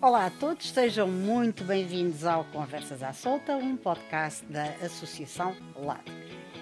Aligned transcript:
Olá 0.00 0.26
a 0.26 0.30
todos, 0.30 0.70
sejam 0.70 1.08
muito 1.08 1.64
bem-vindos 1.64 2.24
ao 2.24 2.44
Conversas 2.44 3.02
à 3.02 3.12
Solta, 3.12 3.56
um 3.56 3.76
podcast 3.76 4.44
da 4.46 4.66
Associação 4.80 5.56
LAD, 5.74 6.04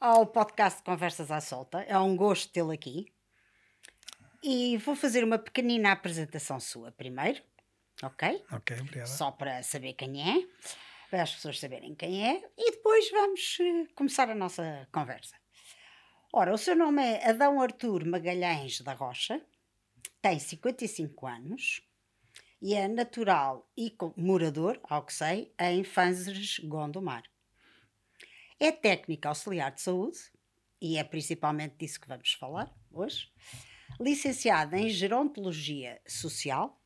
ao 0.00 0.26
podcast 0.26 0.82
Conversas 0.82 1.30
à 1.30 1.40
Solta. 1.40 1.80
É 1.82 1.98
um 1.98 2.16
gosto 2.16 2.52
tê-lo 2.52 2.72
aqui. 2.72 3.06
E 4.42 4.78
vou 4.78 4.94
fazer 4.94 5.24
uma 5.24 5.38
pequenina 5.38 5.92
apresentação 5.92 6.58
sua 6.60 6.92
primeiro, 6.92 7.42
ok? 8.02 8.44
Ok, 8.52 8.76
obrigado. 8.80 9.08
Só 9.08 9.30
para 9.30 9.62
saber 9.62 9.94
quem 9.94 10.22
é 10.22 10.46
para 11.10 11.22
as 11.22 11.34
pessoas 11.34 11.58
saberem 11.58 11.94
quem 11.94 12.26
é, 12.26 12.48
e 12.56 12.70
depois 12.72 13.10
vamos 13.10 13.58
uh, 13.60 13.94
começar 13.94 14.28
a 14.30 14.34
nossa 14.34 14.88
conversa. 14.92 15.36
Ora, 16.32 16.52
o 16.52 16.58
seu 16.58 16.76
nome 16.76 17.02
é 17.02 17.30
Adão 17.30 17.60
Artur 17.60 18.04
Magalhães 18.04 18.80
da 18.80 18.92
Rocha, 18.92 19.40
tem 20.20 20.38
55 20.38 21.26
anos 21.26 21.82
e 22.60 22.74
é 22.74 22.88
natural 22.88 23.70
e 23.76 23.94
morador, 24.16 24.80
ao 24.84 25.04
que 25.04 25.12
sei, 25.12 25.52
em 25.58 25.84
Fanzes, 25.84 26.58
Gondomar. 26.60 27.24
É 28.58 28.72
técnico 28.72 29.28
auxiliar 29.28 29.72
de 29.72 29.82
saúde, 29.82 30.18
e 30.80 30.96
é 30.96 31.04
principalmente 31.04 31.76
disso 31.76 32.00
que 32.00 32.08
vamos 32.08 32.32
falar 32.32 32.74
hoje, 32.90 33.30
licenciada 34.00 34.78
em 34.78 34.88
Gerontologia 34.88 36.00
Social, 36.06 36.80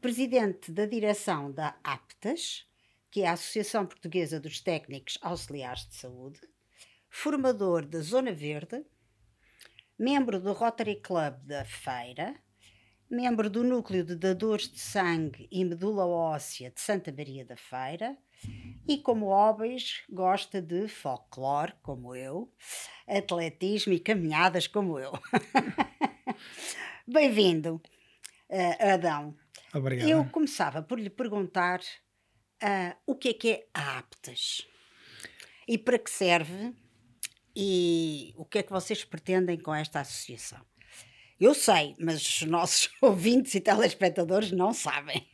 presidente 0.00 0.72
da 0.72 0.86
direção 0.86 1.52
da 1.52 1.78
APTAS, 1.84 2.66
que 3.10 3.22
é 3.22 3.28
a 3.28 3.32
Associação 3.32 3.86
Portuguesa 3.86 4.38
dos 4.40 4.60
Técnicos 4.60 5.18
Auxiliares 5.22 5.86
de 5.88 5.96
Saúde, 5.96 6.40
formador 7.08 7.86
da 7.86 8.00
Zona 8.00 8.32
Verde, 8.32 8.84
membro 9.98 10.40
do 10.40 10.52
Rotary 10.52 11.00
Club 11.00 11.34
da 11.44 11.64
Feira, 11.64 12.34
membro 13.10 13.48
do 13.48 13.62
Núcleo 13.62 14.04
de 14.04 14.16
Dadores 14.16 14.70
de 14.70 14.78
Sangue 14.78 15.48
e 15.50 15.64
Medula 15.64 16.06
Óssea 16.06 16.70
de 16.70 16.80
Santa 16.80 17.12
Maria 17.12 17.44
da 17.44 17.56
Feira 17.56 18.16
e, 18.86 18.98
como 18.98 19.26
hobbies, 19.26 20.02
gosta 20.10 20.60
de 20.60 20.88
folclore, 20.88 21.72
como 21.82 22.14
eu, 22.14 22.52
atletismo 23.06 23.92
e 23.92 24.00
caminhadas, 24.00 24.66
como 24.66 24.98
eu. 24.98 25.12
Bem-vindo, 27.06 27.80
uh, 28.50 28.92
Adão. 28.92 29.36
Obrigado. 29.74 30.08
Eu 30.08 30.24
começava 30.26 30.82
por 30.82 30.98
lhe 30.98 31.10
perguntar 31.10 31.80
uh, 32.66 32.96
o 33.06 33.14
que 33.14 33.28
é 33.28 33.34
que 33.34 33.50
é 33.50 33.66
a 33.72 33.98
Aptas 33.98 34.66
e 35.68 35.78
para 35.78 35.98
que 35.98 36.10
serve 36.10 36.74
e 37.54 38.34
o 38.36 38.44
que 38.44 38.58
é 38.58 38.62
que 38.62 38.72
vocês 38.72 39.04
pretendem 39.04 39.58
com 39.58 39.74
esta 39.74 40.00
associação. 40.00 40.60
Eu 41.40 41.54
sei, 41.54 41.94
mas 41.98 42.16
os 42.16 42.42
nossos 42.42 42.90
ouvintes 43.00 43.54
e 43.54 43.60
telespectadores 43.60 44.52
não 44.52 44.72
sabem. 44.72 45.26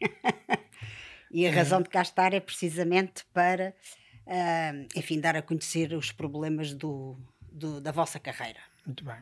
e 1.30 1.46
a 1.46 1.50
razão 1.50 1.82
de 1.82 1.88
cá 1.88 2.02
estar 2.02 2.32
é 2.32 2.40
precisamente 2.40 3.24
para, 3.32 3.74
uh, 4.26 4.88
enfim, 4.96 5.20
dar 5.20 5.36
a 5.36 5.42
conhecer 5.42 5.92
os 5.94 6.12
problemas 6.12 6.72
do, 6.74 7.16
do, 7.50 7.80
da 7.80 7.92
vossa 7.92 8.18
carreira. 8.18 8.60
Muito 8.86 9.04
bem. 9.04 9.18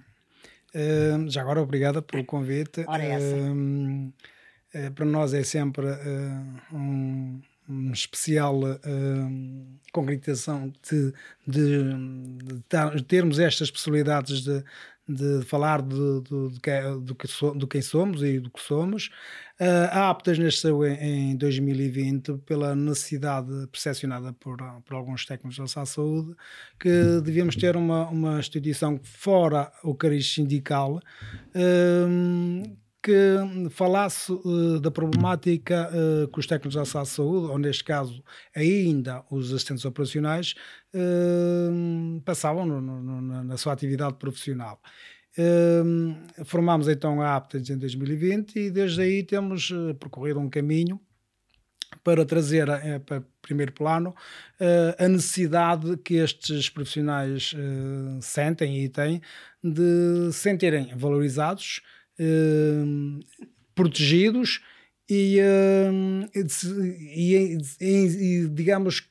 Uh, 0.74 1.28
já 1.28 1.40
agora, 1.42 1.60
obrigada 1.60 2.00
pelo 2.00 2.24
convite. 2.24 2.84
Ora, 2.86 3.02
é 3.02 3.10
essa. 3.10 3.36
Uh, 3.36 4.90
para 4.94 5.04
nós 5.04 5.34
é 5.34 5.42
sempre 5.42 5.84
um, 6.72 7.42
especial 7.92 8.60
uh, 8.62 9.80
concretização 9.92 10.72
de, 10.88 11.12
de, 11.46 11.94
de, 12.96 13.02
termos 13.04 13.38
estas 13.38 13.70
possibilidades 13.70 14.42
de, 14.42 14.64
de 15.08 15.42
falar 15.44 15.82
de, 15.82 16.20
de, 16.22 16.48
de, 17.04 17.14
que, 17.14 17.26
so, 17.26 17.52
do 17.52 17.66
quem 17.66 17.82
somos 17.82 18.22
e 18.22 18.38
do 18.38 18.50
que 18.50 18.60
somos. 18.60 19.10
Uh, 19.60 19.90
a 19.90 20.10
Aptas 20.10 20.38
nasceu 20.38 20.84
em, 20.86 21.32
em 21.32 21.36
2020 21.36 22.38
pela 22.46 22.74
necessidade 22.74 23.66
percepcionada 23.68 24.32
por, 24.32 24.58
por 24.84 24.94
alguns 24.94 25.26
técnicos 25.26 25.74
da 25.74 25.86
saúde 25.86 26.34
que 26.78 27.20
devíamos 27.22 27.56
ter 27.56 27.76
uma, 27.76 28.08
uma 28.08 28.38
instituição 28.38 28.98
fora 29.02 29.70
o 29.82 29.94
cariz 29.94 30.32
sindical 30.32 31.00
uh, 31.54 32.80
que 33.02 33.70
falasse 33.70 34.30
uh, 34.30 34.78
da 34.78 34.90
problemática 34.90 35.90
uh, 35.90 36.28
que 36.28 36.38
os 36.38 36.46
técnicos 36.46 36.74
da 36.74 36.82
de 36.82 37.08
saúde, 37.08 37.50
ou 37.50 37.58
neste 37.58 37.82
caso 37.82 38.22
ainda 38.54 39.24
os 39.30 39.52
assistentes 39.52 39.84
operacionais, 39.84 40.54
uh, 40.94 42.20
passavam 42.22 42.66
no, 42.66 42.80
no, 42.80 43.44
na 43.44 43.56
sua 43.56 43.72
atividade 43.72 44.14
profissional. 44.14 44.80
formámos 46.44 46.88
então 46.88 47.22
a 47.22 47.36
Aptas 47.36 47.70
em 47.70 47.78
2020 47.78 48.58
e 48.58 48.70
desde 48.70 49.00
aí 49.00 49.22
temos 49.22 49.72
percorrido 49.98 50.40
um 50.40 50.50
caminho 50.50 51.00
para 52.04 52.24
trazer 52.24 52.66
para 53.06 53.22
primeiro 53.40 53.72
plano 53.72 54.14
a 54.98 55.08
necessidade 55.08 55.96
que 55.98 56.14
estes 56.14 56.68
profissionais 56.68 57.52
sentem 58.20 58.84
e 58.84 58.88
têm 58.88 59.22
de 59.62 60.32
se 60.32 60.40
sentirem 60.40 60.94
valorizados, 60.96 61.80
Hum, 62.22 63.20
protegidos 63.74 64.62
e, 65.08 65.40
uh, 65.40 66.30
e, 67.16 67.58
e, 67.80 68.42
e, 68.44 68.48
digamos 68.50 69.08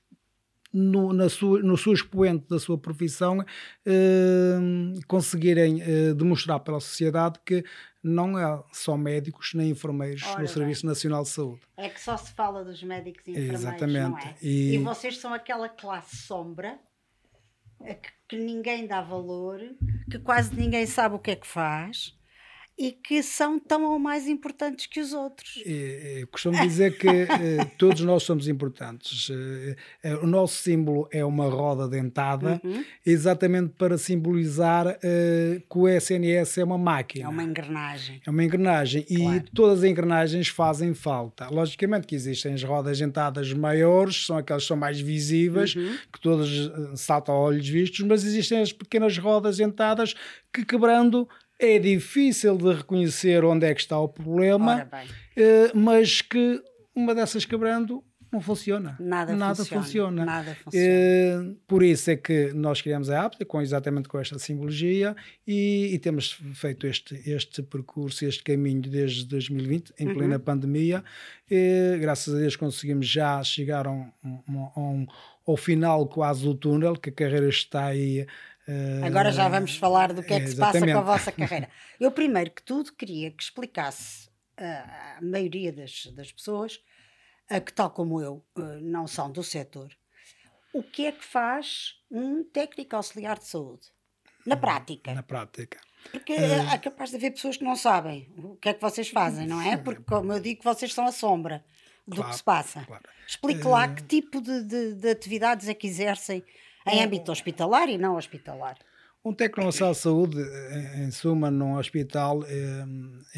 no, 0.72 1.12
na 1.12 1.28
sua, 1.28 1.60
no 1.64 1.76
seu 1.76 1.92
expoente 1.92 2.48
da 2.48 2.60
sua 2.60 2.78
profissão 2.78 3.40
uh, 3.40 5.06
conseguirem 5.08 5.82
uh, 5.82 6.14
demonstrar 6.14 6.60
pela 6.60 6.80
sociedade 6.80 7.40
que 7.44 7.66
não 8.04 8.38
há 8.38 8.64
só 8.72 8.96
médicos 8.96 9.56
nem 9.56 9.72
enfermeiros 9.72 10.24
Ora, 10.28 10.44
no 10.44 10.48
Serviço 10.48 10.84
bem. 10.84 10.90
Nacional 10.90 11.24
de 11.24 11.30
Saúde. 11.30 11.62
É 11.76 11.90
que 11.90 12.00
só 12.00 12.16
se 12.16 12.32
fala 12.34 12.64
dos 12.64 12.84
médicos 12.84 13.26
e 13.26 13.32
enfermeiros, 13.32 13.62
Exatamente. 13.62 14.10
não 14.10 14.18
é? 14.20 14.36
E... 14.40 14.76
e 14.76 14.78
vocês 14.78 15.18
são 15.18 15.34
aquela 15.34 15.68
classe 15.68 16.16
sombra 16.16 16.78
que, 17.80 18.12
que 18.28 18.38
ninguém 18.38 18.86
dá 18.86 19.02
valor, 19.02 19.60
que 20.12 20.20
quase 20.20 20.56
ninguém 20.56 20.86
sabe 20.86 21.16
o 21.16 21.20
que 21.20 21.32
é 21.32 21.36
que 21.36 21.48
faz 21.48 22.19
e 22.80 22.94
que 22.94 23.22
são 23.22 23.60
tão 23.60 23.84
ou 23.84 24.00
mais 24.00 24.26
importantes 24.26 24.86
que 24.86 25.02
os 25.02 25.12
outros. 25.12 25.62
Eu 25.66 26.26
costumo 26.28 26.58
dizer 26.62 26.98
que 26.98 27.10
eh, 27.10 27.66
todos 27.78 28.02
nós 28.02 28.24
somos 28.24 28.48
importantes. 28.48 29.30
Eh, 29.30 29.76
eh, 30.02 30.16
o 30.16 30.26
nosso 30.26 30.64
símbolo 30.64 31.06
é 31.12 31.26
uma 31.26 31.50
roda 31.50 31.90
dentada, 31.90 32.62
uhum. 32.64 32.86
exatamente 33.06 33.74
para 33.78 33.98
simbolizar 33.98 34.98
que 35.00 35.78
o 35.78 35.90
SNS 35.90 36.60
é 36.60 36.64
uma 36.64 36.78
máquina. 36.78 37.26
É 37.26 37.28
uma 37.28 37.44
engrenagem. 37.44 38.22
É 38.26 38.30
uma 38.30 38.44
engrenagem. 38.46 39.04
Claro. 39.04 39.36
E 39.36 39.42
todas 39.54 39.80
as 39.80 39.84
engrenagens 39.84 40.48
fazem 40.48 40.94
falta. 40.94 41.50
Logicamente 41.50 42.08
que 42.08 42.16
existem 42.16 42.54
as 42.54 42.64
rodas 42.64 42.98
dentadas 42.98 43.52
maiores, 43.52 44.26
são 44.26 44.38
aquelas 44.38 44.64
que 44.64 44.68
são 44.70 44.78
mais 44.78 45.02
visíveis, 45.02 45.76
uhum. 45.76 45.98
que 46.14 46.22
todas 46.22 46.50
saltam 46.96 47.36
a 47.36 47.40
olhos 47.40 47.68
vistos, 47.68 48.00
mas 48.06 48.24
existem 48.24 48.62
as 48.62 48.72
pequenas 48.72 49.18
rodas 49.18 49.58
dentadas 49.58 50.16
que 50.54 50.64
quebrando 50.64 51.28
é 51.60 51.78
difícil 51.78 52.58
de 52.58 52.74
reconhecer 52.74 53.44
onde 53.44 53.66
é 53.66 53.74
que 53.74 53.82
está 53.82 54.00
o 54.00 54.08
problema, 54.08 54.90
eh, 55.36 55.72
mas 55.76 56.22
que 56.22 56.62
uma 56.96 57.14
dessas 57.14 57.46
quebrando 57.46 58.04
não 58.32 58.40
funciona. 58.40 58.96
Nada, 59.00 59.36
Nada 59.36 59.56
funciona. 59.56 59.84
funciona. 59.84 60.26
Nada 60.26 60.56
funciona. 60.64 60.86
Eh, 60.88 61.40
por 61.68 61.82
isso 61.82 62.12
é 62.12 62.16
que 62.16 62.54
nós 62.54 62.80
criamos 62.80 63.10
a 63.10 63.26
app 63.26 63.44
com 63.46 63.60
exatamente 63.60 64.08
com 64.08 64.20
esta 64.20 64.38
simbologia 64.38 65.16
e, 65.48 65.90
e 65.94 65.98
temos 65.98 66.40
feito 66.54 66.86
este, 66.86 67.16
este 67.28 67.64
percurso, 67.64 68.24
este 68.26 68.44
caminho 68.44 68.82
desde 68.84 69.26
2020, 69.26 69.94
em 70.00 70.14
plena 70.14 70.36
Uhum. 70.36 70.42
pandemia. 70.42 71.04
E, 71.50 71.98
graças 72.00 72.34
a 72.36 72.38
Deus 72.38 72.56
conseguimos 72.56 73.08
já 73.10 73.44
chegar 73.44 73.88
a 73.88 73.92
um, 73.92 74.12
um- 74.24 74.70
a 74.76 74.80
um- 74.80 75.08
ao 75.48 75.58
final 75.58 76.08
quase 76.08 76.44
do 76.44 76.54
túnel, 76.54 76.96
que 76.96 77.10
a 77.10 77.14
carreira 77.14 77.50
está 77.50 77.86
aí. 77.88 78.28
Eh, 78.70 79.02
Agora 79.08 79.32
já 79.32 79.48
vamos 79.50 79.76
falar 79.78 80.14
do 80.14 80.22
que 80.24 80.34
é 80.34 80.40
que 80.40 80.48
se 80.48 80.56
passa 80.58 80.80
com 80.86 80.98
a 80.98 81.02
vossa 81.02 81.32
carreira. 81.32 81.70
Eu, 82.00 82.12
primeiro 82.12 82.52
que 82.52 82.62
tudo, 82.64 82.94
queria 82.94 83.32
que 83.32 83.42
explicasse 83.44 84.30
à 84.58 85.20
maioria 85.22 85.72
das, 85.74 86.06
das 86.16 86.32
pessoas, 86.32 86.80
a 87.50 87.60
que, 87.60 87.74
tal 87.74 87.90
como 87.92 88.22
eu, 88.22 88.46
ah, 88.58 88.78
não 88.82 89.08
são 89.08 89.32
do 89.32 89.44
setor, 89.44 89.90
o 90.74 90.84
que 90.84 91.06
é 91.06 91.12
que 91.12 91.24
faz 91.26 91.96
um 92.12 92.44
técnico 92.44 92.96
auxiliar 92.96 93.40
de 93.40 93.46
saúde? 93.46 93.88
Na 94.46 94.56
prática. 94.56 95.14
Na 95.14 95.24
prática. 95.24 95.80
Porque 96.12 96.32
é 96.34 96.78
capaz 96.78 97.10
de 97.10 97.18
haver 97.18 97.32
pessoas 97.32 97.58
que 97.58 97.64
não 97.64 97.76
sabem 97.76 98.32
o 98.38 98.56
que 98.56 98.70
é 98.70 98.74
que 98.74 98.82
vocês 98.82 99.10
fazem, 99.10 99.46
não 99.48 99.62
é? 99.62 99.76
Porque, 99.78 100.02
como 100.04 100.32
eu 100.32 100.40
digo, 100.40 100.64
vocês 100.64 100.94
são 100.94 101.06
a 101.06 101.12
sombra 101.12 101.64
do 102.08 102.16
Claro, 102.16 102.32
que 102.32 102.38
se 102.38 102.44
passa. 102.44 102.84
claro. 102.86 103.04
Explique 103.28 103.64
lá 103.68 103.88
que 103.94 104.02
tipo 104.04 104.42
de, 104.42 104.64
de- 104.64 104.94
de 104.96 105.10
atividades 105.10 105.68
é 105.68 105.74
que 105.74 105.86
exercem 105.88 106.44
em 106.88 107.04
âmbito 107.04 107.32
hospitalar 107.32 107.90
e 107.90 107.98
não 107.98 108.16
hospitalar. 108.16 108.76
Um 109.24 109.34
técnico 109.34 109.70
de 109.70 109.94
saúde, 109.96 110.38
em- 110.98 111.12
suma, 111.12 111.52
num 111.52 111.76
hospital, 111.78 112.42
eh, 112.48 112.86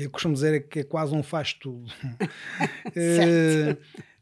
eu 0.04 0.10
costumo 0.12 0.36
dizer 0.36 0.68
que 0.68 0.80
é 0.80 0.84
quase 0.84 1.14
um 1.14 1.24
faz-tudo. 1.24 1.92
Eh, 2.96 3.76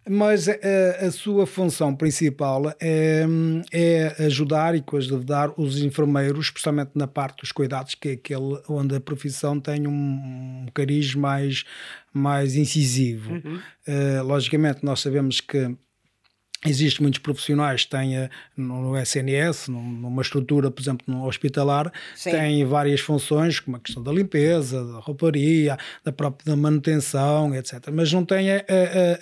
mas 0.08 0.48
eh, 0.48 0.98
a 1.06 1.12
sua 1.12 1.46
função 1.46 1.94
principal 1.96 2.74
é, 2.80 3.26
é 3.72 4.16
ajudar 4.26 4.74
e 4.76 4.84
ajudar 4.98 5.52
os 5.58 5.78
enfermeiros, 5.84 6.46
especialmente 6.46 6.92
na 6.96 7.08
parte 7.08 7.42
dos 7.42 7.52
cuidados, 7.52 7.94
que 7.96 8.10
é 8.10 8.12
aquele 8.14 8.60
onde 8.68 8.96
a 8.96 9.00
profissão 9.02 9.60
tem 9.60 9.86
um, 9.86 9.92
um 9.92 10.68
cariz 10.74 11.14
mais, 11.14 11.64
mais 12.14 12.56
incisivo. 12.56 13.34
Eh, 13.86 14.22
logicamente, 14.22 14.84
nós 14.84 15.02
sabemos 15.02 15.42
que 15.42 15.76
Existem 16.66 17.04
muitos 17.04 17.20
profissionais 17.20 17.86
que 17.86 17.92
têm 17.92 18.18
eh, 18.18 18.30
no 18.58 18.98
SNS, 18.98 19.70
num- 19.72 19.82
numa 19.82 20.22
estrutura, 20.22 20.70
por 20.70 20.82
exemplo, 20.82 21.06
no 21.08 21.26
hospitalar, 21.26 21.90
Sim. 22.16 22.32
têm 22.32 22.66
várias 22.66 23.00
funções, 23.00 23.62
como 23.62 23.78
a 23.78 23.80
questão 23.80 24.04
da 24.04 24.12
limpeza, 24.12 24.84
da 24.86 25.00
rouparia, 25.00 25.78
da 26.04 26.12
própria 26.12 26.46
da 26.52 26.58
manutenção, 26.58 27.56
etc. 27.56 27.90
Mas 27.94 28.12
não 28.12 28.26
têm 28.26 28.52
a, 28.52 28.58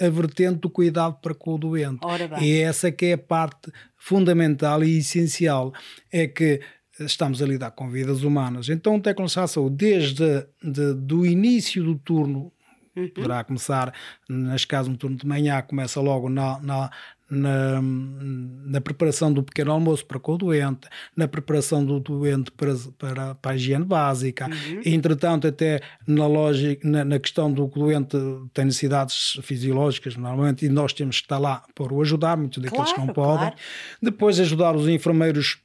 a- 0.02 0.06
a 0.08 0.10
vertente 0.10 0.60
do 0.62 0.70
cuidado 0.70 1.16
para 1.22 1.36
com 1.36 1.54
o 1.54 1.58
doente. 1.60 2.00
E 2.42 2.58
essa 2.60 2.92
que 2.92 3.06
é 3.08 3.14
a 3.14 3.18
parte 3.20 3.72
fundamental 3.96 4.84
e 4.84 4.98
essencial, 4.98 5.74
é 6.12 6.26
que 6.28 6.60
estamos 7.00 7.42
a 7.44 7.46
lidar 7.46 7.70
com 7.70 7.88
vidas 7.92 8.24
humanas. 8.24 8.68
Então, 8.70 8.96
o 8.96 9.00
técnico 9.02 9.28
de 9.30 9.48
saúde, 9.52 9.76
desde 9.76 10.48
de, 10.64 10.94
do 10.96 11.24
início 11.26 11.84
do 11.84 11.96
turno 11.96 12.52
Uhum. 12.96 13.08
poderá 13.14 13.44
começar, 13.44 13.94
neste 14.28 14.66
caso, 14.66 14.90
no 14.90 14.98
turno 14.98 15.16
de 15.18 15.28
manhã, 15.28 15.62
começa 15.62 16.02
logo 16.02 16.30
na, 16.30 16.60
na, 16.62 16.90
na, 17.30 17.82
na 17.82 18.82
preparação 18.82 19.32
do 19.32 19.44
pequeno 19.44 19.72
almoço 19.72 20.06
para 20.06 20.20
com 20.20 20.34
o 20.34 20.38
doente, 20.38 20.88
na 21.16 21.28
preparação 21.28 21.84
do 21.86 22.00
doente 22.00 22.52
para, 22.52 22.74
para, 22.98 23.36
para 23.36 23.52
a 23.52 23.56
higiene 23.56 23.86
básica, 23.86 24.50
entretanto, 24.86 25.48
até 25.48 25.82
na, 26.08 26.26
lógica, 26.28 26.88
na, 26.88 27.04
na 27.04 27.20
questão 27.20 27.52
do 27.52 27.68
que 27.68 27.78
o 27.80 27.84
doente 27.84 28.18
tem 28.54 28.66
necessidades 28.66 29.40
fisiológicas, 29.42 30.16
normalmente, 30.16 30.66
e 30.66 30.70
nós 30.70 30.94
temos 30.94 31.18
que 31.18 31.26
estar 31.26 31.38
lá 31.38 31.64
para 31.76 31.94
o 31.94 32.02
ajudar, 32.02 32.38
muitos 32.38 32.62
daqueles 32.64 32.92
que 32.94 33.00
não 33.00 33.08
Claro, 33.08 33.14
podem. 33.14 33.48
claro. 33.50 33.56
Depois, 34.02 34.40
ajudar 34.40 34.76
os 34.76 34.88
enfermeiros 34.88 35.60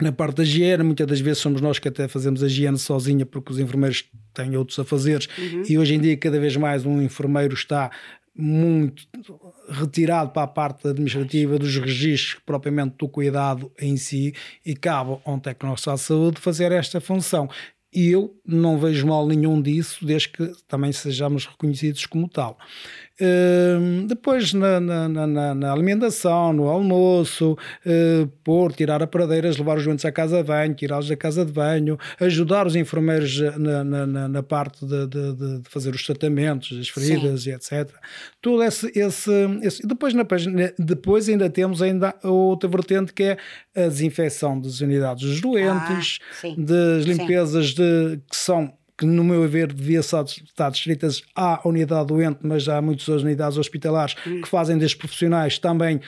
na 0.00 0.10
parte 0.10 0.36
da 0.38 0.42
higiene, 0.42 0.82
muitas 0.82 1.06
das 1.06 1.20
vezes 1.20 1.38
somos 1.38 1.60
nós 1.60 1.78
que 1.78 1.86
até 1.86 2.08
fazemos 2.08 2.42
a 2.42 2.46
higiene 2.46 2.78
sozinha 2.78 3.24
porque 3.24 3.52
os 3.52 3.58
enfermeiros 3.58 4.04
têm 4.34 4.56
outros 4.56 4.78
afazeres 4.78 5.28
e 5.68 5.78
hoje 5.78 5.94
em 5.94 6.00
dia 6.00 6.16
cada 6.16 6.40
vez 6.40 6.56
mais 6.56 6.84
um 6.84 7.00
enfermeiro 7.02 7.54
está 7.54 7.90
muito 8.34 9.06
retirado 9.68 10.30
para 10.30 10.42
a 10.42 10.46
parte 10.46 10.88
administrativa 10.88 11.58
dos 11.58 11.76
registros 11.76 12.40
propriamente 12.44 12.96
do 12.98 13.08
cuidado 13.08 13.70
em 13.78 13.96
si 13.96 14.34
e 14.64 14.74
cabe 14.74 15.18
a 15.24 15.30
um 15.30 15.38
técnico 15.38 15.76
de 15.76 16.00
saúde 16.00 16.40
fazer 16.40 16.72
esta 16.72 17.00
função. 17.00 17.48
E 17.94 18.08
eu 18.08 18.34
não 18.46 18.78
vejo 18.78 19.06
mal 19.06 19.26
nenhum 19.26 19.60
disso, 19.60 20.06
desde 20.06 20.30
que 20.30 20.50
também 20.66 20.92
sejamos 20.92 21.44
reconhecidos 21.44 22.06
como 22.06 22.26
tal. 22.26 22.58
Hum, 23.20 24.06
depois, 24.06 24.52
na, 24.52 24.80
na- 24.80 25.08
na- 25.08 25.54
na 25.54 25.72
alimentação, 25.72 26.52
no 26.52 26.68
almoço, 26.68 27.56
eh, 27.84 28.26
pôr, 28.42 28.72
tirar 28.72 29.02
a 29.02 29.06
pradeiras, 29.06 29.56
levar 29.58 29.76
os 29.78 29.84
doentes 29.84 30.04
à 30.04 30.10
casa 30.12 30.38
de 30.38 30.44
banho, 30.44 30.74
tirá-los 30.74 31.08
da 31.08 31.16
casa 31.16 31.44
de 31.44 31.52
banho, 31.52 31.98
ajudar 32.18 32.66
os 32.66 32.74
enfermeiros 32.74 33.38
na, 33.58 33.84
na- 33.84 34.28
na- 34.28 34.42
parte 34.42 34.84
de, 34.84 35.06
de- 35.06 35.32
de- 35.34 35.60
fazer 35.68 35.94
os 35.94 36.04
tratamentos, 36.04 36.76
as 36.78 36.88
feridas 36.88 37.46
e 37.46 37.50
etc. 37.50 37.90
Todo 38.40 38.62
esse. 38.62 38.90
esse, 38.98 39.30
esse- 39.62 39.86
depois, 39.86 40.14
na 40.14 40.24
página- 40.24 40.72
depois 40.78 41.28
ainda 41.28 41.48
temos 41.48 41.80
ainda 41.82 42.14
outra 42.24 42.68
vertente 42.68 43.12
que 43.12 43.22
é 43.22 43.36
a 43.76 43.88
desinfecção 43.88 44.60
das 44.60 44.80
unidades 44.80 45.28
dos 45.28 45.40
doentes, 45.40 46.18
Ah, 46.22 46.34
sim. 46.40 46.54
das 46.58 47.04
Sim. 47.04 47.10
limpezas 47.12 47.66
de, 47.74 48.18
que 48.28 48.36
são 48.36 48.72
que 48.98 49.06
no 49.06 49.24
meu 49.24 49.46
ver 49.48 49.72
devia 49.72 50.00
estar 50.00 50.70
distritas 50.70 51.22
à 51.34 51.66
unidade 51.66 52.06
doente, 52.08 52.40
mas 52.42 52.68
há 52.68 52.80
muitas 52.82 53.08
unidades 53.08 53.56
hospitalares 53.58 54.14
Hum. 54.26 54.40
que 54.42 54.48
fazem 54.48 54.76
destes 54.78 54.98
profissionais 54.98 55.58
também 55.58 56.00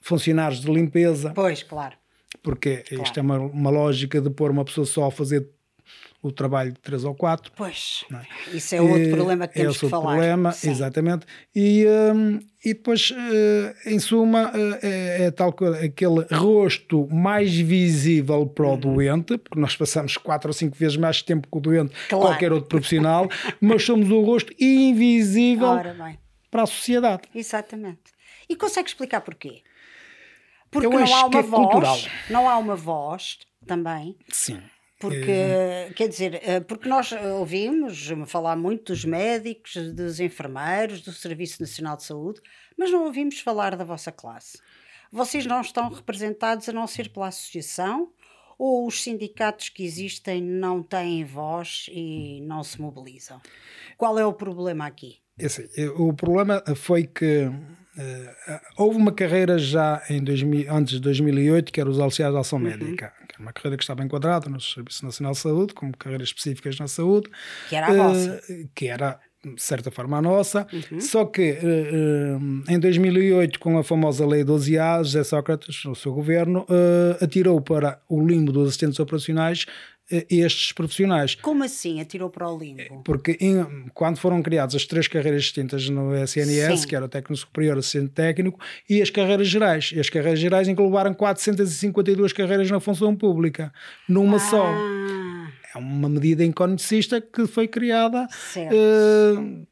funcionários 0.00 0.60
de 0.60 0.70
limpeza, 0.70 1.32
Pois, 1.34 1.62
claro. 1.62 1.94
porque 2.42 2.84
isto 2.90 3.18
é 3.18 3.22
uma, 3.22 3.38
uma 3.38 3.70
lógica 3.70 4.20
de 4.20 4.30
pôr 4.30 4.50
uma 4.50 4.64
pessoa 4.64 4.84
só 4.86 5.06
a 5.06 5.10
fazer 5.10 5.48
o 6.26 6.32
trabalho 6.32 6.72
de 6.72 6.80
três 6.80 7.04
ou 7.04 7.14
quatro. 7.14 7.52
Pois. 7.56 8.04
Isso 8.52 8.74
é 8.74 8.80
outro 8.80 9.00
E 9.02 9.10
problema 9.10 9.46
que 9.48 9.54
temos 9.54 9.76
esse 9.76 9.84
que 9.84 9.90
falar. 9.90 10.04
problema, 10.16 10.52
Sim. 10.52 10.70
exatamente. 10.70 11.26
E, 11.54 11.84
hum, 12.14 12.40
e 12.64 12.74
depois, 12.74 13.12
eh, 13.16 13.74
em 13.86 13.98
suma, 13.98 14.50
eh, 14.54 14.78
é, 15.22 15.24
é 15.26 15.30
tal 15.30 15.50
aquele 15.84 16.26
rosto 16.32 17.08
mais 17.12 17.54
visível 17.54 18.46
para 18.46 18.66
Uhum. 18.66 18.72
o 18.74 18.76
doente, 18.76 19.38
porque 19.38 19.58
nós 19.60 19.76
passamos 19.76 20.16
quatro 20.16 20.48
ou 20.48 20.52
cinco 20.52 20.76
vezes 20.76 20.96
mais 20.96 21.22
tempo 21.22 21.46
com 21.48 21.58
o 21.58 21.62
doente 21.62 21.90
que 21.94 22.08
Claro. 22.08 22.26
qualquer 22.26 22.52
outro 22.52 22.68
profissional, 22.68 23.28
mas 23.60 23.84
somos 23.84 24.10
o 24.10 24.20
rosto 24.22 24.52
invisível 24.60 25.76
para 26.50 26.62
a 26.62 26.66
sociedade. 26.66 27.22
Exatamente. 27.34 28.00
E 28.48 28.56
consegue 28.56 28.88
explicar 28.88 29.20
porquê? 29.20 29.62
Porque 30.70 30.88
não 30.88 30.98
há 31.14 31.26
uma 31.26 31.38
é 31.38 31.42
voz, 31.42 31.64
cultural. 31.70 31.98
não 32.28 32.48
há 32.48 32.58
uma 32.58 32.74
voz 32.76 33.38
também, 33.66 34.16
Sim. 34.30 34.60
Porque, 34.98 35.92
quer 35.94 36.08
dizer, 36.08 36.40
eh, 36.42 36.60
porque 36.60 36.88
nós 36.88 37.12
ouvimos 37.12 38.08
falar 38.26 38.56
muito 38.56 38.92
dos 38.92 39.04
médicos, 39.04 39.74
dos 39.92 40.20
enfermeiros, 40.20 41.02
do 41.02 41.12
Serviço 41.12 41.60
Nacional 41.60 41.96
de 41.96 42.04
Saúde, 42.04 42.40
mas 42.78 42.90
não 42.90 43.04
ouvimos 43.04 43.40
falar 43.40 43.76
da 43.76 43.84
vossa 43.84 44.10
classe. 44.10 44.58
Vocês 45.12 45.44
não 45.44 45.60
estão 45.60 45.90
representados 45.90 46.68
a 46.68 46.72
não 46.72 46.86
ser 46.86 47.10
pela 47.10 47.28
associação 47.28 48.12
ou 48.58 48.86
os 48.86 49.02
sindicatos 49.02 49.68
que 49.68 49.84
existem 49.84 50.42
não 50.42 50.82
têm 50.82 51.24
voz 51.24 51.86
e 51.90 52.40
não 52.42 52.62
se 52.64 52.80
mobilizam? 52.80 53.40
Qual 53.98 54.18
é 54.18 54.24
o 54.24 54.32
problema 54.32 54.86
aqui? 54.86 55.18
É 55.38 55.46
assim, 55.46 55.64
eh, 55.76 55.88
o 55.96 56.12
problema 56.14 56.62
foi 56.74 57.04
que 57.04 57.50
eh, 57.98 58.60
houve 58.76 58.96
uma 58.96 59.12
carreira 59.12 59.58
já 59.58 60.02
em 60.08 60.22
2000, 60.24 60.72
antes 60.74 60.94
de 60.94 61.00
2008 61.00 61.70
que 61.72 61.78
era 61.80 61.90
os 61.90 61.98
auxiliares 62.00 62.34
de 62.34 62.40
ação 62.40 62.58
médica, 62.58 63.12
que 63.28 63.34
era 63.34 63.42
uma 63.42 63.52
carreira 63.52 63.76
que 63.76 63.82
estava 63.82 64.02
enquadrada 64.02 64.48
no 64.48 64.58
Serviço 64.60 65.04
Nacional 65.04 65.32
de 65.32 65.38
Saúde, 65.38 65.74
como 65.74 65.94
carreiras 65.94 66.28
específicas 66.28 66.78
na 66.78 66.88
saúde, 66.88 67.28
Que 67.68 67.76
era 67.76 67.86
a 67.88 67.92
vossa. 67.92 68.42
eh, 68.48 68.64
que 68.74 68.86
era 68.88 69.20
de 69.44 69.62
certa 69.62 69.90
forma 69.92 70.16
a 70.16 70.22
nossa, 70.22 70.66
só 70.98 71.24
que 71.26 71.42
eh, 71.62 72.38
em 72.68 72.80
2008 72.80 73.60
com 73.60 73.78
a 73.78 73.84
famosa 73.84 74.26
Lei 74.26 74.42
12A, 74.42 75.04
José 75.04 75.22
Sócrates, 75.22 75.84
o 75.84 75.94
seu 75.94 76.12
governo, 76.12 76.66
atirou 77.20 77.60
para 77.60 78.00
o 78.08 78.26
limbo 78.26 78.50
dos 78.50 78.70
assistentes 78.70 78.98
operacionais 78.98 79.66
estes 80.10 80.72
profissionais. 80.72 81.34
Como 81.36 81.64
assim 81.64 82.00
atirou 82.00 82.30
para 82.30 82.48
o 82.48 82.58
limbo? 82.58 83.02
Porque 83.04 83.36
em- 83.40 83.86
quando 83.94 84.18
foram 84.18 84.42
criadas 84.42 84.74
as 84.74 84.84
três 84.86 85.08
carreiras 85.08 85.42
distintas 85.42 85.88
no 85.88 86.14
SNS, 86.14 86.82
Sim. 86.82 86.88
que 86.88 86.94
era 86.96 87.04
o 87.04 87.08
técnico 87.08 87.36
superior, 87.36 87.76
assistente 87.78 88.10
técnico, 88.10 88.58
e 88.88 89.02
as 89.02 89.10
carreiras 89.10 89.48
gerais. 89.48 89.90
E 89.94 90.00
as 90.00 90.08
carreiras 90.08 90.38
gerais 90.38 90.68
englobaram 90.68 91.12
452 91.14 92.32
carreiras 92.32 92.70
na 92.70 92.80
função 92.80 93.14
pública, 93.16 93.72
numa 94.08 94.38
só. 94.38 94.64
Ah, 94.66 95.48
É 95.74 95.78
uma 95.78 96.08
medida 96.08 96.42
economicista 96.44 97.20
que 97.20 97.46
foi 97.46 97.68
criada, 97.68 98.26
certo. 98.30 98.72
eh, 98.74 99.66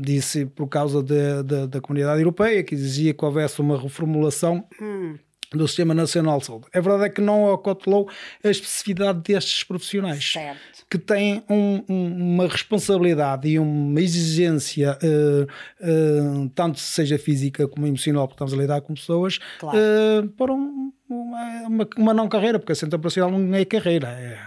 disse 0.00 0.44
por 0.46 0.68
causa 0.68 1.02
de- 1.02 1.42
de- 1.44 1.66
da 1.66 1.80
comunidade 1.80 2.20
europeia, 2.20 2.62
que 2.62 2.74
exigia 2.74 3.14
que 3.14 3.24
houvesse 3.24 3.60
uma 3.60 3.80
reformulação 3.80 4.64
Hum, 4.80 5.16
do 5.56 5.66
Sistema 5.66 5.94
Nacional 5.94 6.38
de 6.38 6.46
Saúde. 6.46 6.66
A 6.74 6.80
verdade 6.80 7.04
é 7.04 7.08
que 7.08 7.20
não 7.20 7.52
acautelou 7.52 8.08
a 8.44 8.48
especificidade 8.48 9.20
destes 9.20 9.64
profissionais. 9.64 10.32
Certo. 10.32 10.60
Que 10.88 10.98
têm 10.98 11.42
um, 11.50 11.82
um, 11.88 12.34
uma 12.34 12.46
responsabilidade 12.46 13.48
e 13.48 13.58
uma 13.58 14.00
exigência, 14.00 14.96
uh, 15.02 16.44
uh, 16.44 16.48
tanto 16.54 16.78
seja 16.78 17.18
física 17.18 17.66
como 17.66 17.86
emocional, 17.86 18.28
porque 18.28 18.34
estamos 18.42 18.54
a 18.54 18.56
lidar 18.56 18.80
com 18.82 18.94
pessoas, 18.94 19.38
Claro. 19.58 19.78
uh, 19.78 20.28
para 20.30 20.52
um- 20.52 20.92
uma, 21.08 21.88
uma, 21.96 22.14
não 22.14 22.28
carreira, 22.28 22.58
porque 22.58 22.72
a 22.72 22.74
centro 22.74 22.96
operacional 22.96 23.30
não 23.30 23.54
é 23.56 23.64
carreira, 23.64 24.08
é 24.08 24.38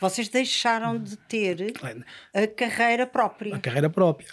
Vocês 0.00 0.28
deixaram 0.28 0.98
de 0.98 1.16
ter 1.16 1.72
a 2.34 2.46
carreira 2.46 3.06
própria. 3.06 3.56
a 3.56 3.58
carreira 3.58 3.90
própria. 3.90 4.28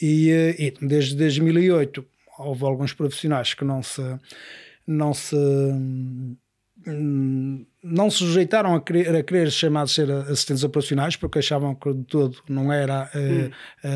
E, 0.00 0.30
eh, 0.30 0.54
e 0.58 0.70
desde 0.86 1.16
2008 1.16 2.04
houve 2.38 2.64
alguns 2.64 2.92
profissionais 2.92 3.54
que 3.54 3.64
não 3.64 3.82
se 3.82 4.02
não 4.86 5.12
se 5.12 5.36
hum, 5.36 6.36
não 7.82 8.10
se 8.10 8.18
sujeitaram 8.18 8.74
a 8.74 8.80
querer, 8.80 9.16
a 9.16 9.22
querer 9.22 9.50
chamados 9.50 9.92
ser 9.92 10.10
assistentes 10.10 10.62
operacionais 10.62 11.16
porque 11.16 11.38
achavam 11.38 11.74
que 11.74 11.92
de 11.92 12.04
todo 12.04 12.38
não 12.48 12.72
era 12.72 13.10
eh, 13.14 13.50
eh, 13.82 13.88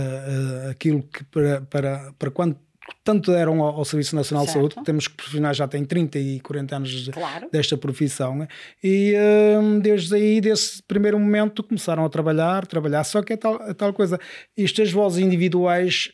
eh, 0.67 0.71
aquilo 0.71 1.03
que 1.03 1.23
para, 1.25 1.61
para, 1.63 2.13
para 2.19 2.31
quando 2.31 2.57
tanto 3.05 3.31
deram 3.31 3.63
ao, 3.63 3.77
ao 3.77 3.85
Serviço 3.85 4.17
Nacional 4.17 4.45
de 4.45 4.53
Certo. 4.53 4.61
Saúde, 4.61 4.75
que 4.77 4.85
temos 4.85 5.07
que 5.07 5.15
profissionais 5.15 5.57
já 5.57 5.69
têm 5.69 5.85
30 5.85 6.19
e 6.19 6.41
40 6.41 6.77
anos 6.77 6.91
de, 6.91 7.11
Claro. 7.13 7.49
desta 7.53 7.77
profissão 7.77 8.37
né? 8.37 8.49
e 8.83 9.15
hum, 9.61 9.79
desde 9.79 10.15
aí, 10.15 10.41
desse 10.41 10.83
primeiro 10.83 11.19
momento, 11.19 11.63
começaram 11.63 12.05
a 12.05 12.09
trabalhar, 12.09 12.67
trabalhar, 12.67 13.05
só 13.05 13.23
que 13.23 13.35
é 13.35 13.37
tal, 13.37 13.63
é 13.63 13.75
tal 13.75 13.93
coisa, 13.93 14.19
estas 14.57 14.91
vozes 14.91 15.23
individuais 15.25 16.11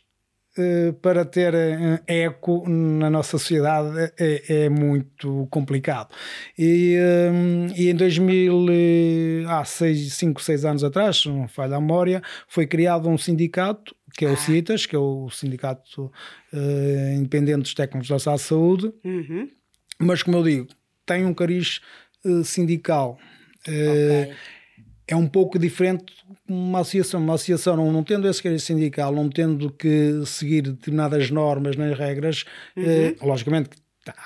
para 1.03 1.25
ter 1.25 1.55
eh, 1.55 2.01
eco 2.07 2.69
na 2.69 3.11
nossa 3.11 3.33
sociedade 3.39 4.13
é, 4.19 4.65
é 4.65 4.69
muito 4.69 5.47
complicado. 5.51 6.09
E, 6.59 6.97
hum, 7.33 7.67
e 7.77 7.89
em 7.91 7.95
2000, 7.95 8.67
eh, 8.71 9.45
há 9.49 9.65
5, 9.65 10.41
6 10.43 10.65
anos 10.65 10.83
atrás, 10.85 11.19
se 11.19 11.29
não 11.29 11.47
falha 11.49 11.77
a 11.77 11.81
memória, 11.81 12.23
foi 12.49 12.67
criado 12.67 13.09
um 13.09 13.19
sindicato, 13.19 13.95
que 14.17 14.25
é 14.25 14.31
o 14.31 14.37
CITAS, 14.37 14.87
que 14.87 14.97
é 14.97 14.99
o 14.99 15.29
Sindicato 15.31 16.11
eh, 16.53 17.15
Independente 17.19 17.63
dos 17.63 17.75
Técnicos 17.75 18.09
da 18.09 18.39
Saúde, 18.39 18.93
Uhum. 19.05 19.49
mas 19.99 20.23
como 20.23 20.39
eu 20.39 20.43
digo, 20.43 20.69
tem 21.05 21.25
um 21.27 21.35
cariz 21.35 21.81
eh, 22.25 22.43
sindical. 22.43 23.19
Eh, 23.69 24.23
Ok. 24.29 24.37
É 25.09 25.15
um 25.15 25.27
pouco 25.29 25.59
diferente 25.59 26.05
de 26.07 26.53
uma 26.53 26.81
associação. 26.81 27.21
Uma 27.21 27.35
associação, 27.35 27.77
não, 27.77 27.93
não 27.93 28.03
tendo 28.03 28.29
esse 28.29 28.43
cariz 28.43 28.63
sindical, 28.65 29.13
não 29.15 29.29
tendo 29.29 29.71
que 29.71 30.23
seguir 30.27 30.63
determinadas 30.63 31.31
normas 31.31 31.77
nem 31.77 31.95
regras, 31.95 32.45
eh, 32.77 33.15
logicamente 33.23 33.71
que 33.71 33.77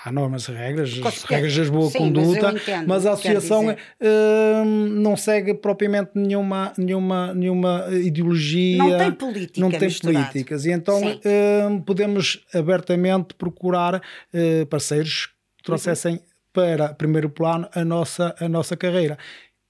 há 0.05 0.13
normas 0.13 0.47
e 0.49 0.53
regras, 0.53 1.01
as 1.05 1.23
regras 1.25 1.57
das 1.57 1.71
boa 1.71 1.91
Sim, 1.91 1.99
mas 1.99 2.07
conduta, 2.25 2.51
entendo 2.51 2.87
mas 2.87 3.07
a 3.07 3.13
associação 3.13 3.61
dizer. 3.61 3.79
eh, 4.01 4.63
não 4.65 5.17
segue 5.17 5.55
propriamente 5.55 6.11
nenhuma, 6.15 6.73
nenhuma, 6.77 7.35
nenhuma 7.35 7.87
ideologia. 7.91 8.77
Não 8.79 8.99
tem 8.99 9.13
política 9.13 9.61
Não 9.61 9.71
tem 9.71 9.81
misturado. 9.81 10.27
políticas. 10.27 10.65
E 10.67 10.71
então 10.71 11.01
eh, 11.25 11.81
podemos 11.87 12.45
abertamente 12.55 13.35
procurar 13.35 14.03
eh, 14.33 14.65
parceiros 14.67 15.27
que 15.59 15.65
trouxessem 15.65 16.21
para 16.53 16.93
primeiro 16.95 17.31
plano 17.31 17.69
a 17.75 17.85
nossa, 17.85 18.35
a 18.39 18.49
nossa 18.49 18.77
carreira. 18.77 19.17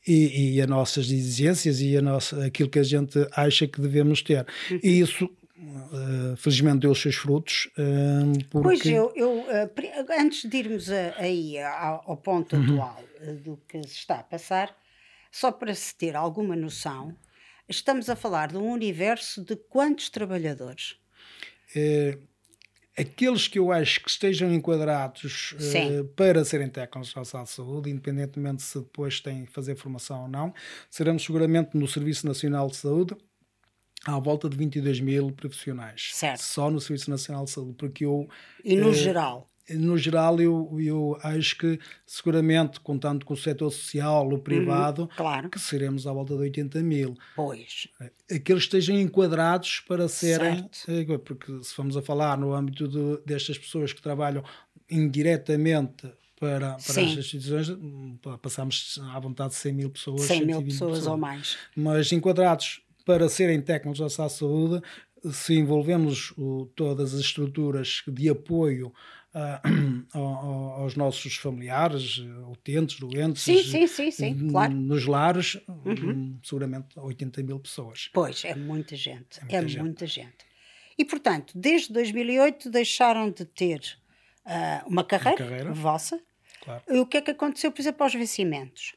E, 0.06 0.54
e 0.56 0.62
as 0.62 0.66
nossas 0.68 1.10
exigências 1.10 1.80
e 1.80 1.96
a 1.96 2.00
nossa, 2.02 2.46
aquilo 2.46 2.70
que 2.70 2.78
a 2.78 2.82
gente 2.82 3.18
acha 3.32 3.66
que 3.66 3.80
devemos 3.80 4.22
ter. 4.22 4.46
Uhum. 4.70 4.80
E 4.82 5.00
isso, 5.00 5.28
eh, 5.58 6.36
felizmente, 6.36 6.78
deu 6.80 6.90
os 6.92 7.00
seus 7.02 7.16
frutos. 7.16 7.68
eh, 7.78 8.44
porque... 8.50 8.62
Pois 8.68 8.86
eu, 8.86 9.12
eu 9.14 9.68
pri- 9.68 9.90
antes 10.18 10.48
de 10.48 10.56
irmos 10.56 10.90
a- 10.90 11.14
aí 11.18 11.58
ao, 11.60 12.02
ao 12.12 12.16
ponto 12.16 12.56
Uhum. 12.56 12.62
atual 12.82 13.04
eh, 13.20 13.32
do 13.34 13.58
que 13.68 13.82
se 13.82 13.94
está 13.96 14.20
a 14.20 14.22
passar, 14.22 14.74
só 15.30 15.52
para 15.52 15.74
se 15.74 15.94
ter 15.94 16.16
alguma 16.16 16.56
noção, 16.56 17.14
estamos 17.68 18.08
a 18.08 18.16
falar 18.16 18.48
de 18.48 18.56
um 18.56 18.70
universo 18.72 19.44
de 19.44 19.54
quantos 19.54 20.08
trabalhadores? 20.08 20.96
Aqueles 22.98 23.46
que 23.48 23.58
eu 23.58 23.70
acho 23.72 24.00
que 24.02 24.10
estejam 24.10 24.52
enquadrados 24.52 25.54
Sim. 25.58 26.04
para 26.16 26.44
serem 26.44 26.68
técnicos 26.68 27.14
de 27.14 27.46
saúde, 27.50 27.88
independentemente 27.88 28.62
se 28.62 28.78
depois 28.78 29.20
têm 29.20 29.44
que 29.46 29.52
fazer 29.52 29.76
formação 29.76 30.22
ou 30.22 30.28
não, 30.28 30.52
seremos 30.90 31.24
seguramente 31.24 31.76
no 31.76 31.86
Serviço 31.86 32.26
Nacional 32.26 32.68
de 32.68 32.76
Saúde 32.76 33.16
à 34.06 34.18
volta 34.18 34.48
de 34.48 34.56
22 34.56 35.00
mil 35.00 35.30
profissionais. 35.30 36.10
Certo. 36.14 36.42
Só 36.42 36.70
no 36.70 36.80
Serviço 36.80 37.10
Nacional 37.10 37.44
de 37.44 37.50
Saúde, 37.50 37.74
porque 37.78 38.04
eu 38.04 38.28
E 38.64 38.74
no 38.76 38.90
Eh, 38.90 38.94
geral? 38.94 39.50
No 39.76 39.96
geral, 39.98 40.40
eu, 40.40 40.76
eu 40.80 41.18
acho 41.22 41.56
que 41.58 41.78
seguramente, 42.06 42.80
contando 42.80 43.24
com 43.24 43.34
o 43.34 43.36
setor 43.36 43.70
social, 43.70 44.28
o 44.32 44.38
privado, 44.38 45.08
claro. 45.16 45.48
que 45.50 45.58
seremos 45.58 46.06
à 46.06 46.12
volta 46.12 46.34
de 46.34 46.40
80 46.40 46.80
mil. 46.82 47.16
Pois. 47.36 47.88
Aqueles 48.30 48.66
que 48.66 48.76
estejam 48.76 48.98
enquadrados 48.98 49.80
para 49.86 50.08
serem. 50.08 50.68
Certo. 50.72 51.12
eh, 51.12 51.18
Porque 51.18 51.62
se 51.62 51.74
vamos 51.76 51.96
a 51.96 52.02
falar 52.02 52.36
no 52.38 52.52
âmbito 52.54 52.86
de- 52.88 53.20
destas 53.24 53.58
pessoas 53.58 53.92
que 53.92 54.00
trabalham 54.02 54.42
indiretamente 54.88 56.12
para, 56.38 56.70
para 56.72 56.78
Sim. 56.78 57.04
estas 57.04 57.18
instituições, 57.26 57.68
passamos 58.40 58.98
à 59.12 59.18
vontade 59.20 59.50
de 59.50 59.56
100 59.56 59.72
mil 59.74 59.90
pessoas. 59.90 60.22
100 60.22 60.46
mil 60.46 60.56
120 60.56 60.72
pessoas 60.72 61.06
ou 61.06 61.16
mais. 61.16 61.56
mas 61.76 62.10
enquadrados 62.12 62.80
para 63.04 63.28
serem 63.28 63.60
técnicos 63.60 63.98
da 63.98 64.28
saúde, 64.28 64.82
se 65.32 65.54
envolvemos 65.54 66.32
o- 66.38 66.66
todas 66.74 67.12
as 67.12 67.20
estruturas 67.20 68.02
de 68.08 68.28
apoio 68.30 68.92
ao- 70.12 70.82
aos 70.82 70.96
nossos 70.96 71.36
familiares, 71.36 72.20
eh, 72.20 72.44
utentes, 72.50 72.98
doentes, 72.98 73.42
Sim, 73.42 73.62
sim, 73.62 73.86
sim, 73.86 74.10
sim, 74.10 74.48
claro. 74.48 74.72
Uhum. 74.72 74.80
nos 74.80 75.06
lares, 75.06 75.58
hum, 75.68 76.38
seguramente 76.42 76.98
80 76.98 77.42
mil 77.42 77.58
pessoas. 77.60 78.10
Pois, 78.12 78.44
é 78.44 78.54
muita 78.54 78.96
gente. 78.96 79.38
É 79.48 79.60
muita 79.60 79.82
muita, 79.82 80.06
gente. 80.06 80.24
gente. 80.26 80.50
E, 80.98 81.04
portanto, 81.04 81.52
desde 81.56 81.92
2008 81.92 82.70
deixaram 82.70 83.30
de 83.30 83.44
ter 83.44 83.80
ah, 84.44 84.82
uma 84.86 85.04
carreira, 85.04 85.36
carreira. 85.38 85.72
vossa. 85.72 86.20
Claro. 86.62 86.82
E 86.90 86.98
o 86.98 87.06
que 87.06 87.16
é 87.16 87.20
que 87.22 87.30
aconteceu, 87.30 87.72
por 87.72 87.80
exemplo, 87.80 88.02
aos 88.02 88.14
vencimentos? 88.14 88.94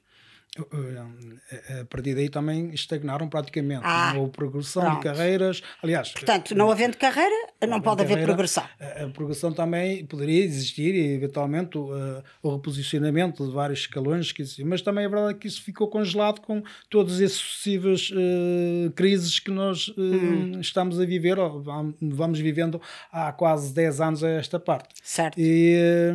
Eh, 0.57 1.81
A 1.81 1.85
partir 1.85 2.13
daí 2.13 2.29
também 2.29 2.69
estagnaram 2.73 3.27
praticamente. 3.27 3.81
Ah, 3.83 4.11
não 4.13 4.21
houve 4.21 4.31
progressão 4.33 4.83
pronto. 4.83 4.97
de 4.97 5.03
carreiras. 5.03 5.63
Aliás, 5.81 6.11
Portanto, 6.11 6.53
não 6.55 6.69
havendo 6.71 6.95
carreira, 6.97 7.35
não 7.67 7.81
pode 7.81 8.01
haver 8.01 8.09
carreira, 8.13 8.33
progressão. 8.33 8.63
A, 8.79 9.03
a 9.05 9.09
progressão 9.09 9.51
também 9.51 10.05
poderia 10.05 10.43
existir 10.43 10.93
e, 10.93 11.13
eventualmente, 11.15 11.77
o, 11.77 11.95
eh, 11.97 12.23
o 12.43 12.55
reposicionamento 12.55 13.45
de 13.47 13.51
vários 13.53 13.79
escalões 13.79 14.31
que. 14.31 14.43
Mas 14.63 14.81
também 14.81 15.05
é 15.05 15.09
verdade 15.09 15.39
que 15.39 15.47
isso 15.47 15.61
ficou 15.63 15.87
congelado 15.87 16.39
com 16.41 16.61
todas 16.89 17.19
as 17.19 17.31
sucessivas 17.33 18.11
eh, 18.15 18.91
crises 18.95 19.39
que 19.39 19.49
nós 19.51 19.91
eh, 19.97 20.01
Uhum. 20.01 20.59
estamos 20.61 20.99
a 20.99 21.05
viver, 21.05 21.39
ou 21.39 21.61
vam- 21.61 21.93
vamos 22.01 22.39
vivendo 22.39 22.79
há 23.11 23.31
quase 23.31 23.73
10 23.73 23.99
anos 23.99 24.23
a 24.23 24.29
esta 24.29 24.59
parte. 24.59 24.89
Certo. 25.03 25.39
E 25.39 25.73
eh, 25.75 26.13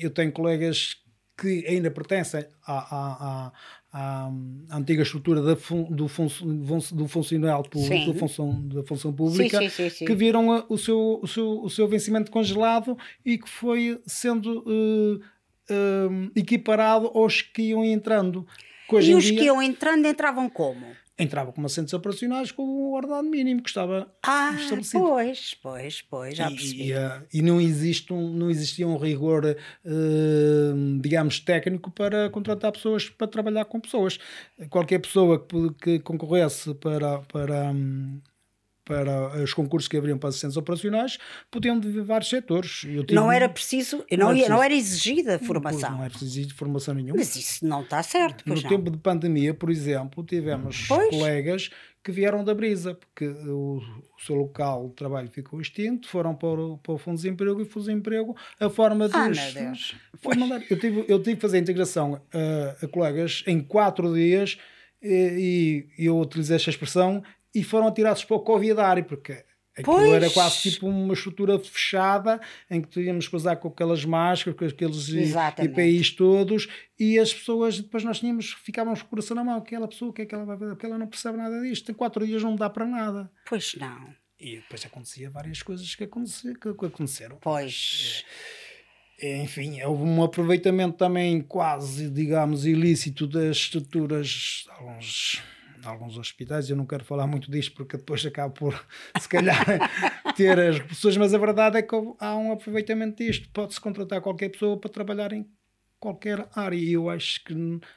eu 0.00 0.10
tenho 0.10 0.30
colegas 0.32 0.96
que 1.42 1.66
ainda 1.66 1.90
pertencem 1.90 2.44
à, 2.64 2.78
à, 2.78 3.52
à, 3.92 4.32
à 4.70 4.76
antiga 4.76 5.02
estrutura 5.02 5.42
da 5.42 5.56
fun, 5.56 5.82
do, 5.90 6.06
fun, 6.06 6.28
do 6.92 7.08
funcional 7.08 7.64
público, 7.64 8.12
da 8.12 8.18
função, 8.20 8.68
da 8.68 8.84
função 8.84 9.12
pública, 9.12 9.58
sim, 9.58 9.68
sim, 9.68 9.90
sim. 9.90 10.04
que 10.04 10.14
viram 10.14 10.64
o, 10.68 10.78
seu, 10.78 11.18
o, 11.20 11.26
seu, 11.26 11.60
o 11.64 11.68
seu 11.68 11.88
vencimento 11.88 12.30
congelado 12.30 12.96
e 13.26 13.38
que 13.38 13.48
foi 13.48 14.00
sendo 14.06 14.64
eh, 14.68 15.24
eh, 15.70 16.30
equiparado 16.36 17.10
aos 17.12 17.42
que 17.42 17.62
iam 17.70 17.84
entrando. 17.84 18.46
Que 18.88 19.00
E 19.00 19.14
os 19.16 19.24
dia 19.24 19.36
que 19.36 19.44
iam 19.46 19.60
entrando 19.60 20.06
entravam 20.06 20.48
como? 20.48 20.86
Entrava 21.18 21.52
como 21.52 21.66
assistentes 21.66 21.92
operacionais 21.94 22.50
com 22.50 22.62
o 22.62 22.94
ordenado 22.94 23.28
mínimo 23.28 23.62
que 23.62 23.68
estava 23.68 24.12
Ah, 24.24 24.54
estabelecido. 24.58 25.04
pois, 25.04 25.54
pois, 25.62 26.02
pois, 26.02 26.36
já 26.36 26.48
E- 26.50 26.54
percebi. 26.54 26.82
E, 26.84 26.92
eh, 26.92 27.22
e 27.34 27.42
não, 27.42 27.60
existe 27.60 28.12
um, 28.12 28.32
não 28.32 28.50
existia 28.50 28.86
um 28.88 28.96
rigor, 28.96 29.44
eh, 29.46 29.56
digamos, 31.00 31.38
técnico 31.40 31.90
para 31.90 32.30
contratar 32.30 32.72
pessoas 32.72 33.08
para 33.10 33.26
trabalhar 33.28 33.64
com 33.66 33.78
pessoas. 33.80 34.18
Qualquer 34.70 34.98
pessoa 35.00 35.38
que, 35.46 35.70
que 35.74 35.98
concorresse 36.00 36.74
para, 36.74 37.18
para, 37.22 37.70
hum, 37.72 38.20
para 38.84 39.42
os 39.42 39.54
concursos 39.54 39.86
que 39.88 39.96
abriam 39.96 40.18
para 40.18 40.28
assistentes 40.30 40.56
operacionais 40.56 41.18
podiam 41.50 41.78
de 41.78 42.00
vários 42.00 42.28
setores. 42.28 42.70
Tive- 42.80 43.14
Não 43.14 43.30
era 43.30 43.48
preciso, 43.48 44.04
não, 44.18 44.30
era 44.30 44.38
ia- 44.38 44.48
não 44.48 44.62
era 44.62 44.74
exigida 44.74 45.38
formação. 45.38 45.90
Não 45.92 46.04
é 46.04 46.08
preciso 46.08 46.46
de 46.46 46.54
formação 46.54 46.94
nenhuma. 46.94 47.16
Mas 47.16 47.36
isso 47.36 47.64
não 47.66 47.82
está 47.82 48.02
certo, 48.02 48.42
No 48.46 48.54
não. 48.54 48.62
tempo 48.62 48.90
de 48.90 48.98
pandemia, 48.98 49.54
por 49.54 49.70
exemplo, 49.70 50.24
tivemos 50.24 50.86
Pois. 50.88 51.10
colegas 51.10 51.70
que 52.04 52.10
vieram 52.10 52.42
da 52.42 52.52
Brisa, 52.52 52.94
porque 52.96 53.26
o, 53.28 53.76
o 53.78 54.20
seu 54.26 54.34
local 54.34 54.88
de 54.88 54.94
trabalho 54.96 55.28
ficou 55.30 55.60
extinto, 55.60 56.08
foram 56.08 56.34
para 56.34 56.48
o, 56.60 56.78
para 56.78 56.92
o 56.94 56.98
Fundo 56.98 57.14
de 57.16 57.22
Desemprego 57.22 57.60
e 57.60 57.62
o 57.62 57.66
Fundo 57.66 57.84
de 57.84 57.90
Desemprego, 57.92 58.36
a 58.58 58.68
forma 58.68 59.08
de. 59.08 59.14
Ah, 59.14 59.28
meu 59.28 59.52
Deus. 59.54 59.94
Foi 60.20 60.34
mandar. 60.34 60.60
Eu, 60.68 60.76
tive, 60.80 61.04
eu 61.06 61.22
tive 61.22 61.36
que 61.36 61.42
fazer 61.42 61.58
a 61.58 61.60
integração 61.60 62.20
a, 62.34 62.84
a 62.84 62.88
colegas 62.88 63.44
em 63.46 63.60
quatro 63.60 64.12
dias 64.12 64.58
e, 65.00 65.86
e 65.98 66.06
eu 66.06 66.18
utilizei 66.18 66.56
esta 66.56 66.70
expressão 66.70 67.22
e 67.54 67.62
foram 67.62 67.86
atirados 67.86 68.24
para 68.24 68.36
o 68.36 68.40
Covidário, 68.40 69.04
porque 69.04 69.44
Aquilo 69.74 69.96
Pois. 69.96 70.12
era 70.12 70.28
quase 70.28 70.60
tipo 70.70 70.86
uma 70.86 71.14
estrutura 71.14 71.58
fechada 71.58 72.38
em 72.70 72.82
que 72.82 72.88
tínhamos 72.90 73.26
que 73.26 73.34
usar 73.34 73.56
com 73.56 73.68
aquelas 73.68 74.04
máscaras, 74.04 74.58
com 74.58 74.66
aqueles 74.66 75.08
Exatamente. 75.08 75.72
IPIs 75.72 76.10
todos, 76.10 76.68
e 76.98 77.18
as 77.18 77.32
pessoas, 77.32 77.80
depois 77.80 78.04
nós 78.04 78.20
tínhamos, 78.20 78.52
ficávamos 78.52 79.00
com 79.00 79.06
o 79.06 79.08
coração 79.08 79.34
na 79.34 79.42
mão, 79.42 79.56
aquela 79.56 79.88
pessoa, 79.88 80.10
o 80.10 80.12
que 80.12 80.20
é 80.20 80.26
que 80.26 80.34
ela 80.34 80.44
vai 80.44 80.58
fazer? 80.58 80.72
Porque 80.72 80.84
ela 80.84 80.98
não 80.98 81.06
percebe 81.06 81.38
nada 81.38 81.58
disto, 81.62 81.90
em 81.90 81.94
quatro 81.94 82.26
dias 82.26 82.42
não 82.42 82.54
dá 82.54 82.68
para 82.68 82.84
nada. 82.84 83.30
Pois 83.48 83.74
não. 83.76 84.14
E 84.38 84.56
depois 84.56 84.84
acontecia 84.84 85.30
várias 85.30 85.62
coisas 85.62 85.94
que, 85.94 86.04
aconte- 86.04 86.52
que- 86.60 86.74
que 86.74 86.84
aconteceram. 86.86 87.38
Pois. 87.40 88.26
Enfim, 89.22 89.80
houve 89.82 90.02
um 90.02 90.22
aproveitamento 90.22 90.96
também 90.98 91.40
quase, 91.40 92.10
digamos, 92.10 92.66
ilícito 92.66 93.26
das 93.26 93.56
estruturas 93.56 94.64
alguns, 94.68 95.40
de 95.82 95.88
alguns 95.88 96.16
hospitais. 96.16 96.70
Eu 96.70 96.76
não 96.76 96.86
quero 96.86 97.04
falar 97.04 97.26
muito 97.26 97.50
disto 97.50 97.74
porque 97.74 97.96
depois 97.96 98.24
acabo 98.24 98.54
por, 98.54 98.86
se 99.20 99.28
calhar, 99.28 99.64
ter 100.36 100.58
as 100.58 100.78
pessoas, 100.78 101.16
mas 101.16 101.34
a 101.34 101.38
verdade 101.38 101.76
é 101.78 101.82
que 101.82 101.94
há 102.20 102.36
um 102.36 102.52
aproveitamento 102.52 103.22
disto. 103.22 103.48
Pode-se 103.52 103.80
contratar 103.80 104.20
qualquer 104.20 104.48
pessoa 104.50 104.78
para 104.78 104.88
trabalhar 104.90 105.32
em 105.32 105.46
qualquer 106.00 106.48
área 106.52 106.74
e 106.76 106.94
eu 106.94 107.08
acho 107.08 107.44
que 107.44 107.54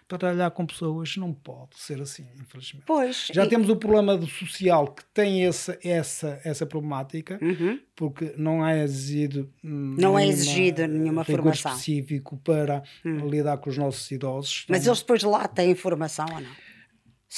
para 0.07 0.19
trabalhar 0.19 0.51
com 0.51 0.63
pessoas 0.63 1.17
não 1.17 1.33
pode 1.33 1.75
ser 1.79 1.99
assim, 1.99 2.23
infelizmente. 2.39 2.83
Pois. 2.85 3.29
Já 3.33 3.45
e- 3.45 3.49
temos 3.49 3.67
o 3.67 3.75
problema 3.75 4.15
do 4.15 4.27
social 4.27 4.89
que 4.93 5.03
tem 5.05 5.43
essa, 5.43 5.75
essa, 5.83 6.39
essa 6.43 6.67
problemática 6.67 7.39
Uhum. 7.41 7.79
porque 7.95 8.31
não 8.37 8.63
é 8.63 8.83
exigido 8.83 9.51
Não 9.63 10.19
é 10.19 10.27
exigido 10.27 10.85
nenhuma 10.87 11.23
formação. 11.23 11.71
Específico 11.71 12.37
para 12.43 12.83
lidar 13.03 13.57
com 13.57 13.71
os 13.71 13.77
nossos 13.79 14.11
idosos. 14.11 14.65
Mas 14.69 14.85
eles 14.85 14.99
depois 14.99 15.23
lá 15.23 15.47
têm 15.47 15.71
informação 15.71 16.27
ou 16.31 16.41
não? 16.41 16.64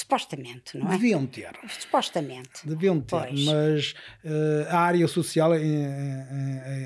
Supostamente, 0.00 0.78
não 0.78 0.86
é? 0.86 0.90
deviam 0.92 1.26
ter. 1.26 1.50
Supostamente. 1.80 2.64
Deviam 2.64 3.00
ter, 3.00 3.16
Pois. 3.28 3.44
mas 3.46 3.94
eh, 4.24 4.66
a 4.70 4.78
área 4.78 5.08
social, 5.08 5.52
é, 5.54 5.58
é- 5.60 5.62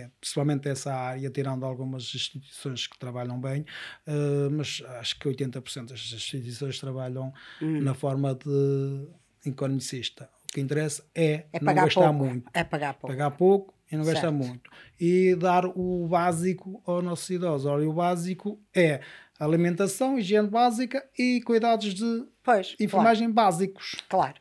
é- 0.04 0.10
principalmente 0.18 0.66
essa 0.68 0.94
área, 0.94 1.28
tirando 1.30 1.64
algumas 1.66 2.04
instituições 2.14 2.86
que 2.86 2.98
trabalham 2.98 3.38
bem, 3.38 3.66
eh, 4.06 4.48
mas 4.50 4.82
acho 4.98 5.18
que 5.18 5.28
80% 5.28 5.88
das 5.90 6.00
instituições 6.12 6.78
trabalham 6.78 7.32
Hum. 7.60 7.82
na 7.82 7.92
forma 7.92 8.34
de 8.34 9.08
economicista. 9.44 10.30
O 10.48 10.52
que 10.54 10.60
interessa 10.60 11.04
é, 11.14 11.46
É 11.52 11.58
não 11.60 11.66
pagar 11.66 11.84
gastar 11.84 12.00
pouco. 12.12 12.24
muito. 12.24 12.50
É 12.54 12.64
pagar 12.64 12.94
pouco. 12.94 13.06
pagar 13.08 13.30
pouco 13.32 13.74
e 13.90 13.96
não 13.96 14.04
gastar 14.04 14.20
Certo. 14.30 14.34
muito. 14.34 14.70
E 14.98 15.34
dar 15.34 15.66
o 15.66 16.06
básico 16.08 16.82
aos 16.86 17.04
nossos 17.04 17.28
idosos. 17.28 17.66
Ora, 17.66 17.82
e 17.82 17.86
o 17.86 17.92
básico 17.92 18.58
é 18.74 19.00
alimentação, 19.44 20.18
higiene 20.18 20.48
básica 20.48 21.04
e 21.18 21.40
cuidados 21.42 21.94
de 21.94 22.24
Pois. 22.42 22.74
enfermagem 22.80 23.30
básicos. 23.30 23.96
Claro. 24.08 24.34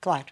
Claro. 0.00 0.26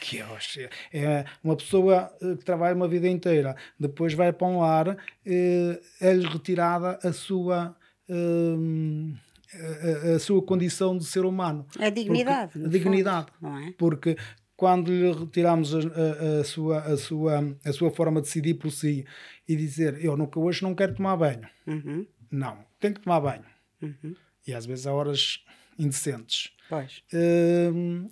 Que 0.00 0.20
acho- 0.20 0.60
é 0.92 1.24
uma 1.42 1.56
pessoa 1.56 2.12
eh, 2.22 2.36
que 2.36 2.44
trabalha 2.44 2.74
uma 2.74 2.86
vida 2.88 3.08
inteira, 3.08 3.56
depois 3.78 4.12
vai 4.14 4.32
para 4.32 4.46
um 4.46 4.60
lar, 4.60 4.96
eh, 5.26 5.80
é-lhe 6.00 6.26
retirada 6.26 6.98
a 7.02 7.12
sua. 7.12 7.74
hum, 8.08 9.14
a, 9.54 10.14
a- 10.14 10.18
sua 10.18 10.42
condição 10.42 10.96
de 10.96 11.04
ser 11.04 11.24
humano. 11.24 11.66
A 11.78 11.88
dignidade. 11.90 12.52
Porque- 12.52 12.66
a 12.66 12.70
dignidade. 12.70 13.26
fundo, 13.40 13.58
é? 13.58 13.72
Porque 13.78 14.16
quando 14.56 14.90
lhe 14.90 15.12
retiramos 15.12 15.74
a, 15.74 15.78
a- 15.78 16.40
a 16.40 16.44
sua, 16.44 16.78
a, 16.80 16.96
sua, 16.96 17.56
a 17.64 17.72
sua 17.72 17.90
forma 17.90 18.20
de 18.20 18.26
decidir 18.26 18.54
por 18.54 18.70
si 18.70 19.04
e 19.48 19.56
dizer 19.56 20.02
eu 20.04 20.16
nunca, 20.16 20.38
hoje 20.38 20.62
não 20.62 20.74
quero 20.74 20.94
tomar 20.94 21.16
banho, 21.16 21.48
Uhum. 21.66 22.06
não, 22.30 22.58
tenho 22.80 22.94
que 22.94 23.00
tomar 23.00 23.20
banho. 23.20 23.44
Uhum. 23.82 24.14
E 24.46 24.54
às 24.54 24.64
vezes 24.64 24.86
há 24.86 24.92
horas 24.92 25.44
indecentes. 25.78 26.52
Pois. 26.68 27.02
Hum, 27.12 28.08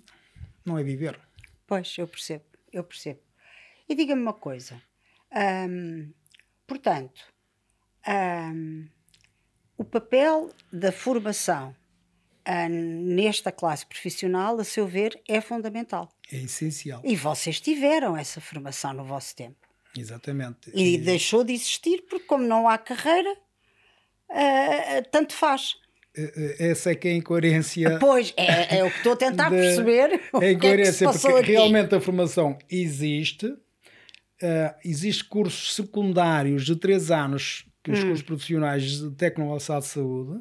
não 0.64 0.78
é 0.78 0.82
viver. 0.82 1.18
Pois, 1.66 1.96
eu 1.96 2.06
percebo, 2.06 2.44
eu 2.72 2.84
percebo. 2.84 3.20
E 3.88 3.94
diga-me 3.94 4.22
uma 4.22 4.34
coisa. 4.34 4.80
hum, 5.68 6.12
portanto, 6.66 7.22
hum, 8.06 8.88
o 9.76 9.84
papel 9.84 10.50
da 10.72 10.92
formação 10.92 11.74
nesta 12.68 13.52
classe 13.52 13.86
profissional, 13.86 14.58
a 14.58 14.64
seu 14.64 14.86
ver, 14.86 15.20
é 15.28 15.40
fundamental. 15.40 16.08
É 16.32 16.36
essencial. 16.36 17.00
E 17.04 17.14
vocês 17.14 17.60
tiveram 17.60 18.16
essa 18.16 18.40
formação 18.40 18.92
no 18.92 19.04
vosso 19.04 19.36
tempo. 19.36 19.68
Exatamente. 19.96 20.70
E 20.74 20.98
deixou 20.98 21.44
de 21.44 21.52
existir 21.52 22.02
porque, 22.08 22.26
como 22.26 22.44
não 22.44 22.68
há 22.68 22.78
carreira, 22.78 23.36
ah, 24.32 25.02
tanto 25.10 25.32
faz. 25.34 25.74
Eh, 26.16 26.56
eh, 26.58 26.70
Essa 26.70 26.90
é 26.90 26.94
que 26.94 27.08
é 27.08 27.12
a 27.12 27.14
incoerência. 27.14 27.98
Pois, 28.00 28.32
é, 28.36 28.78
é 28.78 28.84
o 28.84 28.90
que 28.90 28.96
estou 28.98 29.12
a 29.12 29.16
tentar 29.16 29.44
da- 29.50 29.56
perceber. 29.56 30.10
É 30.10 30.14
é 30.14 30.40
se 30.40 30.52
incoerência, 30.54 31.06
passou 31.06 31.30
porque 31.30 31.42
aqui. 31.44 31.52
realmente 31.52 31.94
a 31.94 32.00
formação 32.00 32.58
existe. 32.70 33.46
Uh, 34.42 34.72
existe 34.82 35.22
cursos 35.24 35.74
secundários 35.74 36.64
de 36.64 36.74
3 36.74 37.10
anos, 37.10 37.66
que 37.84 37.90
Hum. 37.90 37.94
os 37.94 38.00
cursos 38.04 38.22
profissionais 38.22 38.82
de 38.98 39.10
tecnologia 39.10 39.78
de 39.78 39.86
saúde. 39.86 40.40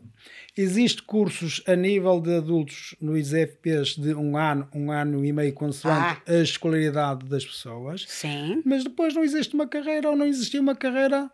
Existe 0.57 1.03
cursos 1.03 1.61
a 1.67 1.75
nível 1.75 2.19
de 2.21 2.33
adultos 2.35 2.95
no 3.01 3.17
ISFPs 3.17 3.95
de 3.97 4.13
um 4.13 4.37
ano, 4.37 4.67
um 4.73 4.89
ano 4.91 5.23
e 5.25 5.33
meio, 5.33 5.51
consoante 5.53 6.21
Ah. 6.25 6.31
a 6.31 6.41
escolaridade 6.41 7.25
das 7.27 7.45
pessoas. 7.45 8.05
Sim, 8.07 8.61
Mas 8.65 8.85
depois 8.85 9.13
não 9.13 9.23
existe 9.23 9.53
uma 9.53 9.67
carreira 9.67 10.09
ou 10.09 10.15
não 10.15 10.25
existia 10.25 10.61
uma 10.61 10.75
carreira 10.75 11.29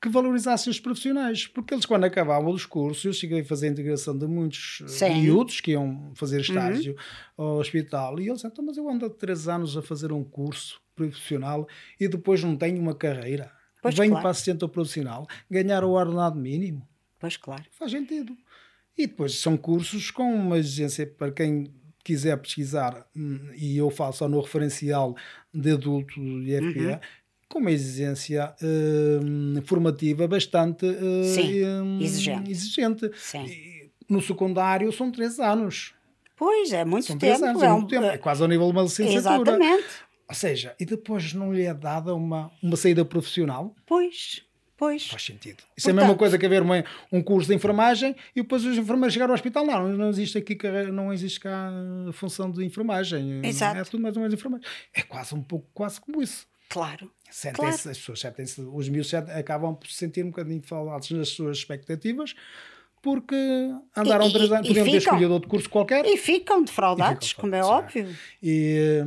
que 0.00 0.08
valorizasse 0.08 0.70
os 0.70 0.78
profissionais. 0.78 1.46
Porque 1.46 1.74
eles, 1.74 1.84
quando 1.86 2.04
acabavam 2.04 2.50
os 2.52 2.64
cursos, 2.64 3.04
eu 3.04 3.12
cheguei 3.12 3.40
a 3.40 3.44
fazer 3.44 3.68
a 3.68 3.70
integração 3.70 4.16
de 4.16 4.26
muitos 4.26 4.80
eh, 4.84 4.88
Sim. 4.88 5.04
Uhum. 5.10 5.20
miúdos 5.22 5.60
que 5.60 5.72
iam 5.72 6.12
fazer 6.14 6.40
estágio 6.40 6.96
ao 7.36 7.58
hospital. 7.58 8.20
E 8.20 8.28
eles 8.28 8.44
então, 8.44 8.64
mas 8.64 8.76
eu 8.76 8.88
ando 8.88 9.06
há 9.06 9.10
três 9.10 9.48
anos 9.48 9.76
a 9.76 9.82
fazer 9.82 10.12
um 10.12 10.22
curso 10.24 10.80
profissional 10.94 11.66
e 11.98 12.06
depois 12.08 12.42
não 12.42 12.56
tenho 12.56 12.80
uma 12.80 12.94
carreira. 12.94 13.50
Pois, 13.82 13.94
Venho 13.94 14.10
claro. 14.10 14.22
para 14.22 14.30
assistente 14.30 14.66
profissional, 14.68 15.26
ganhar 15.50 15.84
o 15.84 15.90
ordenado 15.90 16.38
mínimo. 16.38 16.86
pois 17.18 17.36
claro. 17.36 17.64
Faz 17.70 17.92
sentido. 17.92 18.36
E 18.96 19.06
depois 19.06 19.34
são 19.40 19.56
cursos 19.56 20.10
com 20.10 20.34
uma 20.34 20.58
exigência 20.58 21.06
para 21.06 21.30
quem 21.30 21.72
quiser 22.02 22.36
pesquisar, 22.38 23.06
hum, 23.14 23.38
e 23.54 23.76
eu 23.76 23.90
falo 23.90 24.12
só 24.14 24.26
no 24.28 24.40
referencial 24.40 25.14
de 25.54 25.72
adulto 25.72 26.14
do 26.18 26.42
IFP, 26.42 26.80
Uhum. 26.86 26.98
Com 27.48 27.58
uma 27.60 27.70
exigência 27.70 28.54
hum, 28.62 29.54
formativa 29.64 30.28
bastante 30.28 30.84
hum, 30.86 31.22
Sim, 31.24 31.64
hum, 31.64 31.98
exigente. 32.00 32.50
exigente. 32.50 33.10
Sim. 33.16 33.46
No 34.08 34.20
secundário 34.20 34.90
são 34.92 35.10
três 35.10 35.38
anos. 35.40 35.94
Pois, 36.36 36.72
é 36.72 36.84
muito 36.84 37.06
São 37.06 37.18
tempo. 37.18 37.44
anos, 37.44 37.62
é 37.62 37.66
é 37.66 37.72
um- 37.72 37.76
muito 37.78 37.90
tempo. 37.90 38.04
É 38.06 38.18
quase 38.18 38.42
ao 38.42 38.48
nível 38.48 38.66
de 38.66 38.72
uma 38.72 38.82
licenciatura. 38.82 39.18
Exatamente. 39.56 39.84
Ou 40.28 40.34
seja, 40.34 40.74
e 40.78 40.84
depois 40.84 41.32
não 41.32 41.52
lhe 41.52 41.62
é 41.62 41.72
dada 41.74 42.14
uma, 42.14 42.50
uma 42.62 42.76
saída 42.76 43.04
profissional? 43.04 43.74
Pois, 43.86 44.42
pois. 44.76 45.06
Faz 45.08 45.24
sentido. 45.24 45.62
Isso 45.76 45.88
é 45.88 45.90
a 45.90 45.94
mesma 45.94 46.08
Portanto- 46.08 46.18
coisa 46.18 46.38
que 46.38 46.46
haver 46.46 46.62
uma, 46.62 46.84
um 47.10 47.22
curso 47.22 47.48
de 47.48 47.54
enfermagem 47.56 48.14
e 48.36 48.42
depois 48.42 48.64
os 48.64 48.76
enfermeiros 48.76 49.14
chegaram 49.14 49.32
ao 49.32 49.34
hospital. 49.36 49.66
Não, 49.66 49.88
não 49.88 50.10
existe 50.10 50.36
aqui 50.38 50.56
não 50.92 51.12
existe 51.12 51.40
cá 51.40 51.70
a 52.08 52.12
função 52.12 52.50
de 52.50 52.62
enfermagem. 52.64 53.40
Exato. 53.44 53.78
É 53.80 53.84
tudo 53.84 54.02
mais 54.02 54.16
ou 54.16 54.22
menos 54.22 54.34
enfermagem. 54.38 54.66
É 54.94 55.02
quase 55.02 55.34
um 55.34 55.42
pouco, 55.42 55.66
quase 55.74 55.98
como 56.00 56.22
isso. 56.22 56.46
Claro. 56.68 57.10
Sentem-se, 57.30 57.56
Claro. 57.82 57.90
as 57.90 57.98
pessoas 57.98 58.20
sentem-se, 58.20 58.60
os 58.60 58.88
miúdos 58.88 59.12
acabam 59.14 59.74
por 59.74 59.86
se 59.88 59.94
sentir 59.94 60.24
um 60.24 60.28
bocadinho 60.30 60.62
falados 60.62 61.10
nas 61.10 61.28
suas 61.28 61.58
expectativas 61.58 62.34
porque 63.00 63.34
andaram 63.96 64.26
E- 64.28 64.32
três 64.32 64.50
anos, 64.50 64.66
podiam 64.66 64.84
ter 64.84 64.96
escolhido 64.96 65.32
outro 65.32 65.48
curso 65.48 65.70
qualquer. 65.70 66.04
E 66.04 66.16
ficam 66.16 66.64
defraudados, 66.64 67.26
E 67.26 67.30
ficam 67.30 67.42
como 67.42 67.54
é 67.54 67.62
óbvio. 67.64 68.08
E, 68.42 69.00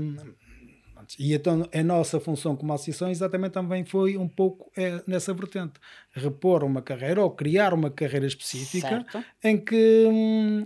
pronto, 1.17 1.27
e 1.29 1.33
então 1.33 1.67
a 1.73 1.83
nossa 1.83 2.19
função 2.19 2.55
como 2.55 2.73
associação 2.73 3.09
exatamente 3.09 3.51
também 3.51 3.83
foi 3.85 4.17
um 4.17 4.27
pouco 4.27 4.71
é, 4.75 5.01
nessa 5.07 5.33
vertente. 5.33 5.73
Repor 6.13 6.63
uma 6.63 6.81
carreira 6.81 7.21
ou 7.21 7.31
criar 7.31 7.73
uma 7.73 7.89
carreira 7.89 8.25
específica 8.27 8.87
Certo. 9.11 9.23
em 9.43 9.57
que 9.57 10.05
hum, 10.07 10.65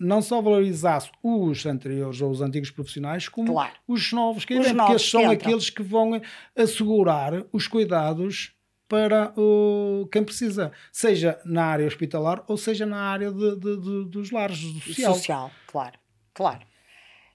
não 0.00 0.20
só 0.22 0.40
valorizasse 0.42 1.10
os 1.22 1.64
anteriores 1.66 2.20
ou 2.20 2.30
os 2.30 2.40
antigos 2.40 2.70
profissionais, 2.70 3.28
como 3.28 3.52
Claro. 3.52 3.72
os 3.86 4.12
novos 4.12 4.44
que 4.44 4.54
Os 4.54 4.64
vêm, 4.66 4.74
porque 4.74 4.88
novos 4.88 5.10
são 5.10 5.20
entram. 5.22 5.32
aqueles 5.34 5.70
que 5.70 5.82
vão 5.82 6.20
assegurar 6.56 7.44
os 7.52 7.66
cuidados 7.68 8.52
para 8.88 9.32
o, 9.36 10.08
quem 10.10 10.24
precisa, 10.24 10.72
seja 10.90 11.38
na 11.44 11.64
área 11.64 11.86
hospitalar 11.86 12.42
ou 12.48 12.56
seja 12.56 12.84
na 12.84 12.98
área 13.00 13.30
de- 13.30 13.54
de- 13.56 13.76
de- 13.80 14.04
dos 14.10 14.32
lares, 14.32 14.60
do 14.60 14.80
social. 14.80 15.14
Social, 15.14 15.50
claro, 15.68 15.96
claro. 16.34 16.60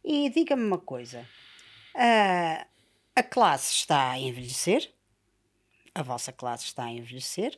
E 0.04 0.30
diga-me 0.30 0.64
uma 0.66 0.78
coisa: 0.78 1.26
a, 1.96 2.66
a 3.16 3.24
classe 3.24 3.74
está 3.74 4.12
a 4.12 4.20
envelhecer, 4.20 4.92
a 5.94 6.04
vossa 6.04 6.32
classe 6.32 6.66
está 6.66 6.84
a 6.86 6.92
envelhecer, 6.92 7.58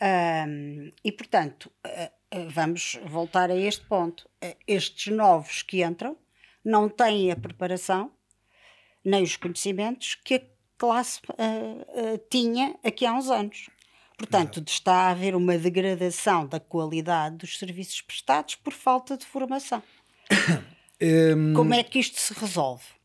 ahm, 0.00 0.90
e 1.04 1.12
portanto, 1.12 1.70
ah, 1.84 2.10
vamos 2.48 2.98
voltar 3.04 3.50
a 3.50 3.56
este 3.56 3.84
ponto. 3.86 4.28
Estes 4.66 5.12
novos 5.12 5.62
que 5.62 5.82
entram 5.84 6.16
não 6.64 6.88
têm 6.88 7.30
a 7.30 7.36
preparação 7.36 8.10
nem 9.04 9.22
os 9.22 9.36
conhecimentos 9.36 10.16
que 10.16 10.34
a 10.34 10.42
classe 10.76 11.20
tinha 12.28 12.76
aqui 12.82 13.06
há 13.06 13.12
uns 13.12 13.30
anos. 13.30 13.70
Portanto, 14.18 14.62
está 14.66 14.94
a 14.94 15.10
haver 15.10 15.36
uma 15.36 15.56
degradação 15.56 16.46
da 16.46 16.58
qualidade 16.58 17.36
dos 17.36 17.58
serviços 17.58 18.00
prestados 18.00 18.56
por 18.56 18.72
falta 18.72 19.16
de 19.16 19.24
formação. 19.24 19.82
Como 21.54 21.74
é 21.74 21.84
que 21.84 21.98
isto 21.98 22.18
se 22.18 22.34
resolve? 22.34 22.95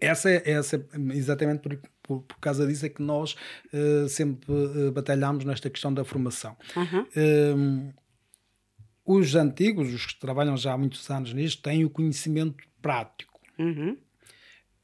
Essa 0.00 0.30
é, 0.30 0.50
essa 0.50 0.84
exatamente 1.14 1.60
por, 1.60 1.78
por, 2.02 2.22
por, 2.22 2.38
causa 2.38 2.66
disso 2.66 2.86
é 2.86 2.88
que 2.88 3.02
nós 3.02 3.36
uh, 3.72 4.08
sempre 4.08 4.52
uh, 4.52 4.92
batalhamos 4.92 5.44
nesta 5.44 5.68
questão 5.68 5.92
da 5.92 6.04
formação. 6.04 6.56
Uhum. 6.76 7.92
os 9.04 9.34
antigos, 9.34 9.92
os 9.92 10.06
que 10.06 10.20
trabalham 10.20 10.56
já 10.56 10.72
há 10.72 10.78
muitos 10.78 11.08
anos 11.10 11.32
nisto, 11.32 11.62
têm 11.62 11.84
o 11.84 11.90
conhecimento 11.90 12.62
prático. 12.80 13.40
Uhum. 13.58 13.96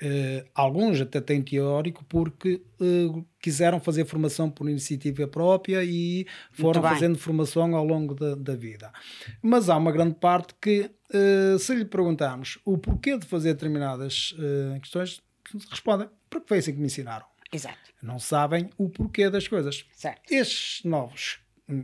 Uh, 0.05 0.47
alguns 0.55 1.01
até 1.01 1.19
têm 1.19 1.41
teórico 1.41 2.05
porque 2.05 2.61
uh, 2.79 3.25
quiseram 3.41 3.81
fazer 3.81 4.05
formação 4.05 4.51
por 4.51 4.69
iniciativa 4.69 5.27
própria 5.27 5.83
e 5.83 6.27
foram 6.53 6.83
fazendo 6.83 7.17
formação 7.17 7.75
ao 7.75 7.87
longo 7.87 8.15
da, 8.15 8.35
da, 8.35 8.55
vida. 8.55 8.93
Mas 9.41 9.71
há 9.71 9.77
uma 9.79 9.91
grande 9.91 10.17
parte 10.17 10.55
que, 10.61 10.91
uh, 11.15 11.59
se 11.59 11.75
lhe 11.75 11.87
perguntarmos 11.87 12.59
o 12.67 12.77
porquê 12.77 13.17
de 13.17 13.25
fazer 13.25 13.55
determinadas 13.55 14.35
questões, 14.83 15.23
respondem 15.71 16.09
porque 16.29 16.49
foi 16.49 16.59
assim 16.59 16.73
que 16.75 16.81
me 16.81 16.87
ensinaram. 16.87 17.25
Exato. 17.51 17.79
Não 18.03 18.19
sabem 18.19 18.69
o 18.77 18.91
porquê 18.91 19.31
das 19.31 19.49
coisas. 19.49 19.87
Certo. 19.95 20.31
Estes 20.31 20.85
novos 20.85 21.39
hum, 21.67 21.83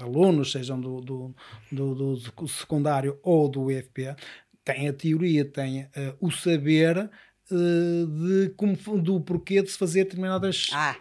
alunos, 0.00 0.50
sejam 0.50 0.80
do, 0.80 1.00
do, 1.00 1.34
do, 1.70 1.94
do 1.94 2.48
secundário 2.48 3.20
ou 3.22 3.48
do 3.48 3.70
IFP, 3.70 4.16
têm 4.64 4.88
a 4.88 4.92
teoria, 4.92 5.44
têm 5.44 5.88
o 6.20 6.28
saber 6.32 7.08
de 7.54 8.52
como, 8.56 8.76
do 9.00 9.20
porquê 9.20 9.62
de 9.62 9.70
se 9.70 9.78
fazer 9.78 10.04
determinadas 10.04 10.70
ah. 10.72 10.96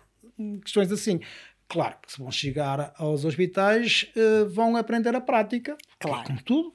questões 0.64 0.92
assim. 0.92 1.20
Claro 1.68 1.96
que 2.06 2.12
se 2.12 2.20
vão 2.20 2.32
chegar 2.32 2.94
aos 2.98 3.26
hospitais, 3.26 4.12
uh, 4.16 4.48
vão 4.50 4.76
aprender 4.76 5.16
a 5.16 5.22
prática. 5.22 5.76
Claro. 6.00 6.28
Como 6.28 6.42
tudo. 6.44 6.74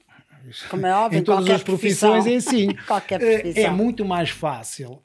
Como 0.69 0.85
é 0.85 0.93
óbvio, 0.93 1.19
em 1.19 1.23
todas 1.23 1.49
as 1.49 1.63
profissões 1.63 2.25
é 2.25 2.35
assim. 2.35 2.69
eh. 3.21 3.61
É 3.61 3.69
muito 3.69 4.03
mais 4.03 4.31
fácil 4.31 5.03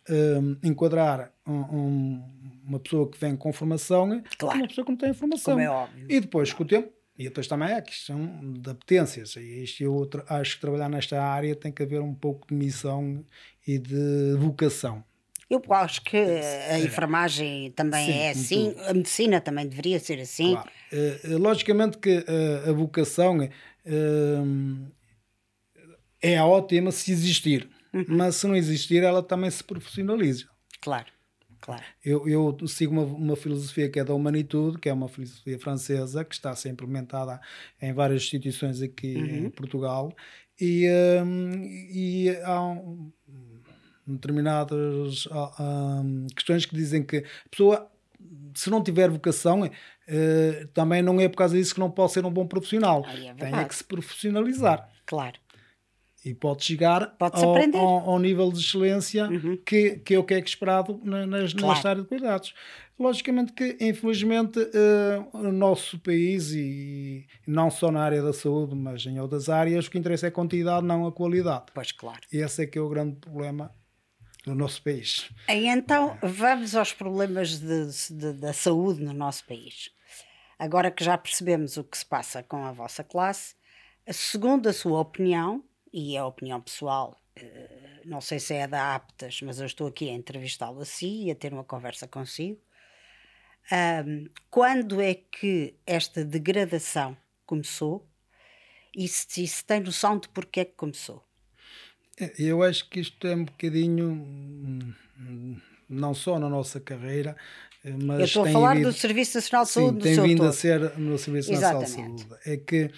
enquadrar 0.63 1.31
um, 1.47 1.53
um, 1.53 2.25
uma 2.67 2.81
pessoa 2.81 3.09
que 3.09 3.19
vem 3.19 3.37
com 3.37 3.53
formação 3.53 4.23
claro. 4.39 4.59
uma 4.59 4.67
pessoa 4.67 4.85
que 4.85 4.91
não 4.91 4.97
tem 4.97 5.13
formação. 5.13 5.55
Como 5.55 5.65
é 5.65 5.69
óbvio. 5.69 6.07
E 6.09 6.21
depois, 6.21 6.55
com 6.55 6.63
o 6.63 6.67
tempo, 6.67 6.89
e 7.19 7.25
depois 7.25 7.47
também 7.47 7.73
há 7.73 7.79
a 7.79 7.83
questão 7.83 8.53
de 8.53 8.71
apetências. 8.71 9.37
E 9.37 9.65
isto 9.65 9.83
eu 9.83 10.09
acho 10.29 10.55
que 10.57 10.61
trabalhar 10.61 10.89
nesta 10.89 11.23
área 11.23 11.55
tem 11.55 11.73
que 11.73 11.83
haver 11.83 12.01
um 12.01 12.15
pouco 12.15 12.47
de 12.49 12.55
missão 12.55 13.25
e 13.67 13.79
de 13.79 14.35
vocação. 14.39 15.03
Eu 15.49 15.63
acho 15.71 16.03
que 16.03 16.17
a 16.17 16.79
enfermagem 16.81 17.71
também 17.71 18.07
Sim, 18.07 18.19
é 18.19 18.31
assim, 18.31 18.75
a 18.89 18.93
medicina 18.93 19.41
também 19.41 19.67
deveria 19.67 20.01
ser 20.01 20.21
assim. 20.21 20.53
Claro. 20.53 20.71
Uh, 20.93 21.39
logicamente 21.39 21.99
que 21.99 22.19
uh, 22.19 22.71
a 22.71 22.73
vocação 22.73 23.39
é 26.21 26.43
ótima 26.43 26.91
se 26.91 27.13
existir, 27.13 27.69
uhum. 27.95 28.05
mas 28.09 28.37
se 28.37 28.47
não 28.47 28.57
existir, 28.57 29.05
ela 29.05 29.23
também 29.23 29.49
se 29.49 29.63
profissionaliza. 29.63 30.47
Claro. 30.81 31.16
Claro. 31.67 31.83
Eu, 32.05 32.29
eu 32.29 32.69
sigo 32.69 32.93
uma, 32.93 33.03
uma, 33.03 33.35
filosofia 33.37 33.91
que 33.91 33.99
é 33.99 34.05
da 34.05 34.15
humanitude, 34.15 34.79
que 34.79 34.89
é 34.89 34.93
uma 34.93 35.09
filosofia 35.09 35.59
francesa, 35.59 36.25
que 36.25 36.33
está 36.33 36.51
a 36.51 36.55
ser 36.55 36.69
implementada 36.69 37.41
em 37.83 37.93
várias 37.93 38.23
instituições 38.23 38.81
aqui 38.81 39.17
uhum. 39.17 39.47
em 39.47 39.51
Portugal, 39.51 40.15
e, 40.61 40.89
um, 41.25 41.65
e 41.65 42.31
há 42.45 42.63
um, 42.63 43.11
determinadas 44.07 45.27
um, 45.27 46.29
questões 46.37 46.65
que 46.65 46.77
dizem 46.77 47.03
que 47.03 47.17
a 47.17 47.49
pessoa, 47.51 47.91
se 48.55 48.71
não 48.71 48.81
tiver 48.81 49.11
vocação, 49.11 49.65
uh, 49.65 50.67
também 50.73 51.03
não 51.03 51.21
é 51.21 51.29
por 51.29 51.39
causa 51.39 51.57
disso 51.57 51.75
que 51.75 51.81
não 51.81 51.91
pode 51.91 52.13
ser 52.13 52.25
um 52.25 52.31
bom 52.31 52.47
profissional. 52.47 53.05
é 53.09 53.35
Tem 53.35 53.53
é 53.53 53.65
que 53.65 53.75
se 53.75 53.83
profissionalizar. 53.83 54.89
Claro. 55.05 55.35
E 56.27 56.35
pode 56.35 56.65
chegar 56.65 57.17
pode 57.17 57.37
ao, 57.37 57.57
ao, 57.57 58.11
ao, 58.11 58.19
nível 58.19 58.51
de 58.51 58.59
excelência 58.59 59.29
uhum. 59.29 59.57
que, 59.65 59.99
que 59.99 60.13
é 60.13 60.19
o 60.19 60.25
que 60.25 60.35
é 60.35 60.41
esperado 60.41 61.01
na, 61.05 61.25
nas, 61.25 61.53
claro. 61.53 61.69
nesta 61.69 61.91
área 61.91 62.03
de 62.03 62.09
cuidados. 62.09 62.53
Logicamente 62.99 63.53
que, 63.53 63.77
infelizmente, 63.81 64.59
uh, 64.59 65.29
o 65.33 65.53
nosso 65.53 66.01
país, 66.01 66.51
e 66.51 67.25
não 67.47 67.71
só 67.71 67.93
na 67.93 68.03
área 68.03 68.21
da 68.21 68.33
saúde, 68.33 68.75
mas 68.75 69.07
em 69.07 69.21
outras 69.21 69.49
áreas, 69.49 69.87
o 69.87 69.91
que 69.91 69.99
interessa 69.99 70.27
é 70.27 70.29
a 70.31 70.33
quantidade, 70.33 70.85
não 70.85 71.07
a 71.07 71.13
qualidade. 71.13 71.67
Pois 71.73 71.93
claro. 71.93 72.23
Esse 72.33 72.65
é 72.65 72.67
que 72.67 72.77
é 72.77 72.81
o 72.81 72.89
grande 72.89 73.15
problema 73.21 73.71
do 74.45 74.53
nosso 74.53 74.83
país. 74.83 75.31
E 75.49 75.69
então, 75.69 76.19
vamos 76.21 76.75
aos 76.75 76.93
problemas 76.93 77.61
de, 77.61 77.87
de, 78.11 78.33
da 78.33 78.53
saúde 78.53 79.01
no 79.01 79.13
nosso 79.13 79.47
país. 79.47 79.91
Agora 80.59 80.91
que 80.91 81.05
já 81.05 81.17
percebemos 81.17 81.77
o 81.77 81.85
que 81.85 81.97
se 81.97 82.05
passa 82.05 82.43
com 82.43 82.65
a 82.65 82.73
vossa 82.73 83.05
classe, 83.05 83.55
segundo 84.11 84.69
a 84.69 84.73
sua 84.73 85.01
opinião, 85.01 85.63
e 85.97 86.15
a 86.15 86.27
opinião 86.27 86.61
pessoal, 86.61 87.19
eh, 87.35 88.03
não 88.05 88.21
sei 88.21 88.39
se 88.39 88.53
é 88.53 88.69
da 88.69 88.95
Aptas, 88.95 89.41
mas 89.41 89.59
eu 89.59 89.65
estou 89.65 89.87
aqui 89.87 90.11
a 90.11 90.13
entrevistá-lo 90.13 90.83
a 90.83 90.85
si 90.85 91.25
e 91.25 91.31
a 91.31 91.35
ter 91.35 91.55
uma 91.55 91.65
conversa 91.65 92.07
consigo. 92.07 92.61
Um, 93.73 94.29
quando 94.51 95.01
é 95.01 95.15
que 95.15 95.75
esta 95.87 96.23
degradação 96.23 97.17
começou 97.47 98.07
e 98.95 99.09
se, 99.09 99.47
se 99.47 99.65
tem 99.65 99.81
noção 99.81 100.19
de 100.19 100.29
porquê 100.29 100.61
é 100.61 100.65
que 100.67 100.75
começou? 100.75 101.25
É, 102.21 102.31
eu 102.39 102.63
acho 102.63 102.91
que 102.91 103.01
isto 103.01 103.27
é 103.27 103.35
um 103.35 103.47
bocadinho, 103.47 104.11
hum, 105.19 105.61
não 105.89 106.13
só 106.13 106.39
na 106.39 106.51
nossa 106.51 106.79
carreira, 106.79 107.35
eh, 107.83 107.91
mas. 107.91 108.19
Eu 108.19 108.25
estou 108.27 108.45
a 108.45 108.51
falar 108.51 108.75
vindo, 108.75 108.91
do 108.91 108.93
Serviço 108.93 109.39
Nacional 109.39 109.65
de 109.65 109.71
Saúde. 109.71 109.97
Sim, 109.97 110.15
tem 110.15 110.25
vindo 110.29 110.39
todo. 110.39 110.49
a 110.49 110.53
ser 110.53 110.99
no 110.99 111.17
Serviço 111.17 111.53
Nacional 111.53 111.85
de 111.85 111.91
Saúde. 111.91 112.27
É 112.45 112.57
que 112.59 112.77
eh, 112.77 112.91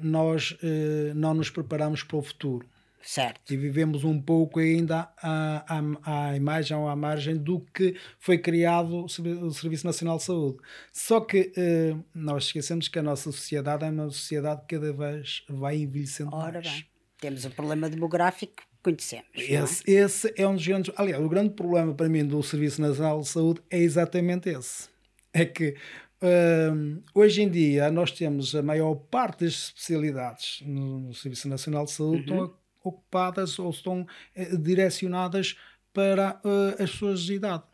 nós 0.00 0.56
eh, 0.62 1.12
não 1.14 1.34
nos 1.34 1.50
preparamos 1.50 2.02
para 2.02 2.16
o 2.16 2.22
futuro. 2.22 2.66
Certo. 3.06 3.54
E 3.54 3.56
vivemos 3.56 4.02
um 4.02 4.20
pouco 4.20 4.58
ainda 4.58 5.08
à, 5.22 5.78
à, 5.78 6.30
à 6.30 6.36
imagem 6.36 6.76
ou 6.76 6.88
à 6.88 6.96
margem 6.96 7.36
do 7.36 7.60
que 7.60 7.94
foi 8.18 8.36
criado 8.36 9.04
o 9.04 9.08
Serviço 9.08 9.86
Nacional 9.86 10.16
de 10.16 10.24
Saúde. 10.24 10.58
Só 10.92 11.20
que 11.20 11.52
eh, 11.56 11.94
nós 12.12 12.46
esquecemos 12.46 12.88
que 12.88 12.98
a 12.98 13.02
nossa 13.04 13.30
sociedade 13.30 13.84
é 13.84 13.90
uma 13.90 14.10
sociedade 14.10 14.62
que 14.62 14.74
cada 14.74 14.92
vez 14.92 15.44
vai 15.48 15.76
envelhecendo 15.76 16.34
Ora 16.34 16.54
mais. 16.54 16.68
Bem. 16.68 16.86
Temos 17.20 17.44
o 17.44 17.50
problema 17.50 17.88
demográfico 17.88 18.54
que 18.56 18.66
conhecemos. 18.82 19.28
Esse 19.36 19.88
é? 19.88 19.94
esse 20.02 20.34
é 20.36 20.48
um 20.48 20.56
dos 20.56 20.66
grandes. 20.66 20.92
Aliás, 20.96 21.24
o 21.24 21.28
grande 21.28 21.50
problema 21.50 21.94
para 21.94 22.08
mim 22.08 22.26
do 22.26 22.42
Serviço 22.42 22.82
Nacional 22.82 23.20
de 23.20 23.28
Saúde 23.28 23.62
é 23.70 23.78
exatamente 23.78 24.48
esse. 24.48 24.88
É 25.32 25.44
que 25.44 25.76
Uh, 26.22 27.02
hoje 27.14 27.42
em 27.42 27.50
dia, 27.50 27.90
nós 27.90 28.10
temos 28.10 28.54
a 28.54 28.62
maior 28.62 28.94
parte 28.94 29.44
das 29.44 29.52
especialidades 29.52 30.62
no, 30.66 31.00
no 31.00 31.14
Serviço 31.14 31.46
Nacional 31.48 31.84
de 31.84 31.90
Saúde 31.90 32.30
uhum. 32.30 32.44
estão 32.44 32.58
ocupadas 32.82 33.58
ou 33.58 33.70
estão 33.70 34.00
uh, 34.02 34.58
direcionadas 34.58 35.56
para 35.92 36.40
uh, 36.44 36.82
as 36.82 36.90
pessoas 36.90 37.20
de 37.22 37.34
idade. 37.34 37.64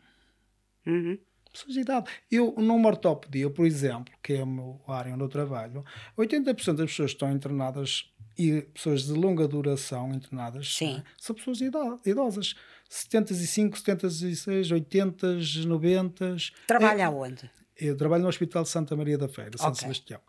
Uhum. 0.85 1.17
Pessoas 1.51 1.73
de 1.73 1.79
idade. 1.81 2.11
Eu, 2.29 2.53
numa 2.57 2.89
ortopedia, 2.89 3.49
por 3.49 3.65
exemplo, 3.65 4.13
que 4.21 4.33
é 4.33 4.41
a 4.41 4.93
área 4.93 5.13
onde 5.13 5.23
eu 5.23 5.29
trabalho, 5.29 5.85
80% 6.17 6.73
das 6.73 6.89
pessoas 6.89 7.11
que 7.11 7.15
estão 7.15 7.31
internadas 7.31 8.11
e 8.37 8.63
pessoas 8.73 9.03
de 9.03 9.13
longa 9.13 9.47
duração 9.47 10.11
internadas 10.11 10.79
né, 10.81 11.03
são 11.17 11.35
pessoas 11.35 11.59
idosas. 11.61 12.55
75, 12.89 13.79
76, 13.79 14.71
80, 14.71 15.27
90. 15.65 16.35
Trabalha 16.67 17.01
é, 17.01 17.05
aonde? 17.05 17.49
Eu 17.79 17.97
trabalho 17.97 18.23
no 18.23 18.29
Hospital 18.29 18.63
de 18.63 18.69
Santa 18.69 18.95
Maria 18.95 19.17
da 19.17 19.27
Feira, 19.27 19.57
São 19.57 19.69
okay. 19.69 19.81
Sebastião, 19.81 20.19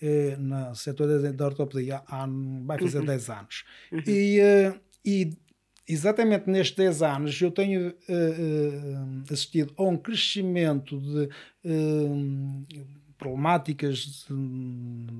eh, 0.00 0.36
no 0.38 0.74
setor 0.74 1.32
da 1.32 1.46
ortopedia 1.46 2.02
há, 2.06 2.26
vai 2.64 2.78
fazer 2.78 2.98
uhum. 2.98 3.06
10 3.06 3.30
anos. 3.30 3.64
Uhum. 3.90 4.02
E, 4.06 4.40
uh, 4.40 4.80
e 5.04 5.32
exatamente 5.88 6.48
nestes 6.48 6.76
10 6.76 7.02
anos 7.02 7.40
eu 7.40 7.50
tenho 7.50 7.88
uh, 7.88 7.92
uh, 7.92 9.32
assistido 9.32 9.72
a 9.76 9.82
um 9.82 9.96
crescimento 9.96 11.00
de 11.00 11.28
problemáticas, 13.20 14.26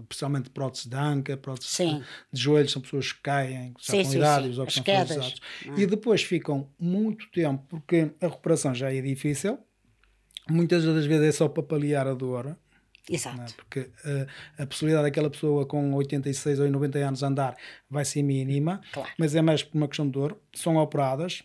principalmente 0.08 0.48
prótese 0.48 0.88
de 0.88 0.96
anca, 0.96 1.36
prótese 1.36 1.68
Sim. 1.68 2.02
de 2.32 2.40
joelhos, 2.40 2.72
são 2.72 2.80
pessoas 2.80 3.12
que 3.12 3.20
caem, 3.20 3.74
que 3.74 3.84
sim, 3.84 4.02
são 4.02 4.14
idades 4.14 4.56
ou 4.56 4.66
que 4.66 4.72
são 4.72 4.82
quedas. 4.82 5.34
E 5.76 5.84
depois 5.84 6.22
ficam 6.22 6.66
muito 6.78 7.30
tempo, 7.30 7.62
porque 7.68 8.10
a 8.18 8.26
recuperação 8.26 8.74
já 8.74 8.90
é 8.90 9.02
difícil, 9.02 9.58
muitas 10.48 10.84
das 10.84 11.06
vezes 11.06 11.28
é 11.28 11.32
só 11.32 11.48
para 11.48 11.62
paliar 11.62 12.06
a 12.06 12.14
dor. 12.14 12.56
Exato. 13.08 13.40
É? 13.40 13.54
Porque 13.56 13.80
uh, 13.80 14.26
a 14.58 14.66
possibilidade 14.66 15.04
daquela 15.04 15.30
pessoa 15.30 15.66
com 15.66 15.92
86 15.94 16.60
ou 16.60 16.70
90 16.70 16.98
anos 16.98 17.22
andar 17.22 17.56
vai 17.88 18.04
ser 18.04 18.22
mínima, 18.22 18.80
claro. 18.92 19.10
mas 19.18 19.34
é 19.34 19.42
mais 19.42 19.62
por 19.62 19.76
uma 19.76 19.88
questão 19.88 20.06
de 20.06 20.12
dor. 20.12 20.38
São 20.54 20.76
operadas, 20.76 21.42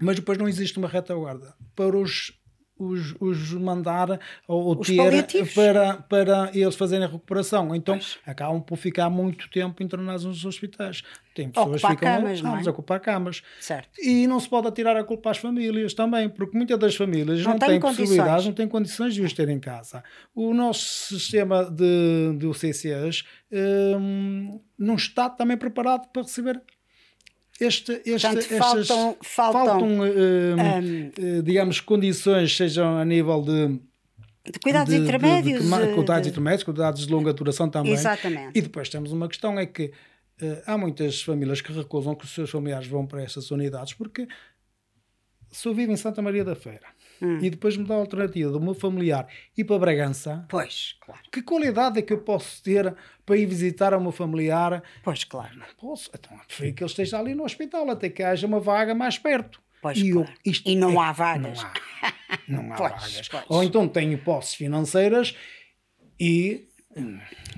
mas 0.00 0.16
depois 0.16 0.38
não 0.38 0.48
existe 0.48 0.78
uma 0.78 0.88
retaguarda. 0.88 1.54
Para 1.74 1.96
os 1.96 2.35
os, 2.78 3.14
os 3.20 3.52
mandar 3.52 4.20
ou 4.46 4.78
os 4.78 4.86
ter 4.86 5.54
para, 5.54 5.94
para 5.94 6.50
eles 6.54 6.74
fazerem 6.74 7.04
a 7.04 7.08
recuperação. 7.08 7.74
Então 7.74 7.96
pois. 7.96 8.18
acabam 8.26 8.60
por 8.60 8.76
ficar 8.76 9.08
muito 9.08 9.48
tempo 9.50 9.82
internados 9.82 10.24
nos 10.24 10.44
hospitais. 10.44 11.02
Tem 11.34 11.50
pessoas 11.50 11.82
ocupar 11.82 11.90
que 11.90 11.96
ficam 11.98 12.16
camas, 12.16 12.66
é? 12.66 12.68
a 12.68 12.70
ocupar 12.70 13.00
camas. 13.00 13.42
Certo. 13.60 13.90
E 14.00 14.26
não 14.26 14.40
se 14.40 14.48
pode 14.48 14.68
atirar 14.68 14.96
a 14.96 15.04
culpa 15.04 15.30
às 15.30 15.38
famílias 15.38 15.92
também, 15.92 16.28
porque 16.28 16.56
muitas 16.56 16.78
das 16.78 16.96
famílias 16.96 17.42
não, 17.42 17.52
não 17.52 17.58
têm 17.58 17.80
possibilidades, 17.80 18.46
não 18.46 18.52
têm 18.52 18.68
condições 18.68 19.14
de 19.14 19.22
os 19.22 19.32
ter 19.32 19.48
em 19.48 19.60
casa. 19.60 20.02
O 20.34 20.54
nosso 20.54 21.18
sistema 21.18 21.64
de, 21.64 22.36
de 22.38 22.46
UCCs 22.46 23.24
hum, 23.52 24.60
não 24.78 24.94
está 24.94 25.28
também 25.28 25.56
preparado 25.56 26.08
para 26.08 26.22
receber 26.22 26.62
este, 27.60 27.92
este, 28.04 28.10
Portanto, 28.10 28.38
estas, 28.38 28.58
faltam- 28.58 29.16
faltam, 29.22 30.04
eh, 30.04 30.12
eh, 31.18 31.42
digamos, 31.42 31.80
condições, 31.80 32.54
sejam 32.56 32.96
a 32.98 33.04
nível 33.04 33.42
de. 33.42 33.80
De 34.52 34.58
cuidados 34.62 34.88
de- 34.92 34.98
de- 35.00 35.04
intermédios. 35.04 35.62
De, 35.64 35.74
eh, 35.74 35.94
cuidados 35.94 36.22
de- 36.22 36.28
intermédios, 36.28 36.62
cuidados 36.62 37.06
de 37.06 37.12
longa 37.12 37.32
duração 37.32 37.68
também. 37.68 37.92
Exatamente. 37.92 38.56
E 38.56 38.60
depois 38.62 38.88
temos 38.88 39.10
uma 39.12 39.26
questão: 39.28 39.58
é 39.58 39.66
que 39.66 39.92
eh, 40.40 40.62
há 40.66 40.76
muitas 40.78 41.22
famílias 41.22 41.60
que 41.60 41.72
recusam 41.72 42.14
que 42.14 42.24
os 42.24 42.30
seus 42.34 42.50
familiares 42.50 42.86
vão 42.86 43.06
para 43.06 43.22
essas 43.22 43.50
unidades 43.50 43.94
porque 43.94 44.28
se 45.50 45.66
eu 45.66 45.74
vivo 45.74 45.90
em 45.92 45.96
Santa 45.96 46.20
Maria 46.20 46.44
da 46.44 46.54
Feira 46.54 46.86
Hum. 47.22 47.38
e 47.40 47.48
depois 47.50 47.76
me 47.76 47.84
dá 47.84 47.94
a 47.94 47.98
alternativa 47.98 48.50
do 48.50 48.60
meu 48.60 48.74
familiar 48.74 49.26
ir 49.56 49.64
para 49.64 49.78
Bragança, 49.78 50.44
Pois, 50.48 50.96
claro. 51.00 51.20
que 51.32 51.40
qualidade 51.42 51.98
é 51.98 52.02
que 52.02 52.12
eu 52.12 52.18
posso 52.18 52.62
ter 52.62 52.94
para 53.24 53.36
ir 53.36 53.46
visitar 53.46 53.94
o 53.94 54.00
meu 54.00 54.12
familiar? 54.12 54.82
Pois, 55.02 55.24
claro. 55.24 55.58
Posso, 55.80 56.10
então 56.12 56.36
prefiro 56.46 56.74
que 56.74 56.82
ele 56.82 56.90
esteja 56.90 57.18
ali 57.18 57.34
no 57.34 57.44
hospital 57.44 57.88
até 57.90 58.08
que 58.10 58.22
haja 58.22 58.46
uma 58.46 58.60
vaga 58.60 58.94
mais 58.94 59.18
perto. 59.18 59.60
Pois, 59.80 59.98
e, 59.98 60.10
claro. 60.12 60.32
E 60.64 60.76
não 60.76 61.00
é- 61.02 61.06
há 61.06 61.12
vagas. 61.12 61.62
Não 61.62 61.68
há, 61.68 62.38
não 62.48 62.72
há 62.74 62.76
Pois, 62.76 62.90
vagas. 62.92 63.28
pois. 63.28 63.44
Ou 63.48 63.62
então 63.64 63.86
tenho 63.88 64.18
posses 64.18 64.54
financeiras 64.54 65.34
e 66.20 66.68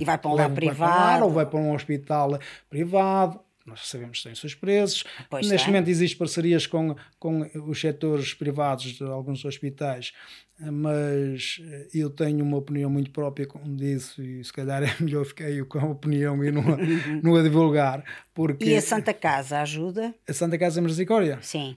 E 0.00 0.04
vai 0.04 0.18
para 0.18 0.30
um 0.30 0.34
lado 0.34 0.48
levo 0.48 0.54
para 0.54 0.66
privado. 0.66 1.24
ou 1.24 1.30
vai 1.30 1.46
para 1.46 1.58
um 1.58 1.72
hospital 1.74 2.38
privado. 2.68 3.40
Nós 3.68 3.86
sabemos 3.88 4.18
que 4.18 4.24
tem 4.24 4.32
os 4.32 4.40
seus 4.40 4.54
preços. 4.54 5.04
Pois 5.30 5.48
Neste 5.48 5.64
tem. 5.66 5.74
momento 5.74 5.88
existem 5.88 6.18
parcerias 6.18 6.66
com, 6.66 6.96
com 7.18 7.42
os 7.68 7.80
setores 7.80 8.34
privados 8.34 8.94
de 8.94 9.04
alguns 9.04 9.44
hospitais, 9.44 10.12
mas 10.60 11.60
eh, 11.62 11.88
eu 11.94 12.10
tenho 12.10 12.44
uma 12.44 12.56
opinião 12.56 12.90
muito 12.90 13.10
própria 13.10 13.46
com 13.46 13.76
disso 13.76 14.22
e 14.22 14.42
se 14.44 14.52
calhar 14.52 14.82
é 14.82 14.94
melhor 15.02 15.24
ficar 15.24 15.50
eu 15.50 15.66
com 15.66 15.78
a 15.78 15.84
opinião 15.86 16.42
e 16.44 16.50
não 16.50 16.62
a, 16.62 16.76
não 17.22 17.36
a 17.36 17.42
divulgar, 17.42 18.04
porque 18.34 18.64
E 18.64 18.76
a 18.76 18.82
Santa 18.82 19.14
Casa 19.14 19.60
ajuda? 19.60 20.14
a 20.28 20.32
Santa 20.32 20.58
Casa 20.58 20.80
Misericórdia, 20.80 21.38
Sim. 21.42 21.76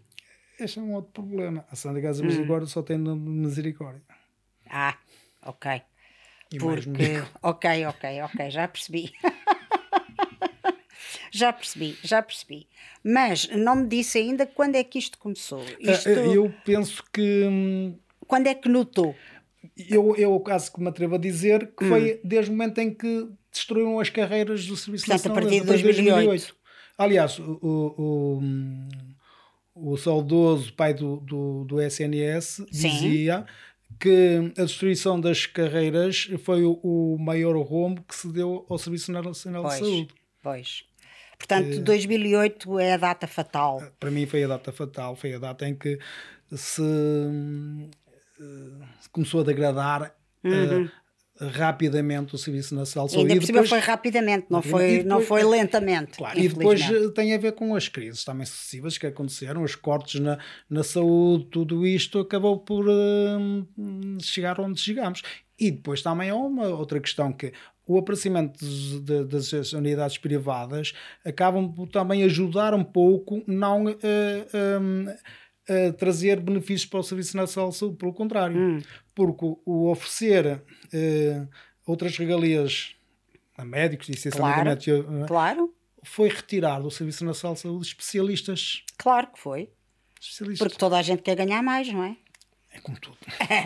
este 0.59 0.79
é 0.79 0.81
um 0.81 0.93
outro 0.93 1.11
problema. 1.11 1.65
A 1.71 1.75
Santa 1.75 1.99
Hum. 1.99 2.01
Casa 2.01 2.23
Misericórdia 2.23 2.67
só 2.67 2.81
tem 2.81 2.97
misericórdia. 2.97 4.01
Ah, 4.69 4.97
ok. 5.45 5.81
E 6.53 6.57
Porque. 6.57 7.23
Ok, 7.41 7.85
ok, 7.85 8.21
ok, 8.23 8.49
já 8.51 8.67
percebi. 8.67 9.11
já 11.31 11.51
percebi, 11.53 11.97
já 12.03 12.21
percebi. 12.21 12.67
Mas 13.03 13.47
não 13.49 13.75
me 13.77 13.87
disse 13.87 14.17
ainda 14.19 14.45
quando 14.45 14.75
é 14.75 14.83
que 14.83 14.99
isto 14.99 15.17
começou. 15.17 15.63
Isto, 15.79 16.09
Eh, 16.09 16.13
eh, 16.13 16.35
Eu 16.37 16.53
penso 16.65 17.03
que 17.11 17.45
hum, 17.49 17.95
Quando 18.27 18.47
é 18.47 18.53
que 18.53 18.67
notou? 18.69 19.15
eu, 19.89 20.15
eu 20.17 20.39
caso 20.41 20.71
que 20.73 20.79
me 20.81 20.89
atrevo 20.89 21.15
a 21.15 21.17
dizer 21.17 21.71
que 21.77 21.85
foi 21.87 22.19
desde 22.23 22.51
o 22.51 22.53
momento 22.53 22.77
em 22.79 22.93
que 22.93 23.27
destruíram 23.51 23.99
as 23.99 24.09
carreiras 24.09 24.65
do 24.67 24.75
Serviço 24.77 25.05
Hum. 25.05 25.13
Portanto, 25.17 25.31
a 25.31 25.35
Nacional 25.35 25.43
partir 25.43 25.55
de 25.55 25.79
depois 25.79 25.81
2008. 25.97 26.55
Aliás, 26.97 27.39
o, 27.39 27.59
o, 27.61 28.39
o, 29.75 29.91
o 29.93 29.97
saudoso 29.97 30.73
pai 30.73 30.93
do, 30.93 31.17
do, 31.17 31.63
do 31.65 31.81
SNS 31.81 32.61
Sim. 32.71 32.89
dizia 32.89 33.45
que 33.99 34.53
a 34.57 34.63
destruição 34.63 35.19
das 35.19 35.45
carreiras 35.45 36.29
foi 36.43 36.63
o, 36.63 36.73
o 36.83 37.17
maior 37.19 37.55
rombo 37.57 38.03
que 38.03 38.15
se 38.15 38.31
deu 38.31 38.65
ao 38.69 38.77
Serviço 38.77 39.11
Nacional 39.11 39.63
Pois, 39.63 39.73
de 39.75 39.79
Saúde. 39.85 40.13
pois. 40.41 40.83
Portanto, 41.41 41.77
Eh, 41.77 41.81
2008 41.81 42.79
é 42.79 42.93
a 42.93 42.97
data 42.97 43.25
fatal. 43.27 43.81
Para 43.99 44.11
mim 44.11 44.25
foi 44.27 44.43
a 44.43 44.47
data 44.47 44.71
fatal, 44.71 45.15
foi 45.15 45.33
a 45.33 45.39
data 45.39 45.67
em 45.67 45.75
que 45.75 45.97
se, 46.53 46.81
hum, 46.81 47.89
eh, 48.39 48.85
começou 49.11 49.41
a 49.41 49.43
degradar 49.43 50.13
eh, 50.43 50.87
rapidamente 51.39 52.35
o 52.35 52.37
Serviço 52.37 52.75
Nacional 52.75 53.07
de 53.07 53.15
Uhum. 53.15 53.21
Ainda 53.21 53.33
Saúde. 53.33 53.39
por 53.39 53.45
cima 53.47 53.65
foi 53.67 53.79
rapidamente, 53.79 54.45
não 54.49 54.61
foi, 54.61 54.87
depois- 54.87 55.05
não 55.05 55.21
foi 55.21 55.43
lentamente. 55.43 56.17
Claro, 56.17 56.39
e 56.39 56.47
depois 56.47 56.81
eh, 56.81 57.09
tem 57.15 57.33
a 57.33 57.37
ver 57.37 57.53
com 57.53 57.73
as 57.75 57.87
crises 57.87 58.23
também 58.23 58.45
sucessivas 58.45 58.97
que 58.97 59.07
aconteceram, 59.07 59.63
os 59.63 59.75
cortes 59.75 60.19
na, 60.21 60.37
na 60.69 60.83
saúde, 60.83 61.45
tudo 61.45 61.85
isto 61.87 62.19
acabou 62.19 62.59
por 62.59 62.85
hum, 62.87 64.17
chegar 64.21 64.59
onde 64.59 64.79
chegamos. 64.79 65.23
E 65.61 65.69
depois 65.69 66.01
também 66.01 66.31
há 66.31 66.35
uma 66.35 66.69
outra 66.69 66.99
questão 66.99 67.31
que 67.31 67.53
o 67.85 67.97
aparecimento 67.99 68.57
dos- 68.59 68.99
de- 69.03 69.25
das 69.25 69.73
unidades 69.73 70.17
privadas 70.17 70.93
acabam 71.23 71.71
por 71.71 71.87
também 71.87 72.23
ajudar 72.23 72.73
um 72.73 72.83
pouco 72.83 73.43
não 73.45 73.85
hum, 73.85 75.05
a 75.69 75.93
trazer 75.93 76.39
benefícios 76.39 76.85
para 76.89 76.99
o 76.99 77.03
Serviço 77.03 77.37
Nacional 77.37 77.69
de 77.69 77.77
Saúde, 77.77 77.97
pelo 77.97 78.11
contrário, 78.13 78.57
Hum. 78.57 78.81
porque 79.13 79.45
o- 79.45 79.61
o 79.65 79.91
oferecer 79.91 80.63
eh, 80.91 81.45
outras 81.85 82.17
regalias 82.17 82.95
a 83.57 83.63
médicos, 83.63 84.09
essencialmente 84.09 84.89
eh, 84.91 85.03
Claro, 85.27 85.73
foi 86.03 86.29
retirar 86.29 86.79
do 86.81 86.89
Serviço 86.89 87.23
Nacional 87.23 87.53
de 87.53 87.61
Saúde 87.61 87.85
especialistas. 87.87 88.83
claro 88.97 89.27
que 89.27 89.39
foi. 89.39 89.69
Porque 90.59 90.77
toda 90.77 90.97
a 90.97 91.01
gente 91.01 91.21
quer 91.23 91.35
ganhar 91.35 91.61
mais, 91.63 91.91
não 91.91 92.03
é? 92.03 92.15
É 92.73 92.79
como 92.79 92.97
tudo. 92.99 93.17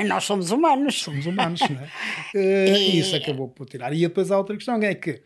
Nós 0.08 0.24
somos 0.24 0.52
humanos. 0.52 1.02
Somos 1.02 1.26
humanos, 1.26 1.62
não 1.62 1.80
é? 1.82 1.90
Eh, 2.36 2.78
E 2.78 3.00
isso 3.00 3.16
acabou 3.16 3.48
por 3.50 3.68
tirar. 3.68 3.94
E 3.94 4.00
depois 4.02 4.32
há 4.32 4.38
outra 4.38 4.56
questão, 4.56 4.82
é 4.82 4.96
que, 4.96 5.22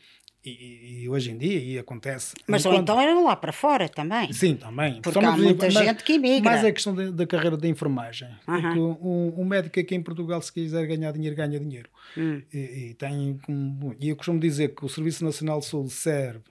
e, 0.46 1.02
e 1.04 1.10
hoje 1.10 1.32
em 1.32 1.38
dia, 1.38 1.60
e 1.60 1.80
acontece. 1.80 2.34
Mas 2.48 2.66
ou 2.66 2.74
então 2.74 3.00
eram 3.00 3.24
lá 3.26 3.36
para 3.36 3.52
fora 3.54 3.88
também. 3.90 4.32
Sim, 4.34 4.56
também. 4.56 5.02
Porque 5.02 5.18
há 5.20 5.32
muita 5.32 5.66
mas- 5.66 5.74
gente 5.74 6.04
que 6.04 6.14
imigra. 6.14 6.52
Mas 6.52 6.64
é 6.64 6.68
a 6.68 6.72
questão 6.74 6.94
da, 6.94 7.10
da 7.10 7.26
carreira 7.26 7.56
da 7.58 7.68
enfermagem. 7.68 8.28
Porque 8.46 8.80
um, 8.80 9.34
um 9.38 9.46
médico 9.46 9.80
aqui 9.80 9.96
em 9.96 10.02
Portugal, 10.04 10.42
se 10.42 10.52
quiser 10.52 10.86
ganhar 10.86 11.12
dinheiro, 11.14 11.36
ganha 11.36 11.60
dinheiro. 11.60 11.90
Hum. 12.18 12.42
E, 12.54 12.58
e 12.90 12.94
tem, 12.96 13.38
como- 13.46 13.96
e 14.00 14.10
eu 14.10 14.16
costumo 14.16 14.40
dizer 14.40 14.76
que 14.76 14.84
o 14.86 14.90
Serviço 14.90 15.24
Nacional 15.24 15.60
de 15.60 15.66
Saúde 15.66 15.92
serve 15.92 16.44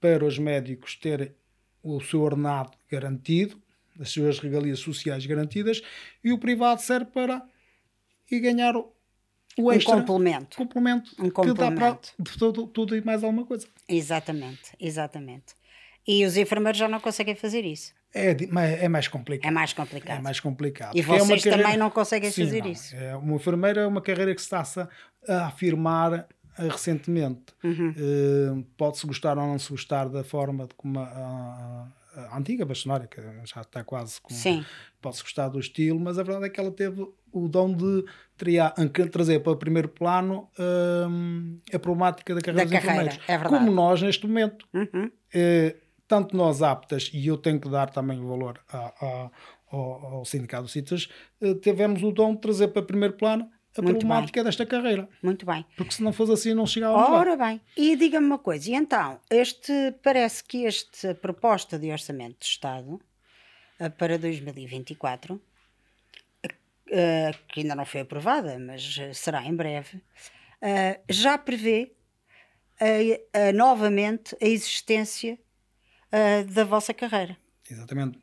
para 0.00 0.24
os 0.24 0.36
médicos 0.38 0.96
terem 0.96 1.30
o 1.80 2.00
seu 2.00 2.20
ordenado 2.22 2.72
garantido, 2.90 3.60
as 4.00 4.10
suas 4.10 4.38
regalias 4.38 4.78
sociais 4.80 5.24
garantidas, 5.26 5.82
e 6.22 6.32
o 6.32 6.38
privado 6.38 6.80
serve 6.80 7.06
para 7.06 7.42
ir 8.30 8.40
ganhar 8.40 8.74
o, 8.76 8.92
o 9.58 9.68
Um 9.68 9.72
extra, 9.72 9.96
complemento. 9.96 10.56
complemento, 10.56 11.10
Um 11.18 11.28
que 11.30 11.54
dá 11.54 11.70
para 11.70 11.92
complemento. 11.94 12.14
tudo, 12.38 12.66
tudo 12.66 12.96
e 12.96 13.02
mais 13.04 13.22
alguma 13.22 13.44
coisa. 13.44 13.66
Exatamente, 13.88 14.72
exatamente. 14.80 15.54
E 16.06 16.24
os 16.24 16.36
enfermeiros 16.36 16.78
já 16.78 16.88
não 16.88 16.98
conseguem 17.00 17.34
fazer 17.34 17.64
isso. 17.64 17.92
É, 18.14 18.36
é 18.84 18.88
mais 18.88 19.08
complicado. 19.08 19.48
É 19.48 19.52
mais 19.52 19.72
complicado. 19.72 20.18
É 20.18 20.20
mais 20.22 20.40
complicado. 20.40 20.96
E 20.96 21.00
é 21.00 21.02
vocês 21.02 21.42
também 21.42 21.76
não 21.76 21.90
conseguem 21.90 22.30
Sim, 22.30 22.44
fazer 22.44 22.62
não. 22.62 22.70
isso. 22.70 22.94
É 22.96 23.16
uma 23.16 23.36
enfermeira 23.36 23.82
é 23.82 23.86
uma 23.86 24.02
carreira 24.02 24.34
que 24.34 24.40
se 24.40 24.46
está-se 24.46 24.80
a 24.80 24.88
a 25.28 25.46
afirmar 25.46 26.26
eh, 26.58 26.68
recentemente. 26.68 27.54
Uhum. 27.62 27.94
Eh, 27.96 28.64
Pode-se 28.76 29.06
gostar 29.06 29.38
ou 29.38 29.46
não 29.46 29.58
se 29.58 29.70
gostar 29.70 30.08
da 30.08 30.24
forma 30.24 30.66
de 30.66 30.74
como 30.74 30.98
a 30.98 31.86
antiga 32.36 32.64
bastonária, 32.64 33.06
que 33.06 33.20
já 33.44 33.60
está 33.60 33.82
quase 33.84 34.20
com. 34.20 34.32
Sim. 34.34 34.64
Pode-se 35.00 35.22
gostar 35.22 35.48
do 35.48 35.58
estilo, 35.58 35.98
mas 35.98 36.18
a 36.18 36.22
verdade 36.22 36.46
é 36.46 36.50
que 36.50 36.60
ela 36.60 36.70
teve 36.70 37.02
o 37.32 37.48
dom 37.48 37.72
de 37.74 38.04
tria- 38.36 38.72
trazer 39.10 39.40
para 39.40 39.52
o 39.52 39.56
primeiro 39.56 39.88
plano 39.88 40.48
hum, 41.08 41.58
a 41.72 41.78
problemática 41.78 42.34
da 42.34 42.40
carreira 42.40 42.68
Da 42.70 42.76
dos 42.78 42.86
carreira, 42.86 43.18
é. 43.26 43.38
Como 43.38 43.70
nós, 43.70 44.00
neste 44.02 44.26
momento, 44.26 44.66
Uhum. 44.74 45.10
eh, 45.34 45.76
tanto 46.06 46.36
nós 46.36 46.62
aptas, 46.62 47.10
e 47.14 47.26
eu 47.26 47.36
tenho 47.38 47.58
que 47.60 47.68
dar 47.70 47.88
também 47.90 48.20
o 48.20 48.28
valor 48.28 48.60
a- 48.70 48.92
a- 49.00 49.30
ao, 49.70 49.80
ao 50.16 50.24
Sindicato 50.26 50.66
de 50.66 50.72
Citas, 50.72 51.08
eh, 51.40 51.54
tivemos 51.54 52.02
o 52.02 52.12
dom 52.12 52.34
de 52.34 52.40
trazer 52.42 52.68
para 52.68 52.82
primeiro 52.82 53.14
plano 53.14 53.48
a 53.80 53.82
Muito 53.82 54.00
problemática 54.00 54.44
desta 54.44 54.66
carreira. 54.66 55.08
Muito 55.22 55.46
bem. 55.46 55.64
Porque 55.76 55.94
se 55.94 56.02
não 56.02 56.12
fosse 56.12 56.32
assim, 56.32 56.54
não 56.54 56.66
chegávamos 56.66 57.08
lá. 57.08 57.18
Ora 57.18 57.36
bem, 57.36 57.60
e 57.76 57.96
diga-me 57.96 58.26
uma 58.26 58.38
coisa, 58.38 58.70
e 58.70 58.74
então, 58.74 59.18
este, 59.30 59.72
parece 60.02 60.44
que 60.44 60.66
esta 60.66 61.14
proposta 61.14 61.78
de 61.78 61.90
orçamento 61.90 62.40
de 62.40 62.46
Estado 62.46 63.00
eh, 63.78 63.88
para 63.88 64.18
2024, 64.18 65.40
eh, 66.90 67.32
que 67.48 67.60
ainda 67.60 67.74
não 67.74 67.84
foi 67.84 68.02
aprovada, 68.02 68.58
mas 68.58 68.96
eh, 69.00 69.12
será 69.12 69.44
em 69.44 69.54
breve, 69.54 70.00
já 71.08 71.36
prevê 71.36 71.92
novamente 73.52 74.36
a 74.40 74.46
existência 74.46 75.36
da 76.54 76.62
vossa 76.62 76.94
carreira. 76.94 77.36
Exatamente. 77.68 78.20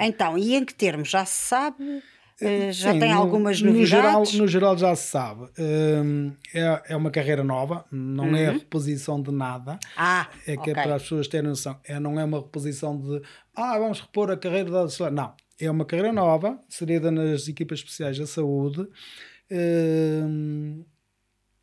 Então, 0.00 0.38
e 0.38 0.54
em 0.54 0.64
que 0.64 0.72
termos? 0.72 1.10
Já 1.10 1.26
se 1.26 1.48
sabe? 1.48 2.02
Eh, 2.44 2.72
já 2.72 2.92
Sim, 2.92 2.98
tem 2.98 3.10
no- 3.12 3.18
algumas 3.20 3.60
no 3.60 3.68
novidades? 3.68 3.88
geral, 3.90 4.22
no 4.34 4.48
geral 4.48 4.76
já 4.78 4.94
se 4.96 5.08
sabe. 5.08 5.48
Hum, 5.58 6.32
é, 6.54 6.82
é 6.88 6.96
uma 6.96 7.10
carreira 7.10 7.44
nova, 7.44 7.84
não 7.92 8.34
é 8.36 8.48
a 8.48 8.52
Uhum. 8.52 8.58
reposição 8.58 9.22
de 9.22 9.30
nada. 9.30 9.78
Ah, 9.96 10.28
É 10.46 10.54
que 10.56 10.70
ok. 10.70 10.72
é 10.72 10.74
para 10.74 10.94
as 10.96 11.02
pessoas 11.02 11.28
terem 11.28 11.48
noção. 11.48 11.78
É, 11.84 12.00
não 12.00 12.18
é 12.18 12.24
uma 12.24 12.38
reposição 12.40 12.98
de 13.00 13.22
ah, 13.54 13.78
vamos 13.78 14.00
repor 14.00 14.30
a 14.30 14.36
carreira 14.36 14.70
da. 14.70 15.10
Não. 15.10 15.34
É 15.60 15.70
uma 15.70 15.84
carreira 15.84 16.12
nova, 16.12 16.58
inserida 16.68 17.10
nas 17.10 17.46
equipas 17.46 17.78
especiais 17.78 18.18
da 18.18 18.26
saúde. 18.26 18.86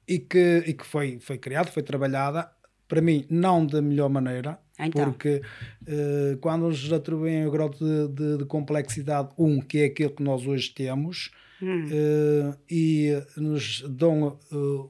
e 0.07 0.19
que, 0.19 0.63
e 0.67 0.73
que 0.73 0.85
foi, 0.85 1.19
foi 1.19 1.37
criada, 1.37 1.69
foi 1.71 1.83
trabalhada, 1.83 2.49
para 2.87 3.01
mim, 3.01 3.25
não 3.29 3.65
da 3.65 3.81
melhor 3.81 4.09
maneira, 4.09 4.59
Então. 4.79 5.05
porque 5.11 5.41
eh, 5.87 6.37
quando 6.41 6.63
nos 6.67 6.91
atribuem 6.93 7.45
o 7.45 7.51
grau 7.51 7.69
de, 7.69 8.07
de- 8.07 8.37
de 8.37 8.45
complexidade 8.45 9.29
1, 9.37 9.61
que 9.61 9.79
é 9.79 9.85
aquilo 9.85 10.11
que 10.11 10.23
nós 10.23 10.45
hoje 10.47 10.69
temos, 10.73 11.31
Hum. 11.61 11.87
eh, 11.91 12.57
e 12.69 13.09
nos 13.35 13.81
dão 13.89 14.39
eh, 14.51 14.89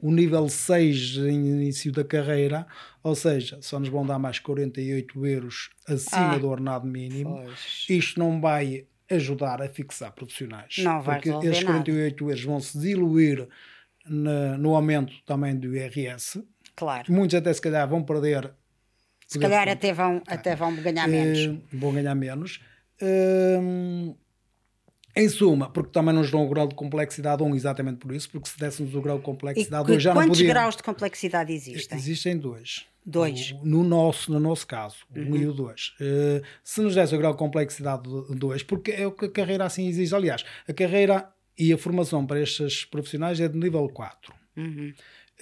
o 0.00 0.10
nível 0.10 0.48
6 0.48 1.18
em 1.18 1.46
início 1.46 1.92
da 1.92 2.02
carreira, 2.02 2.66
ou 3.04 3.14
seja, 3.14 3.58
só 3.62 3.78
nos 3.78 3.88
vão 3.88 4.04
dar 4.04 4.18
mais 4.18 4.40
48 4.40 5.24
euros 5.24 5.70
acima 5.86 6.34
Ah. 6.34 6.38
do 6.38 6.48
ordenado 6.48 6.86
mínimo. 6.88 7.40
Pois. 7.44 7.86
Isto 7.88 8.18
não 8.18 8.40
vai 8.40 8.86
ajudar 9.08 9.62
a 9.62 9.68
fixar 9.68 10.10
profissionais. 10.12 10.74
Não 10.78 11.00
vai 11.00 11.20
porque 11.20 11.28
esses 11.46 11.62
nada. 11.62 11.76
48 11.84 12.24
euros 12.24 12.42
vão 12.44 12.58
se 12.58 12.76
diluir 12.80 13.46
na- 14.04 14.58
no 14.58 14.74
aumento 14.74 15.12
também 15.24 15.54
do 15.56 15.72
IRS. 15.76 16.42
Claro. 16.74 17.12
Muitos 17.12 17.36
até 17.36 17.52
se 17.52 17.60
calhar 17.60 17.88
vão 17.88 18.02
perder. 18.02 18.52
Se 19.32 19.38
calhar 19.38 19.68
até 19.68 19.92
vão, 19.92 20.22
até 20.26 20.54
vão 20.56 20.74
ganhar 20.76 21.08
menos. 21.08 21.38
Eh, 21.38 21.76
vão 21.76 21.92
ganhar 21.92 22.14
menos. 22.14 22.60
Hum, 23.00 24.14
em 25.14 25.28
suma, 25.28 25.68
porque 25.70 25.90
também 25.92 26.14
nos 26.14 26.30
dão 26.30 26.44
o 26.44 26.48
grau 26.48 26.66
de 26.66 26.74
complexidade 26.74 27.42
1 27.42 27.54
exatamente 27.54 27.98
por 27.98 28.14
isso, 28.14 28.30
porque 28.30 28.48
se 28.48 28.58
dessemos 28.58 28.94
o 28.94 29.02
grau 29.02 29.18
de 29.18 29.24
complexidade 29.24 29.84
que- 29.84 29.90
2 29.92 30.02
já 30.02 30.14
não 30.14 30.22
quantos 30.22 30.38
podia. 30.38 30.48
graus 30.54 30.76
de 30.76 30.82
complexidade 30.82 31.52
existem? 31.52 31.98
Existem 31.98 32.38
dois. 32.38 32.86
Dois. 33.04 33.52
O- 33.60 33.66
No 33.66 33.82
nosso, 33.84 34.32
no 34.32 34.38
nosso 34.40 34.66
caso, 34.66 34.96
Uhum. 35.14 35.32
1 35.32 35.36
e 35.36 35.46
o 35.48 35.52
2. 35.52 35.92
se 36.64 36.80
nos 36.80 36.94
desse 36.94 37.14
o 37.14 37.18
grau 37.18 37.32
de 37.32 37.38
complexidade 37.38 38.04
2, 38.36 38.62
porque 38.62 38.92
é 38.92 39.06
o 39.06 39.12
que 39.12 39.26
a 39.26 39.30
carreira 39.30 39.64
assim 39.66 39.86
exige. 39.88 40.14
Aliás, 40.14 40.44
a 40.66 40.72
carreira 40.72 41.28
e 41.58 41.72
a 41.72 41.76
formação 41.78 42.24
para 42.24 42.40
estes 42.40 42.84
profissionais 42.86 43.38
é 43.40 43.48
de 43.48 43.58
nível 43.58 43.86
4. 43.88 44.32
Uhum. 44.56 44.92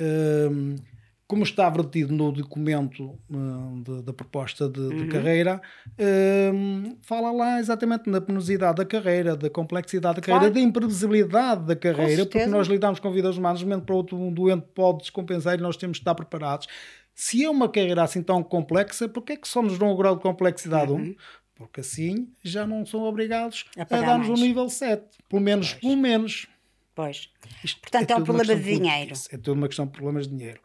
Hum, 0.01 0.77
como 1.31 1.45
está 1.45 1.71
vertido 1.71 2.13
no 2.13 2.33
documento 2.33 3.17
hum, 3.31 3.83
de- 3.87 4.03
da 4.03 4.13
proposta 4.13 4.69
de, 4.69 4.81
Uhum. 4.81 4.97
de 4.97 5.07
carreira, 5.07 5.61
hum, 6.53 6.97
fala 7.03 7.31
lá 7.31 7.61
exatamente 7.61 8.11
da 8.11 8.21
penosidade 8.21 8.77
da 8.79 8.85
carreira, 8.85 9.37
da 9.37 9.49
complexidade 9.49 10.17
da 10.17 10.21
carreira, 10.23 10.41
Claro. 10.51 10.55
da 10.55 10.61
imprevisibilidade 10.61 11.67
da 11.67 11.77
carreira, 11.77 12.27
porque 12.27 12.47
nós 12.47 12.67
lidamos 12.67 12.99
com 12.99 13.13
vidas 13.13 13.37
humanas, 13.37 13.61
de 13.61 13.65
um 13.65 13.69
momento 13.69 13.85
para 13.87 13.95
o 13.95 13.99
outro 13.99 14.17
um 14.19 14.33
doente 14.33 14.67
pode 14.75 14.99
descompensar 15.03 15.57
e 15.57 15.63
nós 15.63 15.77
temos 15.77 15.99
de 15.99 16.01
estar 16.01 16.17
preparados. 16.17 16.67
Se 17.15 17.45
é 17.45 17.49
uma 17.51 17.69
carreira 17.69 18.03
assim 18.03 18.23
tão 18.23 18.43
complexa, 18.43 19.09
porque 19.09 19.35
é 19.35 19.37
que 19.37 19.47
só 19.47 19.63
nos 19.63 19.79
dão 19.79 19.89
o 19.91 19.97
grau 19.97 20.17
de 20.17 20.23
complexidade 20.23 20.91
1? 20.91 21.15
Porque 21.55 21.81
assim 21.81 22.29
já 22.43 22.67
não 22.67 22.85
são 22.85 23.03
obrigados 23.03 23.67
Uhum. 23.77 23.85
A 23.89 23.97
a, 23.97 24.01
dar-nos 24.01 24.27
o 24.27 24.31
mais. 24.31 24.41
nível 24.41 24.69
7. 24.69 25.05
Pelo 25.29 25.43
menos, 25.43 25.75
pelo 25.75 25.97
menos. 25.97 26.47
Pois. 26.93 27.29
Isto 27.63 27.81
Portanto, 27.83 28.11
é 28.11 28.15
um 28.15 28.19
tudo 28.19 28.31
uma 28.33 28.39
problema 28.39 28.61
de 28.61 28.65
dinheiro. 28.75 29.07
política. 29.11 29.37
É 29.37 29.39
tudo 29.39 29.53
uma 29.59 29.69
questão 29.69 29.87
de 29.87 29.93
problemas 29.93 30.27
de 30.27 30.35
dinheiro. 30.37 30.61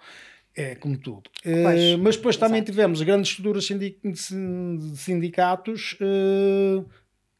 É 0.55 0.75
como 0.75 0.97
tudo. 0.97 1.29
Pois, 1.43 1.81
Eh, 1.81 1.97
mas 1.97 2.15
depois 2.15 2.37
também 2.37 2.63
tivemos 2.63 3.01
grandes 3.01 3.31
estruturas 3.31 3.65
sindi- 3.65 3.97
de 4.03 4.97
sindicatos 4.97 5.97
eh, 5.99 6.83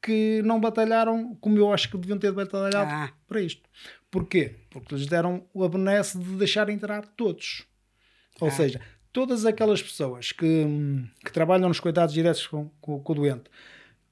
que 0.01 0.41
não 0.43 0.59
batalharam 0.59 1.35
como 1.39 1.57
eu 1.57 1.71
acho 1.73 1.89
que 1.89 1.97
deviam 1.97 2.17
ter 2.19 2.31
batalhado 2.31 2.89
Ah. 2.91 3.11
para 3.27 3.41
isto. 3.41 3.61
Porquê? 4.11 4.55
Porque 4.69 4.93
lhes 4.95 5.07
deram 5.07 5.45
a 5.55 5.67
benesse 5.67 6.17
de 6.19 6.35
deixar 6.35 6.69
entrar 6.69 7.05
todos. 7.15 7.63
Ou 8.39 8.49
Ah. 8.49 8.51
seja, 8.51 8.81
todas 9.13 9.45
aquelas 9.45 9.81
pessoas 9.81 10.31
que, 10.33 10.65
que 11.23 11.31
trabalham 11.31 11.69
nos 11.69 11.79
cuidados 11.79 12.13
diretos 12.13 12.45
com, 12.47 12.69
com- 12.81 12.99
com 12.99 13.13
o 13.13 13.15
doente, 13.15 13.45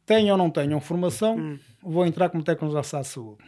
tenham 0.05 0.31
ou 0.31 0.37
não 0.37 0.49
tenham 0.49 0.79
formação, 0.81 1.37
Hum. 1.37 1.59
vão 1.81 2.05
entrar 2.05 2.29
como 2.29 2.41
técnicos 2.43 2.73
da 2.73 3.03
saúde. 3.03 3.43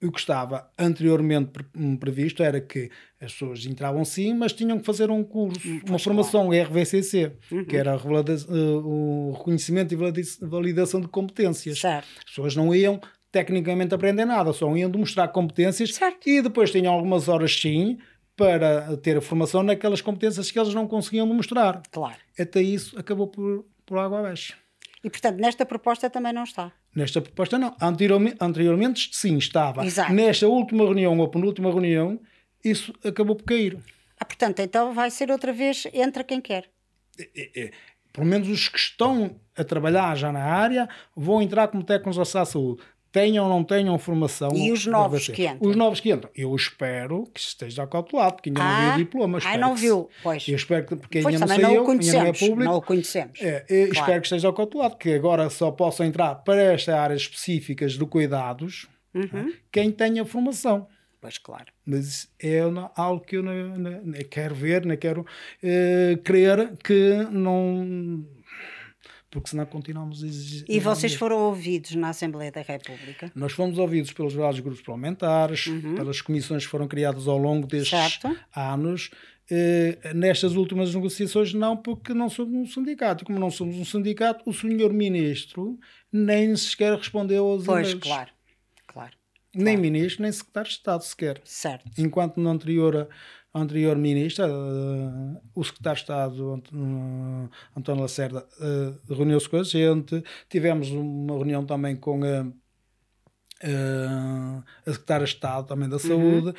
O 0.00 0.12
que 0.12 0.20
estava 0.20 0.70
anteriormente 0.78 1.50
hum, 1.76 1.96
previsto 1.96 2.42
era 2.42 2.60
que 2.60 2.88
as 3.20 3.32
pessoas 3.32 3.66
entravam 3.66 4.04
sim, 4.04 4.32
mas 4.32 4.52
tinham 4.52 4.78
que 4.78 4.84
fazer 4.86 5.10
um 5.10 5.24
curso, 5.24 5.66
uma 5.68 5.74
Hum, 5.76 5.80
Uhum. 5.90 5.98
formação 5.98 6.50
RVCC, 6.52 7.32
que 7.68 7.76
era 7.76 7.92
eh, 7.94 7.96
o 8.84 9.32
reconhecimento 9.36 9.92
e 9.92 9.96
validação 10.46 11.00
de 11.00 11.08
competências. 11.08 11.80
Certo. 11.80 12.06
As 12.18 12.24
pessoas 12.24 12.54
não 12.54 12.72
iam 12.72 13.00
tecnicamente 13.32 13.92
aprender 13.94 14.24
nada, 14.24 14.52
só 14.52 14.74
iam 14.76 14.88
demonstrar 14.90 15.28
competências 15.32 15.94
Certo. 15.94 16.28
e 16.28 16.40
depois 16.42 16.70
tinham 16.70 16.92
algumas 16.94 17.28
horas 17.28 17.52
sim 17.58 17.98
para 18.36 18.96
ter 18.98 19.16
a 19.16 19.20
formação 19.20 19.64
naquelas 19.64 20.00
competências 20.00 20.48
que 20.50 20.58
eles 20.60 20.72
não 20.72 20.86
conseguiam 20.86 21.26
demonstrar. 21.26 21.82
Claro. 21.90 22.16
Até 22.38 22.62
isso 22.62 22.96
acabou 22.96 23.26
por, 23.26 23.66
por 23.84 23.98
água 23.98 24.20
abaixo. 24.20 24.56
E, 25.02 25.10
portanto, 25.10 25.38
nesta 25.38 25.64
proposta 25.66 26.08
também 26.10 26.32
não 26.32 26.42
está. 26.44 26.72
Nesta 26.98 27.20
proposta 27.20 27.56
não. 27.56 27.76
Anteriormente, 27.80 28.36
anteriormente 28.40 29.10
sim, 29.12 29.38
estava. 29.38 29.86
Exato. 29.86 30.12
Nesta 30.12 30.48
última 30.48 30.82
reunião 30.82 31.16
ou 31.16 31.28
penúltima 31.28 31.70
reunião, 31.70 32.20
isso 32.64 32.92
acabou 33.04 33.36
por 33.36 33.44
cair. 33.44 33.78
Ah, 34.18 34.24
portanto, 34.24 34.58
então 34.58 34.92
vai 34.92 35.08
ser 35.08 35.30
outra 35.30 35.52
vez 35.52 35.86
entra 35.94 36.24
quem 36.24 36.40
quer. 36.40 36.68
É, 37.16 37.50
é, 37.54 37.70
pelo 38.12 38.26
menos 38.26 38.48
os 38.48 38.68
que 38.68 38.78
estão 38.78 39.38
a 39.56 39.62
trabalhar 39.62 40.16
já 40.16 40.32
na 40.32 40.42
área 40.42 40.88
vão 41.14 41.40
entrar 41.40 41.68
como 41.68 41.84
técnicos 41.84 42.16
da 42.16 42.44
saúde. 42.44 42.82
Tenham 43.10 43.44
ou 43.44 43.50
não 43.50 43.64
tenham 43.64 43.98
formação. 43.98 44.50
E 44.54 44.70
os 44.70 44.84
novos 44.86 45.28
que 45.28 45.46
entram? 45.46 45.58
Os 45.70 45.74
novos 45.76 45.98
que 46.00 46.10
entram. 46.12 46.30
Eu 46.36 46.54
espero 46.54 47.24
que 47.32 47.40
esteja 47.40 47.82
acautelado, 47.84 48.34
porque 48.36 48.50
ainda 48.50 48.60
não 48.60 48.68
Ah, 48.68 48.90
vi 48.90 48.94
o 48.94 49.04
diploma. 49.04 49.38
ah, 49.44 49.56
não 49.58 49.74
viu. 49.74 50.08
Pois. 50.22 50.46
Eu 50.46 50.56
espero 50.56 50.86
que, 50.86 50.94
porque 50.96 51.22
Pois 51.22 51.34
ainda 51.34 51.46
não 51.46 51.54
também 51.56 51.62
não 51.62 51.70
saiu, 51.70 51.84
o 51.86 51.90
ainda 51.90 52.04
não 52.04 52.10
é 52.10 52.12
conhecemos. 52.24 52.38
público. 52.40 52.70
Não 52.70 52.76
o 52.76 52.82
conhecemos. 52.82 53.40
É, 53.40 53.60
Claro. 53.60 53.92
espero 53.92 54.20
que 54.20 54.26
esteja 54.26 54.48
acautelado, 54.50 54.96
que 54.96 55.12
agora 55.14 55.48
só 55.48 55.70
possam 55.70 56.04
entrar 56.06 56.34
para 56.36 56.62
estas 56.74 56.94
áreas 56.94 57.22
específicas 57.22 57.92
de 57.94 58.04
cuidados 58.04 58.86
Uhum. 59.14 59.52
quem 59.72 59.90
tenha 59.90 60.24
formação. 60.26 60.86
Pois 61.20 61.36
claro. 61.38 61.66
Mas 61.84 62.28
é 62.38 62.60
não- 62.70 62.90
algo 62.94 63.24
que 63.24 63.36
eu 63.38 63.42
não, 63.42 63.76
não- 63.76 64.02
não 64.04 64.18
quero 64.30 64.54
ver, 64.54 64.86
não 64.86 64.96
quero 64.96 65.26
eh, 65.62 66.16
crer 66.22 66.76
que 66.84 67.26
não. 67.30 68.24
Porque 69.40 69.50
senão 69.50 69.66
continuamos 69.66 70.22
a 70.22 70.26
exigir. 70.26 70.64
E 70.68 70.80
vocês 70.80 71.14
foram 71.14 71.36
ouvidos 71.38 71.94
na 71.94 72.08
Assembleia 72.10 72.50
da 72.50 72.60
República? 72.62 73.30
Nós 73.34 73.52
fomos 73.52 73.78
ouvidos 73.78 74.12
pelos 74.12 74.34
vários 74.34 74.60
grupos 74.60 74.80
parlamentares, 74.82 75.64
pelas 75.96 76.20
comissões 76.20 76.64
que 76.64 76.70
foram 76.70 76.88
criadas 76.88 77.26
ao 77.28 77.38
longo 77.38 77.66
destes 77.66 77.92
Uhum. 77.92 78.08
Certo. 78.32 78.36
anos. 78.54 79.10
Eh, 79.50 80.12
nestas 80.14 80.54
últimas 80.56 80.94
negociações, 80.94 81.54
não, 81.54 81.74
porque 81.76 82.12
não 82.12 82.28
somos 82.28 82.52
um 82.54 82.66
sindicato. 82.66 83.24
E 83.24 83.26
como 83.26 83.38
não 83.38 83.50
somos 83.50 83.76
um 83.76 83.84
sindicato, 83.84 84.42
o 84.48 84.52
senhor 84.52 84.92
ministro 84.92 85.78
nem 86.12 86.54
sequer 86.56 86.94
respondeu 86.96 87.46
aos 87.46 87.64
Pois, 87.64 87.88
e-mails. 87.88 88.02
claro. 88.02 88.30
Claro. 88.86 89.12
Nem 89.54 89.76
ministro, 89.78 90.22
nem 90.22 90.30
secretário 90.32 90.68
de 90.68 90.74
Estado 90.76 91.02
sequer. 91.02 91.40
Certo. 91.44 91.88
enquanto 91.96 92.38
no 92.38 92.50
anterior, 92.50 93.08
anterior 93.54 93.96
ministro, 93.96 94.44
eh, 94.44 95.40
o 95.54 95.64
secretário 95.64 95.96
de 95.96 96.02
Estado, 96.02 96.52
Ant- 96.54 96.68
eh, 96.72 97.48
António 97.76 98.02
Lacerda, 98.02 98.46
eh, 98.60 98.92
reuniu-se 99.14 99.48
com 99.48 99.56
a 99.56 99.62
gente, 99.64 100.22
tivemos 100.48 100.90
uma 100.90 101.34
reunião 101.34 101.64
também 101.64 101.96
com 101.96 102.20
a, 102.24 102.46
a 104.86 104.90
secretária 104.92 105.26
de 105.26 105.32
Estado 105.32 105.66
também 105.66 105.88
da 105.88 105.98
Saúde, 105.98 106.54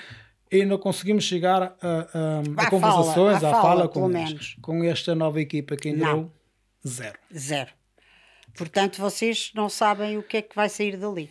e 0.52 0.66
não 0.66 0.78
conseguimos 0.80 1.24
chegar 1.24 1.62
a, 1.62 1.68
a, 1.68 1.70
a 1.70 2.40
Uhum. 2.40 2.56
À 2.58 2.70
conversações, 2.70 3.38
à 3.38 3.52
fala, 3.52 3.62
fala, 3.62 3.88
com, 3.88 4.10
pelo 4.10 4.18
eles. 4.18 4.30
menos. 4.32 4.58
com 4.62 4.84
esta 4.84 5.14
nova 5.16 5.40
equipa 5.40 5.76
que 5.76 5.90
entrou, 5.90 6.16
Não. 6.24 6.32
zero. 6.86 7.20
Zero. 7.38 7.70
Portanto, 8.58 8.98
vocês 9.00 9.52
não 9.54 9.70
sabem 9.70 10.18
o 10.18 10.24
que 10.24 10.38
é 10.38 10.42
que 10.42 10.56
vai 10.56 10.68
sair 10.68 10.98
dali. 10.98 11.30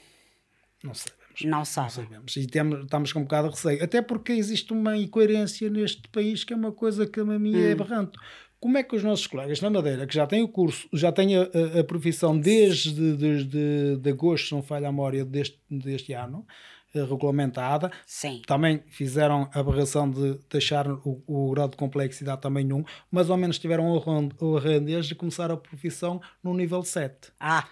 Não 0.83 0.95
sabemos. 1.39 1.51
Não 1.51 1.59
Não 1.59 1.65
sabem. 1.65 1.91
sabemos. 1.91 2.37
E 2.37 2.47
temos, 2.47 2.81
estamos 2.85 3.13
com 3.13 3.21
um 3.21 3.25
bocado 3.25 3.49
de 3.49 3.55
receio. 3.55 3.83
Até 3.85 4.03
porque 4.03 4.33
existe 4.33 4.73
uma 4.73 4.97
incoerência 4.97 5.69
neste 5.71 6.09
país 6.09 6.45
que 6.45 6.53
é 6.53 6.57
uma 6.57 6.73
coisa 6.73 7.07
que 7.07 7.21
a 7.21 7.25
mim 7.25 7.55
Hum. 7.55 7.59
é 7.69 7.73
aberrante. 7.73 8.19
Como 8.61 8.77
é 8.77 8.83
que 8.83 8.97
os 8.97 9.05
nossos 9.05 9.27
colegas 9.29 9.61
na 9.61 9.71
Madeira, 9.71 10.05
que 10.07 10.15
já 10.15 10.27
têm 10.27 10.43
o 10.43 10.49
curso, 10.49 10.89
já 10.93 11.13
têm 11.13 11.37
a, 11.37 11.43
a- 11.43 11.81
a 11.81 11.85
profissão 11.85 12.37
desde, 12.37 13.17
desde 13.17 13.97
de 13.99 14.11
agosto, 14.11 14.49
se 14.49 14.53
não 14.55 14.63
falha 14.63 14.89
a 14.89 14.91
memória, 14.91 15.25
deste, 15.25 15.61
deste 15.71 16.13
ano, 16.13 16.45
eh, 16.93 17.05
regulamentada, 17.05 17.93
Sim. 18.05 18.43
também 18.49 18.83
fizeram 18.89 19.49
a 19.55 19.61
aberração 19.61 20.11
de 20.11 20.41
deixar 20.51 20.91
o, 20.91 21.23
o 21.25 21.51
grau 21.53 21.69
de 21.69 21.77
complexidade 21.77 22.41
também 22.41 22.73
um, 22.73 22.83
mas 23.13 23.31
ao 23.31 23.37
menos 23.37 23.61
tiveram 23.61 23.93
o 23.93 23.97
arran- 23.97 24.31
o 24.41 24.57
arrendez 24.57 25.07
de 25.07 25.15
começar 25.15 25.53
a 25.53 25.57
profissão 25.57 26.21
no 26.43 26.53
nível 26.53 26.83
7. 26.83 27.31
Ah, 27.39 27.65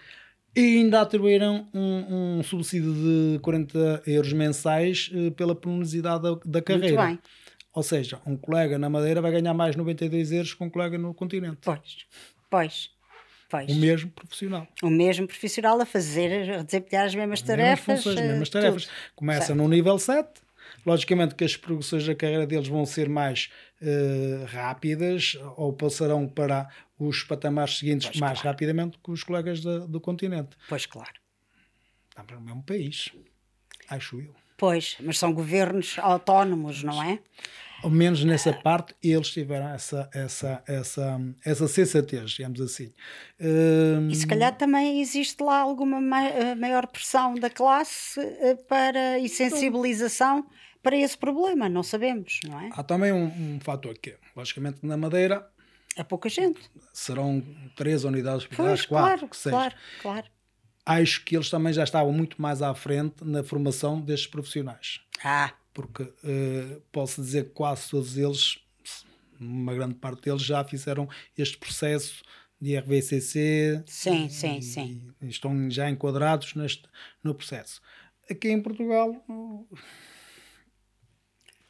E 0.57 0.79
ainda 0.79 1.03
atribuíram 1.03 1.69
um, 1.75 2.39
um 2.39 2.43
subsídio 2.43 2.93
de 2.95 3.39
40 3.43 4.03
euros 4.07 4.33
mensais 4.33 5.11
eh, 5.15 5.31
pela 5.31 5.55
penosidade 5.55 6.23
da, 6.23 6.39
da 6.45 6.63
carreira. 6.63 6.97
muito 7.03 7.07
bem. 7.07 7.19
Ou 7.75 7.83
seja, 7.83 8.19
um 8.27 8.37
colega 8.39 8.79
na 8.79 8.89
Madeira 8.89 9.21
vai 9.21 9.31
ganhar 9.31 9.53
mais 9.53 9.77
92 9.77 10.33
euros 10.33 10.55
que 10.55 10.65
um 10.65 10.71
colega 10.71 10.97
no 10.97 11.13
continente. 11.13 11.59
Pois. 11.63 12.07
Pois. 12.49 12.91
Pois. 13.51 13.71
O 13.71 13.75
mesmo 13.77 14.11
profissional. 14.11 14.67
O 14.83 14.89
mesmo 14.91 15.27
profissional 15.27 15.79
a 15.81 15.85
fazer, 15.87 16.51
a 16.53 16.63
desempenhar 16.63 17.07
as 17.07 17.15
mesmas 17.15 17.43
As 17.43 17.47
mesmas 17.47 17.59
tarefas. 17.59 17.97
funções, 18.03 18.17
as 18.17 18.23
eh, 18.25 18.29
mesmas 18.29 18.49
tarefas. 18.49 18.85
tudo. 18.87 18.95
Começa 19.15 19.47
Certo. 19.49 19.59
no 19.59 19.69
nível 19.69 19.99
7. 19.99 20.29
Logicamente 20.87 21.35
que 21.35 21.45
as 21.45 21.57
progressões 21.57 22.07
da 22.07 22.15
carreira 22.15 22.47
deles 22.47 22.69
vão 22.69 22.87
ser 22.87 23.09
mais 23.09 23.51
eh, 23.83 24.47
rápidas 24.47 25.37
ou 25.57 25.73
passarão 25.73 26.29
para 26.29 26.69
os 26.99 27.25
patamares 27.25 27.79
seguintes 27.79 28.07
Pois, 28.09 28.21
mais 28.21 28.41
claro. 28.41 28.55
rapidamente 28.55 28.99
que 29.03 29.11
os 29.11 29.25
colegas 29.25 29.61
da- 29.61 29.81
do 29.81 30.01
continente. 30.01 30.57
Pois, 30.69 30.87
claro. 30.87 31.15
Estamos 32.09 32.33
no 32.33 32.41
mesmo 32.41 32.63
país, 32.63 33.11
acho 33.91 34.21
eu. 34.21 34.33
Pois, 34.57 34.97
mas 35.01 35.19
são 35.19 35.33
governos 35.33 35.97
autónomos, 35.99 36.83
não 36.83 37.03
é? 37.03 37.19
ao 37.83 37.91
menos 37.91 38.25
nessa 38.25 38.53
parte, 38.53 38.95
eles 39.03 39.29
tiveram 39.31 39.69
essa, 39.69 40.09
essa, 40.13 40.63
essa, 40.67 41.21
essa 41.45 41.69
sensatez, 41.69 42.31
digamos 42.33 42.61
assim. 42.61 42.93
Uh, 43.41 44.11
e 44.11 44.15
se 44.15 44.27
calhar 44.27 44.57
também 44.57 45.01
existe 45.01 45.43
lá 45.43 45.59
alguma 45.59 46.01
ma 46.01 46.55
maior 46.59 46.87
pressão 46.87 47.35
da 47.35 47.51
classe 47.51 48.19
uh, 48.19 48.57
para, 48.67 49.19
e 49.19 49.29
sensibilização 49.29 50.47
para 50.87 50.97
esse 50.97 51.19
problema, 51.19 51.69
não 51.69 51.83
sabemos, 51.83 52.39
não 52.45 52.61
é? 52.61 52.71
Há 52.73 52.81
também 52.81 53.13
um, 53.13 53.25
um 53.25 53.59
fator 53.59 53.99
que, 53.99 54.15
logicamente, 54.37 54.87
na 54.87 54.97
Madeira. 54.97 55.45
É 55.97 56.05
pouca 56.05 56.29
gente. 56.29 56.61
Serão 56.93 57.43
três 57.75 58.05
unidades 58.05 58.45
hospitalares, 58.45 58.87
quatro, 58.87 59.17
claro, 59.17 59.29
que 59.29 59.37
seja. 59.37 59.57
Claro, 59.57 59.75
claro. 60.01 60.27
Acho 60.87 61.25
que 61.25 61.35
eles 61.35 61.51
também 61.51 61.73
já 61.73 61.83
estavam 61.83 62.13
muito 62.13 62.41
mais 62.41 62.63
à 62.63 62.73
frente 62.73 63.25
na 63.25 63.43
formação 63.43 64.01
destes 64.01 64.29
profissionais. 64.29 65.01
Ah, 65.25 65.53
porque 65.75 66.05
uh, 66.05 66.81
posso 66.93 67.21
dizer 67.21 67.47
que 67.47 67.51
quase 67.51 67.91
todos 67.91 68.17
eles, 68.17 68.57
uma 69.41 69.75
grande 69.75 69.97
parte 69.97 70.23
deles, 70.23 70.43
já 70.43 70.63
fizeram 70.63 71.09
este 71.37 71.59
processo 71.59 72.23
de 72.61 72.79
RVCC. 72.79 73.83
Sim, 73.87 74.27
e, 74.27 74.31
sim, 74.31 74.61
sim. 74.61 75.03
E 75.21 75.27
estão 75.27 75.69
já 75.69 75.91
enquadrados 75.91 76.55
neste, 76.55 76.85
no 77.25 77.35
processo. 77.35 77.81
Aqui 78.31 78.51
em 78.51 78.63
Portugal. 78.63 79.21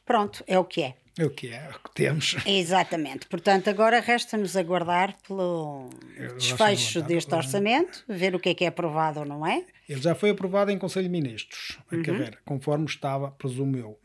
Pronto, 0.06 0.42
é 0.46 0.58
o 0.58 0.64
que 0.64 0.82
é. 0.82 0.94
É 1.18 1.24
o 1.24 1.30
que 1.30 1.48
é, 1.48 1.56
é 1.56 1.70
o 1.70 1.88
que 1.88 1.94
temos. 1.94 2.36
Exatamente. 2.44 3.26
Portanto, 3.26 3.68
agora 3.68 4.00
resta-nos 4.00 4.54
aguardar 4.54 5.16
pelo 5.26 5.88
desfecho 6.36 7.02
deste 7.02 7.34
orçamento, 7.34 8.04
ver 8.06 8.34
o 8.34 8.38
que 8.38 8.50
é 8.50 8.54
que 8.54 8.64
é 8.64 8.68
aprovado 8.68 9.20
ou 9.20 9.26
não 9.26 9.46
é. 9.46 9.64
Ele 9.88 10.00
já 10.00 10.14
foi 10.14 10.30
aprovado 10.30 10.70
em 10.70 10.78
Conselho 10.78 11.04
de 11.04 11.12
Ministros, 11.12 11.78
a 11.90 11.96
uhum. 11.96 12.02
carreira, 12.02 12.38
conforme 12.44 12.84
estava, 12.84 13.30
presumo 13.30 13.76
eu. 13.78 13.98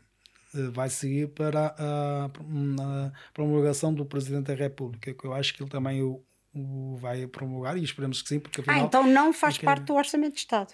Eh, 0.54 0.70
vai 0.70 0.88
seguir 0.88 1.28
para 1.28 1.74
a, 1.78 2.24
a 2.26 3.12
promulgação 3.34 3.92
do 3.92 4.06
Presidente 4.06 4.46
da 4.46 4.54
República, 4.54 5.12
que 5.12 5.24
eu 5.24 5.34
acho 5.34 5.54
que 5.54 5.62
ele 5.62 5.70
também 5.70 6.02
o, 6.02 6.22
o 6.54 6.96
vai 6.96 7.26
promulgar 7.26 7.76
e 7.76 7.84
esperemos 7.84 8.22
que 8.22 8.28
sim, 8.28 8.40
porque 8.40 8.60
afinal. 8.60 8.80
Ah, 8.80 8.84
então 8.84 9.06
não 9.06 9.34
faz 9.34 9.58
é 9.58 9.62
parte 9.62 9.84
do 9.84 9.94
Orçamento 9.94 10.34
de 10.34 10.40
Estado. 10.40 10.72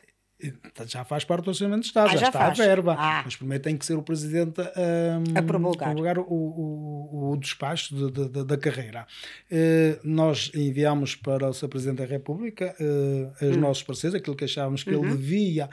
Já 0.86 1.04
faz 1.04 1.24
parte 1.24 1.44
do 1.44 1.48
Orçamento 1.48 1.80
de 1.80 1.86
Estado, 1.86 2.10
ah, 2.10 2.12
já, 2.12 2.18
já, 2.18 2.26
está 2.28 2.38
faz. 2.38 2.60
a 2.60 2.64
verba. 2.64 2.94
Ah. 2.96 3.22
Mas 3.24 3.34
primeiro 3.34 3.62
tem 3.62 3.76
que 3.76 3.84
ser 3.84 3.94
o 3.94 4.02
Presidente 4.02 4.60
um, 4.60 5.36
a 5.36 5.42
promulgar, 5.42 5.88
promulgar 5.88 6.18
o, 6.18 6.24
o, 6.32 7.32
o, 7.32 7.36
despacho 7.36 8.10
de, 8.10 8.28
de, 8.28 8.44
da 8.44 8.56
carreira. 8.56 9.04
Uh, 9.50 9.98
nós 10.04 10.52
enviamos 10.54 11.16
para 11.16 11.48
o 11.48 11.52
Sr. 11.52 11.68
Presidente 11.68 11.98
da 11.98 12.04
República 12.04 12.74
uh, 12.78 13.46
os 13.46 13.56
hum. 13.56 13.60
nossos 13.60 13.82
parceiros, 13.82 14.14
aquilo 14.14 14.36
que 14.36 14.44
achávamos 14.44 14.84
que 14.84 14.94
uhum. 14.94 15.06
ele 15.06 15.16
devia 15.16 15.68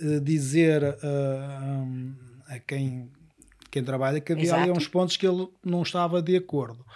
uh, 0.00 0.20
dizer 0.20 0.96
um, 1.02 2.14
a 2.46 2.60
quem, 2.60 3.10
quem 3.68 3.82
trabalha, 3.82 4.20
que 4.20 4.32
havia 4.32 4.44
Exato. 4.44 4.62
ali 4.62 4.70
uns 4.70 4.86
pontos 4.86 5.16
que 5.16 5.26
ele 5.26 5.48
não 5.64 5.82
estava 5.82 6.22
de 6.22 6.36
acordo. 6.36 6.86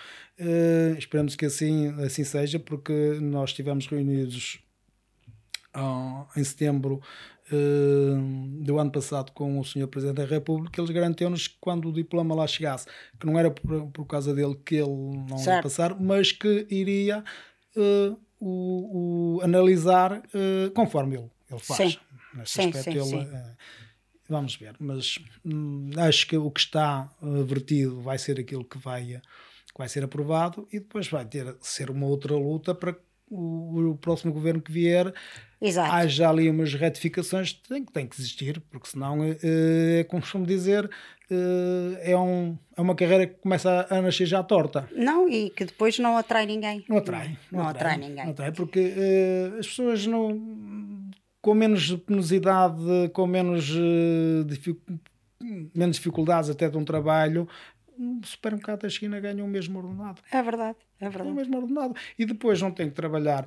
esperamos 0.97 1.35
que 1.35 1.47
assim, 1.47 1.89
assim 2.01 2.23
seja, 2.23 2.61
porque 2.61 3.19
nós 3.21 3.51
estivemos 3.51 3.89
reunidos 3.89 4.61
em 6.37 6.45
setembro 6.45 7.01
uh, 7.53 8.63
do 8.63 8.79
ano 8.79 8.91
passado 8.91 9.33
com 9.33 9.59
o 9.59 9.65
Sr. 9.65 9.87
Presidente 9.87 10.17
da 10.17 10.25
República, 10.25 10.81
eles 10.81 10.91
garantiram-nos 10.91 11.49
que 11.49 11.57
quando 11.61 11.89
o 11.89 11.93
diploma 11.93 12.35
lá 12.35 12.47
chegasse, 12.47 12.87
que 13.19 13.27
não 13.27 13.39
era 13.39 13.51
por, 13.51 13.87
por 13.91 14.05
causa 14.07 14.35
dele 14.35 14.57
que 14.65 14.77
ele 14.77 14.89
não 15.29 15.39
certo. 15.39 15.57
ia 15.57 15.63
passar, 15.63 16.01
mas 16.01 16.33
que 16.33 16.67
iria 16.71 17.25
uh, 17.77 18.19
o, 18.41 19.39
o, 19.39 19.41
analisar 19.43 20.19
uh, 20.19 20.71
conforme 20.75 21.17
ele, 21.17 21.31
ele 21.51 21.61
faz. 21.61 21.93
Sim. 21.93 21.99
Nesse 22.35 22.53
sim, 22.53 22.69
aspecto, 22.69 23.05
sim, 23.05 23.17
ele, 23.17 23.25
sim. 23.25 23.41
vamos 24.29 24.55
ver, 24.57 24.77
mas 24.79 25.19
hum, 25.45 25.91
acho 25.97 26.27
que 26.27 26.37
o 26.37 26.51
que 26.51 26.61
está 26.61 27.11
vertido 27.47 28.01
vai 28.03 28.19
ser 28.19 28.39
aquilo 28.39 28.65
que 28.65 28.77
vai, 28.77 29.05
que 29.05 29.79
vai 29.79 29.89
ser 29.89 30.05
aprovado 30.05 30.69
e 30.71 30.79
depois 30.79 31.09
vai 31.09 31.25
ter 31.25 31.57
ser 31.63 31.91
uma 31.91 32.07
outra 32.07 32.35
luta 32.35 32.75
para 32.75 32.95
o, 33.31 33.93
o 33.93 33.97
próximo 33.97 34.33
governo 34.33 34.61
que 34.61 34.71
vier 34.71 35.13
Exato. 35.61 35.93
haja 35.93 36.29
ali 36.29 36.49
umas 36.49 36.73
retificações 36.75 37.53
tem, 37.53 37.85
tem 37.85 38.07
que 38.07 38.17
existir, 38.17 38.61
porque 38.71 38.89
senão 38.89 39.25
eh, 39.25 39.37
é, 40.01 40.05
como 40.05 40.23
costumo 40.23 40.47
dizer, 40.47 40.89
é, 42.01 42.17
um, 42.17 42.57
é 42.77 42.81
uma 42.81 42.95
carreira 42.95 43.27
que 43.27 43.35
começa 43.35 43.87
a, 43.91 44.01
nascer 44.01 44.27
já 44.27 44.43
torta. 44.43 44.89
Não, 44.95 45.29
e 45.29 45.51
que 45.51 45.65
depois 45.65 45.99
não 45.99 46.17
atrai 46.17 46.47
ninguém. 46.47 46.85
Não 46.89 46.99
atrai. 46.99 47.37
Não, 47.51 47.61
não 47.61 47.69
atrai, 47.69 47.95
atrai, 47.95 48.09
ninguém. 48.09 48.25
Não 48.25 48.33
atrai, 48.33 48.53
porque 48.53 48.95
as 49.59 49.67
pessoas 49.67 50.07
não, 50.07 51.11
com 51.43 51.55
menos 51.55 51.93
penosidade, 52.07 52.83
com 53.13 53.27
menos, 53.27 53.75
dific, 54.47 54.81
menos 55.75 55.97
dificuldades 55.97 56.51
até 56.51 56.69
de 56.69 56.77
um 56.77 56.85
trabalho, 56.85 57.49
um 57.99 58.21
supermercado 58.23 58.83
da 58.83 58.89
China 58.89 59.19
ganha 59.19 59.45
o 59.45 59.49
mesmo 59.49 59.79
ordenado. 59.79 60.23
É 60.31 60.41
verdade, 60.43 60.77
é 61.01 61.09
verdade. 61.09 61.31
O 61.31 61.35
mesmo 61.35 61.57
ordenado. 61.57 61.95
E 62.19 62.25
depois 62.25 62.63
não 62.63 62.71
tem 62.71 62.89
que 62.89 62.95
trabalhar, 62.95 63.47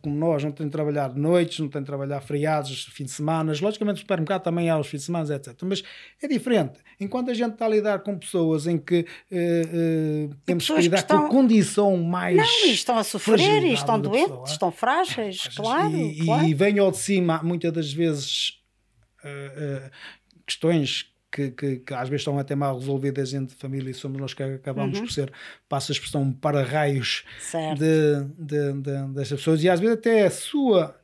como 0.00 0.16
nós, 0.16 0.42
não 0.42 0.50
tem 0.50 0.66
que 0.66 0.72
trabalhar 0.72 1.14
noites, 1.14 1.58
não 1.58 1.68
tem 1.68 1.82
que 1.82 1.86
trabalhar 1.86 2.20
feriados, 2.22 2.86
fim 2.86 3.04
de 3.04 3.10
semana. 3.10 3.52
Logicamente, 3.60 3.96
o 3.96 4.00
supermercado 4.00 4.42
também 4.42 4.70
há 4.70 4.78
os 4.78 4.86
fins 4.86 5.00
de 5.00 5.04
semana, 5.06 5.34
etc. 5.34 5.54
Mas 5.64 5.82
é 6.22 6.26
diferente. 6.26 6.80
Enquanto 6.98 7.30
a 7.30 7.34
gente 7.34 7.52
está 7.52 7.66
a 7.66 7.68
lidar 7.68 7.98
com 8.00 8.18
pessoas 8.18 8.66
em 8.66 8.78
que 8.78 9.00
uh, 9.30 10.30
uh, 10.30 10.34
temos 10.46 10.66
que 10.66 10.72
lidar 10.80 10.96
que 10.98 11.02
estão... 11.02 11.28
com 11.28 11.28
condição 11.28 11.96
mais. 11.98 12.36
Não, 12.36 12.66
e 12.66 12.72
estão 12.72 12.96
a 12.96 13.04
sofrer, 13.04 13.62
e 13.62 13.74
estão 13.74 14.00
doentes, 14.00 14.28
pessoa, 14.28 14.44
estão 14.46 14.72
frágeis, 14.72 15.48
claro. 15.54 15.96
E, 15.96 16.24
claro. 16.24 16.46
e 16.46 16.54
vem 16.54 16.78
ao 16.78 16.90
de 16.90 16.98
cima, 16.98 17.42
muitas 17.42 17.72
das 17.72 17.92
vezes. 17.92 18.58
Uh, 19.22 19.90
questões 20.46 21.10
que, 21.30 21.50
que, 21.52 21.76
que, 21.76 21.94
às 21.94 22.08
vezes 22.08 22.22
estão 22.22 22.38
até 22.38 22.54
mal 22.54 22.78
resolvidas 22.78 23.32
entre 23.32 23.56
família 23.56 23.90
e 23.90 23.94
somos 23.94 24.20
nós 24.20 24.34
que 24.34 24.42
acabamos 24.42 24.98
uhum. 24.98 25.04
por 25.04 25.12
ser, 25.12 25.32
passa 25.68 25.92
a 25.92 25.94
expressão, 25.94 26.32
para-raios 26.32 27.24
de, 27.78 28.24
de, 28.38 28.72
de, 28.80 29.14
destas 29.14 29.38
pessoas 29.38 29.62
e 29.62 29.68
às 29.68 29.78
vezes 29.78 29.96
até 29.96 30.26
a 30.26 30.30
sua 30.30 30.96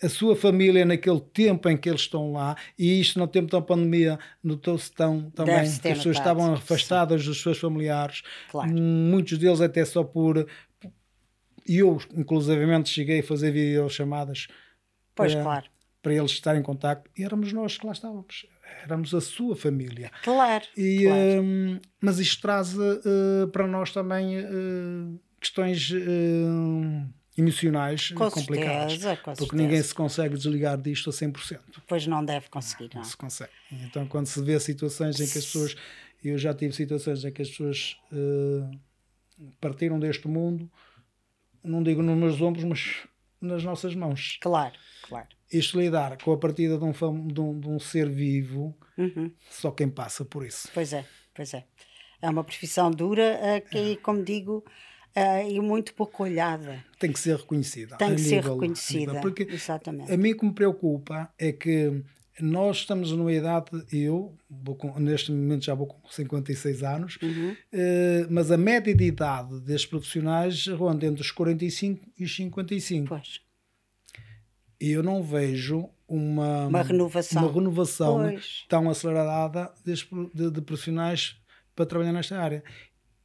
a 0.00 0.08
sua 0.08 0.36
família 0.36 0.84
naquele 0.84 1.20
tempo 1.20 1.68
em 1.68 1.76
que 1.76 1.88
eles 1.88 2.02
estão 2.02 2.30
lá, 2.32 2.56
e 2.78 3.00
isto 3.00 3.18
no 3.18 3.26
tempo 3.26 3.50
da 3.50 3.60
pandemia 3.60 4.16
notou-se 4.42 4.92
tão 4.92 5.28
também 5.30 5.56
que 5.56 5.88
as 5.88 5.96
pessoas 5.98 6.16
estavam 6.16 6.54
afastadas 6.54 7.22
Sim. 7.22 7.28
dos 7.28 7.42
seus 7.42 7.58
familiares, 7.58 8.22
claro. 8.48 8.70
muitos 8.70 9.38
deles 9.38 9.60
até 9.60 9.84
só 9.84 10.04
por 10.04 10.46
e 11.66 11.78
eu 11.78 11.98
inclusivamente 12.16 12.88
cheguei 12.88 13.20
a 13.20 13.22
fazer 13.24 13.50
videochamadas 13.50 14.46
pois 15.14 15.34
para, 15.34 15.42
claro. 15.42 15.66
para 16.00 16.14
eles 16.14 16.30
estarem 16.30 16.60
em 16.60 16.64
contacto 16.64 17.10
e 17.16 17.24
éramos 17.24 17.52
nós 17.52 17.76
que 17.76 17.84
lá 17.84 17.92
estávamos 17.92 18.46
éramos 18.82 19.14
a 19.14 19.20
sua 19.20 19.54
família. 19.56 20.10
Claro. 20.22 20.64
E, 20.76 21.04
claro. 21.04 21.42
Um, 21.42 21.80
mas 22.00 22.18
isto 22.18 22.40
traz 22.42 22.74
uh, 22.76 23.48
para 23.52 23.66
nós 23.66 23.92
também 23.92 24.38
uh, 24.38 25.20
questões 25.40 25.90
uh, 25.90 27.08
emocionais 27.36 28.10
com 28.10 28.30
complicadas. 28.30 28.92
Certeza, 28.92 29.16
com 29.16 29.32
porque 29.32 29.40
certeza. 29.40 29.62
ninguém 29.62 29.82
se 29.82 29.94
consegue 29.94 30.36
desligar 30.36 30.78
disto 30.80 31.10
a 31.10 31.12
100%. 31.12 31.60
Pois 31.86 32.06
não 32.06 32.24
deve 32.24 32.48
conseguir, 32.48 32.90
não. 32.94 33.02
não 33.02 33.04
se 33.04 33.16
consegue. 33.16 33.52
Então, 33.70 34.06
quando 34.06 34.26
se 34.26 34.40
vê 34.42 34.58
situações 34.58 35.20
em 35.20 35.26
que 35.26 35.38
as 35.38 35.44
pessoas. 35.44 35.76
Eu 36.20 36.36
já 36.36 36.52
tive 36.52 36.72
situações 36.72 37.24
em 37.24 37.30
que 37.30 37.40
as 37.40 37.48
pessoas 37.48 37.96
partiram 39.60 40.00
deste 40.00 40.26
mundo, 40.26 40.68
não 41.62 41.80
digo 41.80 42.02
nos 42.02 42.18
meus 42.18 42.40
ombros, 42.40 42.64
mas 42.64 43.06
nas 43.40 43.62
nossas 43.62 43.94
mãos. 43.94 44.38
Claro, 44.40 44.74
claro 45.08 45.28
isto 45.52 45.80
lidar 45.80 46.16
com 46.22 46.32
a 46.32 46.36
partida 46.36 46.78
de 46.78 46.84
um, 46.84 46.92
de 47.26 47.40
um, 47.40 47.60
de 47.60 47.68
um 47.68 47.78
ser 47.78 48.08
vivo, 48.08 48.76
uhum. 48.96 49.30
só 49.50 49.70
quem 49.70 49.88
passa 49.88 50.24
por 50.24 50.44
isso. 50.44 50.68
Pois 50.74 50.92
é, 50.92 51.04
pois 51.34 51.54
é. 51.54 51.64
É 52.20 52.28
uma 52.28 52.44
profissão 52.44 52.90
dura 52.90 53.38
uh, 53.40 53.70
que, 53.70 53.92
é. 53.92 53.96
como 53.96 54.22
digo, 54.22 54.64
uh, 55.16 55.48
e 55.48 55.60
muito 55.60 55.94
pouco 55.94 56.24
olhada. 56.24 56.84
Tem 56.98 57.12
que 57.12 57.18
ser 57.18 57.36
reconhecida. 57.36 57.96
Tem 57.96 58.14
que 58.14 58.20
ser 58.20 58.42
reconhecida. 58.42 59.20
Porque 59.20 59.44
Exatamente. 59.44 60.12
a 60.12 60.16
mim 60.16 60.36
que 60.36 60.44
me 60.44 60.52
preocupa 60.52 61.32
é 61.38 61.52
que 61.52 62.02
nós 62.40 62.78
estamos 62.78 63.10
numa 63.12 63.32
idade, 63.32 63.70
eu 63.92 64.36
com, 64.78 65.00
neste 65.00 65.32
momento 65.32 65.64
já 65.64 65.74
vou 65.74 65.86
com 65.86 66.08
56 66.08 66.82
anos, 66.82 67.18
uhum. 67.22 67.52
uh, 67.52 68.26
mas 68.30 68.50
a 68.50 68.58
média 68.58 68.94
de 68.94 69.04
idade 69.04 69.60
destes 69.60 69.88
profissionais 69.88 70.66
ronda 70.66 71.06
entre 71.06 71.22
os 71.22 71.30
45 71.30 72.04
e 72.18 72.24
os 72.24 72.36
55. 72.36 73.08
Pois 73.08 73.47
e 74.80 74.90
eu 74.90 75.02
não 75.02 75.22
vejo 75.22 75.88
uma, 76.08 76.66
uma 76.66 76.82
renovação, 76.82 77.42
uma 77.42 77.52
renovação 77.52 78.34
tão 78.68 78.88
acelerada 78.88 79.72
de, 79.84 80.50
de, 80.50 80.60
profissionais 80.62 81.36
para 81.76 81.84
trabalhar 81.84 82.12
nesta 82.12 82.38
área. 82.38 82.64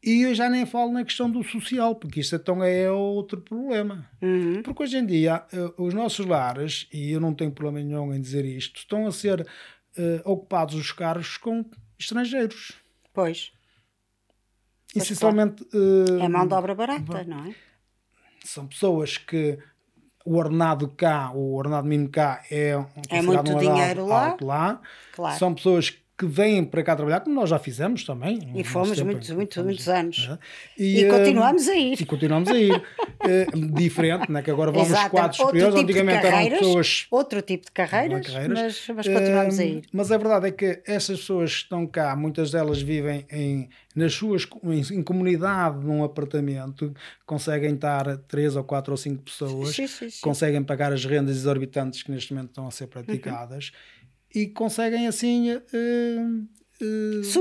E 0.04 0.24
eu 0.24 0.36
já 0.36 0.49
nem 0.49 0.66
falo 0.66 0.91
na 0.91 1.06
questão 1.06 1.32
do 1.32 1.41
social, 1.43 1.95
porque 1.95 2.20
isso 2.20 2.36
então 2.36 2.62
é 2.62 2.91
outro 2.91 3.39
problema. 3.39 4.10
Uhum. 4.22 4.62
Porque 4.62 4.84
hoje 4.84 4.97
em 4.97 5.06
dia, 5.06 5.45
eh, 5.54 5.74
os 5.78 5.93
nossos 5.93 6.26
lares, 6.26 6.89
e 6.91 7.12
eu 7.12 7.22
não 7.22 7.34
tenho 7.34 7.51
problema 7.51 7.86
nenhum 7.86 8.14
em 8.14 8.20
dizer 8.20 8.43
isto, 8.43 8.80
estão 8.80 9.08
a 9.08 9.14
ser 9.14 9.39
uh, 9.41 10.30
ocupados 10.30 10.76
os 10.76 10.91
carros 10.91 11.38
com 11.38 11.64
estrangeiros. 11.97 12.74
Pois. 13.14 13.54
Essencialmente. 14.93 15.64
Uh, 15.74 16.20
é 16.22 16.28
mão 16.28 16.45
de 16.45 16.54
obra 16.54 16.76
barata, 16.76 17.24
não 17.24 17.45
é? 17.45 17.56
São 18.43 18.68
pessoas 18.68 19.18
que 19.18 19.58
o 20.26 20.38
ordenado 20.38 20.88
cá, 20.88 21.32
o 21.34 21.55
ordenado 21.55 21.88
mínimo 21.88 22.09
cá 22.09 22.41
é, 22.49 22.82
é 23.09 23.21
muito 23.21 23.55
dinheiro 23.55 24.05
lá. 24.05 24.38
lá. 24.41 24.82
Claro. 25.13 25.38
São 25.38 25.53
pessoas 25.53 25.89
que 25.89 26.03
que 26.16 26.26
vêm 26.28 26.64
para 26.64 26.84
cá 26.84 26.95
trabalhar, 26.95 27.22
como 27.22 27.34
nós 27.36 27.49
já 27.49 27.57
fizemos 27.57 28.03
também. 28.03 28.39
E 28.55 28.64
fomos 28.64 28.99
muitos, 29.01 29.32
muitos, 29.32 29.57
muitos 29.64 29.89
anos. 29.89 30.30
É. 30.78 30.84
E, 30.84 31.03
eh, 31.03 31.09
continuamos 31.09 31.68
a 31.68 31.76
ir. 31.76 31.99
E 32.01 32.05
continuamos 32.05 32.49
a 32.49 32.57
ir. 32.57 32.82
Eh, 33.26 33.47
diferente, 33.74 34.30
né? 34.30 34.41
que 34.41 34.51
agora 34.51 34.70
vamos 34.70 34.89
Exato, 34.89 35.11
quadros 35.11 35.39
outro 35.39 35.57
superiores. 35.57 35.76
tipo 35.80 35.91
Antigamente 36.01 36.28
eram 36.28 36.59
pessoas. 36.59 37.07
Outro 37.09 37.41
tipo 37.41 37.66
de 37.68 37.72
carreiras, 37.72 38.28
carreiras. 38.28 38.59
Mas, 38.59 38.88
mas 38.97 39.07
continuamos 39.07 39.59
a 39.59 39.64
Eh, 39.64 39.68
ir. 39.68 39.84
Mas 39.93 40.11
a 40.11 40.18
verdade 40.18 40.47
é 40.49 40.51
que 40.51 40.82
essas 40.86 41.20
pessoas 41.22 41.51
que 41.53 41.57
estão 41.64 41.88
cá, 41.88 42.18
muitas 42.18 42.51
delas 42.51 42.82
vivem 42.82 43.26
em, 43.32 43.70
nas 43.95 44.14
suas, 44.14 44.45
em, 44.66 44.97
em 44.99 45.01
comunidade, 45.01 45.86
num 45.86 46.03
apartamento, 46.03 46.93
conseguem 47.26 47.76
estar 47.76 48.18
três 48.28 48.57
ou 48.57 48.64
quatro 48.66 48.91
ou 48.91 48.97
cinco 48.97 49.24
pessoas, 49.24 49.74
Sim, 49.74 49.88
sim, 49.88 50.09
sim. 50.09 50.20
conseguem 50.22 50.61
pagar 50.61 50.91
as 50.91 51.05
rendas 51.05 51.38
exorbitantes 51.38 52.03
que 52.03 52.11
neste 52.11 52.34
momento 52.34 52.49
estão 52.49 52.68
a 52.68 52.72
ser 52.72 52.88
praticadas 52.88 53.72
e 54.34 54.47
conseguem 54.47 55.07
assim 55.07 55.49
eh, 55.51 56.17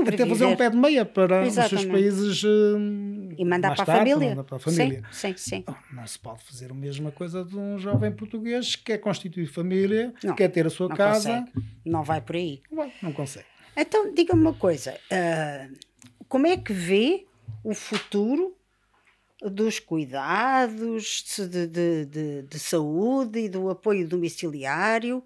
até 0.07 0.25
fazer 0.25 0.45
um 0.45 0.55
pé 0.55 0.69
de 0.69 0.77
meia 0.77 1.03
para 1.05 1.45
os 1.45 1.53
seus 1.53 1.65
Exatamente. 1.73 1.91
países 1.91 2.43
eh, 2.43 3.35
E 3.37 3.45
mandar 3.45 3.69
mais 3.69 3.81
para 3.81 3.93
a 3.93 3.95
tarde, 3.97 4.11
família. 4.11 4.29
mandar 4.29 4.43
para 4.43 4.57
a 4.57 4.59
família. 4.59 5.03
Sim, 5.11 5.33
sim, 5.35 5.63
sim. 5.65 5.65
Não 5.91 6.07
se 6.07 6.19
pode 6.19 6.43
fazer 6.43 6.71
a 6.71 6.73
mesma 6.73 7.11
coisa 7.11 7.43
de 7.43 7.57
um 7.57 7.77
jovem 7.77 8.11
português 8.11 8.75
que 8.75 8.83
quer 8.85 8.97
constituir 8.99 9.47
família, 9.47 10.13
Não, 10.23 10.35
quer 10.35 10.49
ter 10.49 10.65
a 10.65 10.69
sua 10.69 10.87
Não 10.89 10.95
casa. 10.95 11.29
consegue. 11.41 11.67
Não 11.85 12.03
vai 12.03 12.21
por 12.21 12.35
aí. 12.35 12.61
Não, 12.71 12.91
não 13.01 13.11
consegue. 13.11 13.45
Então, 13.75 14.13
diga-me 14.13 14.41
uma 14.41 14.53
coisa: 14.53 14.95
ah, 15.11 15.67
como 16.29 16.45
é 16.47 16.55
que 16.57 16.71
vê 16.71 17.25
o 17.63 17.73
futuro 17.73 18.55
dos 19.41 19.77
cuidados 19.79 21.25
de, 21.49 21.67
de, 21.67 22.05
de, 22.05 22.41
de 22.43 22.59
saúde 22.59 23.39
e 23.39 23.49
do 23.49 23.69
apoio 23.69 24.07
domiciliário 24.07 25.21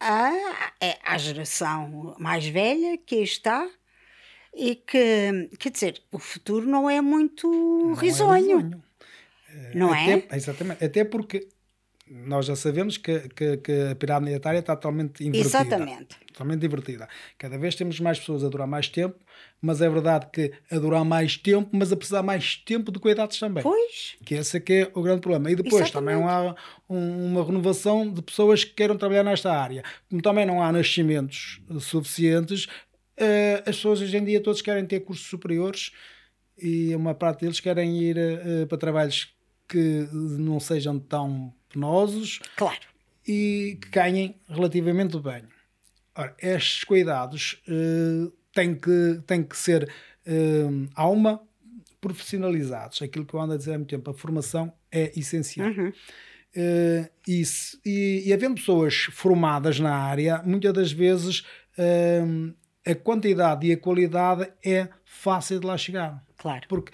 à, 0.00 0.32
é, 0.80 0.98
à 1.04 1.18
geração 1.18 2.14
mais 2.18 2.46
velha 2.46 2.96
que 2.98 3.16
está? 3.16 3.68
E 4.54 4.74
que, 4.76 5.50
quer 5.58 5.70
dizer, 5.70 6.02
o 6.10 6.18
futuro 6.18 6.66
não 6.66 6.88
é 6.88 7.00
muito 7.00 7.46
Não 7.50 7.94
é 7.94 8.00
risonho, 8.00 8.56
risonho. 8.58 8.82
não 9.74 9.94
é? 9.94 10.14
Até- 10.14 10.36
Exatamente. 10.36 10.84
Até 10.84 11.04
porque 11.04 11.48
nós 12.08 12.46
já 12.46 12.54
sabemos 12.54 12.96
que, 12.96 13.28
que, 13.30 13.56
que 13.56 13.72
a 13.90 13.94
pirâmide 13.96 14.34
etária 14.36 14.58
está 14.60 14.76
totalmente 14.76 15.24
invertida. 15.24 15.58
Exatamente. 15.58 16.16
Totalmente 16.32 16.64
invertida. 16.64 17.08
Cada 17.38 17.58
vez 17.58 17.74
temos 17.74 17.98
mais 17.98 18.18
pessoas 18.18 18.44
a 18.44 18.48
durar 18.48 18.66
mais 18.66 18.88
tempo, 18.88 19.16
mas 19.60 19.80
é 19.80 19.88
verdade 19.88 20.28
que 20.32 20.52
a 20.70 20.78
durar 20.78 21.04
mais 21.04 21.36
tempo, 21.36 21.68
mas 21.72 21.90
a 21.92 21.96
precisar 21.96 22.22
mais 22.22 22.56
tempo 22.56 22.92
de 22.92 22.98
cuidados 23.00 23.38
também. 23.38 23.62
Pois, 23.62 24.16
Que 24.24 24.34
esse 24.34 24.56
é 24.56 24.60
que 24.60 24.72
é 24.72 24.90
o 24.94 25.02
grande 25.02 25.20
problema. 25.20 25.50
E 25.50 25.56
depois 25.56 25.90
também 25.90 26.14
não 26.14 26.28
há 26.28 26.54
um- 26.88 27.26
uma 27.32 27.44
renovação 27.44 28.08
de 28.08 28.22
pessoas 28.22 28.62
que 28.62 28.74
queiram 28.74 28.96
trabalhar 28.96 29.24
nesta 29.24 29.52
área. 29.52 29.82
Como 30.08 30.22
também 30.22 30.46
não 30.46 30.62
há 30.62 30.70
nascimentos 30.70 31.60
suficientes, 31.80 32.66
eh, 33.16 33.62
as 33.66 33.76
pessoas 33.76 34.00
hoje 34.00 34.16
em 34.16 34.24
dia 34.24 34.40
todos 34.40 34.60
querem 34.62 34.84
ter 34.86 35.00
cursos 35.00 35.26
superiores 35.26 35.90
e 36.58 36.94
uma 36.94 37.14
parte 37.14 37.40
deles 37.40 37.58
querem 37.60 37.98
ir 38.00 38.16
eh, 38.18 38.66
para 38.66 38.78
trabalhos 38.78 39.34
que 39.68 40.06
não 40.12 40.60
sejam 40.60 40.98
tão 40.98 41.52
penosos 41.68 42.40
claro. 42.56 42.80
e 43.26 43.78
que 43.80 43.88
ganhem 43.90 44.36
relativamente 44.48 45.18
bem. 45.20 45.42
Ora, 46.14 46.34
estes 46.40 46.84
cuidados 46.84 47.62
eh, 47.68 48.30
têm, 48.52 48.74
que, 48.74 49.20
têm 49.26 49.42
que 49.42 49.56
ser 49.56 49.90
eh, 50.24 50.64
alma 50.94 51.40
profissionalizados. 52.00 53.02
Aquilo 53.02 53.26
que 53.26 53.34
eu 53.34 53.40
ando 53.40 53.52
a 53.54 53.56
dizer 53.56 53.74
há 53.74 53.78
muito 53.78 53.90
tempo, 53.90 54.10
a 54.10 54.14
formação 54.14 54.72
é 54.90 55.12
essencial. 55.18 55.68
Uhum. 55.68 55.92
Eh, 56.54 57.10
e, 57.28 57.44
se- 57.44 57.78
e, 57.84 58.22
e 58.26 58.32
havendo 58.32 58.54
pessoas 58.54 58.94
formadas 59.12 59.78
na 59.78 59.94
área, 59.94 60.42
muitas 60.42 60.72
das 60.72 60.92
vezes 60.92 61.44
eh, 61.76 62.22
a 62.86 62.94
quantidade 62.94 63.66
e 63.66 63.72
a 63.72 63.76
qualidade 63.76 64.50
é 64.64 64.88
fácil 65.04 65.60
de 65.60 65.66
lá 65.66 65.76
chegar. 65.76 66.24
Claro. 66.38 66.64
Porque 66.68 66.92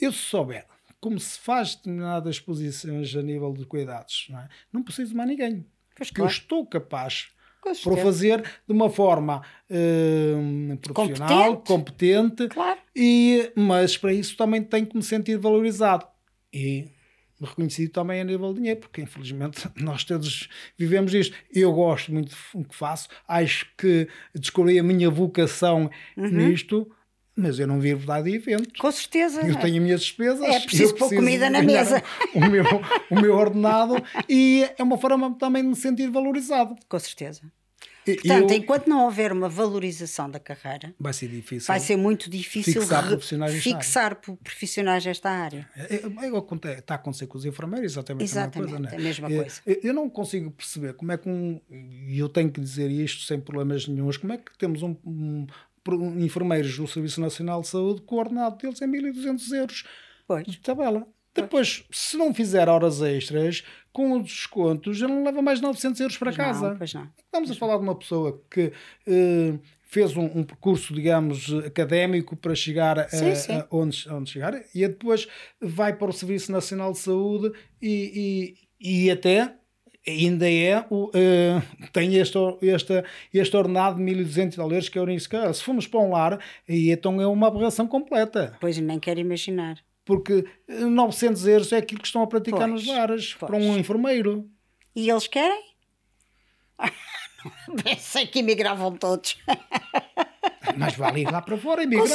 eu 0.00 0.10
se 0.12 0.18
souber 0.18 0.66
como 1.00 1.18
se 1.20 1.38
faz 1.38 1.74
determinadas 1.76 2.40
posições 2.40 3.14
a 3.14 3.22
nível 3.22 3.52
de 3.52 3.64
cuidados, 3.64 4.26
não, 4.30 4.38
é? 4.40 4.48
não 4.72 4.82
preciso 4.82 5.10
de 5.10 5.16
mais 5.16 5.28
ninguém. 5.28 5.64
Pois 5.96 6.08
eu 6.10 6.14
claro. 6.14 6.30
estou 6.32 6.66
capaz 6.66 7.28
para 7.82 7.92
o 7.92 7.96
fazer 7.96 8.40
de 8.42 8.72
uma 8.72 8.88
forma 8.88 9.42
eh, 9.68 10.76
profissional, 10.80 11.58
competente, 11.58 12.48
Claro. 12.48 12.78
e, 12.94 13.52
mas 13.56 13.96
para 13.96 14.12
isso 14.12 14.36
também 14.36 14.62
tenho 14.62 14.86
que 14.86 14.96
me 14.96 15.02
sentir 15.02 15.36
valorizado 15.38 16.06
e 16.52 16.86
reconhecido 17.40 17.92
também 17.92 18.20
a 18.20 18.24
nível 18.24 18.52
de 18.52 18.60
dinheiro, 18.60 18.80
porque 18.80 19.00
infelizmente 19.00 19.68
nós 19.76 20.02
todos 20.04 20.48
vivemos 20.76 21.12
isto. 21.14 21.36
Eu 21.54 21.72
gosto 21.72 22.12
muito 22.12 22.34
do 22.54 22.64
que 22.64 22.74
faço, 22.74 23.08
acho 23.26 23.66
que 23.76 24.08
descobri 24.34 24.78
a 24.78 24.82
minha 24.82 25.10
vocação 25.10 25.90
Uhum. 26.16 26.30
nisto, 26.30 26.90
mas 27.38 27.58
eu 27.58 27.66
não 27.66 27.78
vivo 27.80 28.06
lá 28.08 28.20
de 28.20 28.34
eventos. 28.34 28.78
Com 28.80 28.90
certeza. 28.90 29.40
Eu 29.46 29.56
tenho 29.56 29.76
as 29.76 29.82
minhas 29.82 30.00
despesas. 30.00 30.42
É 30.42 30.60
preciso 30.60 30.94
pôr 30.94 31.08
comida 31.14 31.48
na 31.48 31.62
mesa. 31.62 32.02
O 32.34 32.40
meu, 32.40 32.64
o 33.10 33.20
meu 33.20 33.34
ordenado 33.36 33.94
e 34.28 34.68
é 34.76 34.82
uma 34.82 34.98
forma 34.98 35.34
também 35.38 35.62
de 35.62 35.68
me 35.68 35.76
sentir 35.76 36.10
valorizado. 36.10 36.74
Com 36.88 36.98
certeza. 36.98 37.40
Portanto, 38.04 38.50
eu- 38.52 38.56
enquanto 38.56 38.86
não 38.88 39.04
houver 39.04 39.30
uma 39.32 39.50
valorização 39.50 40.30
da 40.30 40.40
carreira, 40.40 40.94
Vai 40.98 41.12
ser 41.12 41.28
difícil. 41.28 41.66
vai 41.66 41.78
ser 41.78 41.94
muito 41.96 42.30
difícil 42.30 42.80
Fixar 42.80 43.06
profissionais 43.06 43.62
fixar 43.62 44.14
pro- 44.16 44.36
profissionais 44.38 45.04
nesta 45.04 45.28
área. 45.30 45.68
É, 45.76 45.96
é, 45.96 46.02
é, 46.72 46.78
Está 46.78 46.94
a 46.94 46.96
acontecer 46.96 47.26
com 47.26 47.36
os 47.36 47.44
enfermeiros, 47.44 47.92
exatamente, 47.92 48.24
Exatamente, 48.24 48.72
a 48.74 48.78
mesma 48.78 48.88
coisa. 48.88 48.96
a 48.96 48.98
mesma 48.98 49.28
né? 49.28 49.34
É, 49.34 49.38
coisa. 49.40 49.60
Eu, 49.66 49.80
eu 49.84 49.92
não 49.92 50.08
consigo 50.08 50.50
perceber 50.50 50.94
como 50.94 51.12
é 51.12 51.18
que 51.18 51.28
um. 51.28 51.60
E 51.70 52.18
eu 52.18 52.30
tenho 52.30 52.50
que 52.50 52.62
dizer 52.62 52.90
isto 52.90 53.24
sem 53.24 53.38
problemas 53.38 53.86
nenhums. 53.86 54.16
Como 54.16 54.32
é 54.32 54.38
que 54.38 54.56
temos 54.56 54.82
um 54.82 55.46
enfermeiros 56.18 56.78
no 56.78 56.88
Serviço 56.88 57.20
Nacional 57.20 57.60
de 57.60 57.68
Saúde 57.68 58.02
o 58.06 58.16
ordenado 58.16 58.56
deles 58.56 58.80
é 58.82 58.86
1.200 58.86 59.52
euros 59.54 59.84
Pois. 60.26 60.46
de 60.46 60.58
tabela. 60.60 61.06
Depois, 61.34 61.84
se 61.90 62.16
não 62.16 62.34
fizer 62.34 62.68
horas 62.68 63.00
extras, 63.00 63.62
com 63.92 64.12
os 64.18 64.24
descontos, 64.24 64.96
já 64.96 65.06
não 65.06 65.22
leva 65.22 65.40
mais 65.40 65.60
900 65.60 66.00
euros 66.00 66.16
para 66.16 66.32
Pois 66.32 66.36
casa. 66.36 66.70
Não, 66.70 66.78
pois 66.78 66.94
não. 66.94 67.08
Estamos 67.24 67.50
a 67.50 67.54
falar 67.54 67.76
de 67.76 67.82
uma 67.84 67.94
pessoa 67.94 68.42
que 68.50 68.72
eh, 69.06 69.54
fez 69.84 70.16
um, 70.16 70.24
um 70.24 70.42
percurso, 70.44 70.92
digamos, 70.92 71.52
académico 71.64 72.36
para 72.36 72.54
chegar 72.54 72.98
a, 72.98 73.08
Sim, 73.08 73.34
sim. 73.34 73.52
a 73.52 73.66
onde, 73.70 74.08
onde 74.10 74.30
chegar 74.30 74.54
e 74.74 74.86
depois 74.86 75.28
vai 75.60 75.94
para 75.94 76.10
o 76.10 76.12
Serviço 76.12 76.50
Nacional 76.52 76.92
de 76.92 76.98
Saúde 76.98 77.52
e, 77.80 78.56
e, 78.80 79.04
e 79.06 79.10
até 79.10 79.54
ainda 80.08 80.50
é 80.50 80.84
o, 80.90 81.10
eh, 81.14 81.60
tem 81.92 82.14
este, 82.16 82.38
este, 82.62 83.04
este 83.32 83.56
ordenado 83.56 83.96
de 83.96 84.02
1.200 84.02 84.56
dólares 84.56 84.88
que 84.88 84.98
é 84.98 85.00
o 85.00 85.04
Uniscar. 85.04 85.52
Se 85.52 85.62
formos 85.62 85.86
para 85.86 86.00
um 86.00 86.10
lar, 86.10 86.38
aí 86.68 86.90
então 86.90 87.20
é 87.20 87.26
uma 87.26 87.48
aberração 87.48 87.86
completa. 87.86 88.56
Pois 88.60 88.78
nem 88.78 88.98
quero 88.98 89.20
imaginar. 89.20 89.78
Porque 90.04 90.44
eh, 90.66 90.84
900 90.84 91.46
euros 91.46 91.72
é 91.72 91.76
aquilo 91.78 92.00
que 92.00 92.06
estão 92.06 92.22
a 92.22 92.26
praticar 92.26 92.68
Pois, 92.68 92.72
nos 92.72 92.86
lares 92.86 93.34
pois. 93.34 93.50
para 93.50 93.58
um 93.58 93.76
enfermeiro. 93.76 94.48
E 94.96 95.08
eles 95.10 95.26
querem? 95.28 95.62
Sei 97.98 98.26
que 98.26 98.40
emigravam 98.40 98.96
todos. 98.96 99.38
Mas 100.78 100.94
vale 100.96 101.20
ir 101.22 101.30
lá 101.30 101.42
para 101.42 101.56
fora 101.58 101.82
emigrar. 101.82 102.06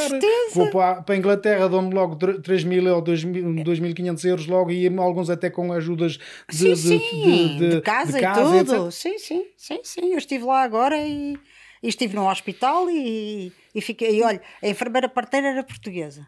Vou 0.53 0.69
para, 0.71 1.01
para 1.01 1.15
a 1.15 1.17
Inglaterra, 1.17 1.67
dão-me 1.69 1.93
logo 1.93 2.15
3 2.15 2.63
mil 2.63 2.85
ou 2.95 3.01
2.500 3.03 4.25
euros 4.25 4.45
logo 4.47 4.71
e 4.71 4.87
alguns 4.97 5.29
até 5.29 5.49
com 5.49 5.71
ajudas 5.73 6.17
de, 6.49 6.57
sim, 6.57 6.73
de, 6.73 6.75
sim. 6.99 7.57
de, 7.57 7.69
De, 7.75 7.81
casa, 7.81 8.17
de 8.19 8.25
e 8.25 8.33
tudo. 8.33 8.87
etc. 8.87 8.91
Sim, 8.91 9.17
sim, 9.19 9.45
sim, 9.57 9.79
sim. 9.83 10.11
Eu 10.11 10.17
estive 10.17 10.43
lá 10.45 10.63
agora 10.63 10.97
e, 10.97 11.37
e 11.81 11.87
estive 11.87 12.15
no 12.15 12.29
hospital 12.29 12.89
e, 12.89 13.51
e 13.75 13.81
fiquei. 13.81 14.17
E 14.19 14.23
olha, 14.23 14.41
a 14.61 14.67
enfermeira 14.67 15.09
parteira 15.09 15.47
era 15.49 15.63
portuguesa. 15.63 16.21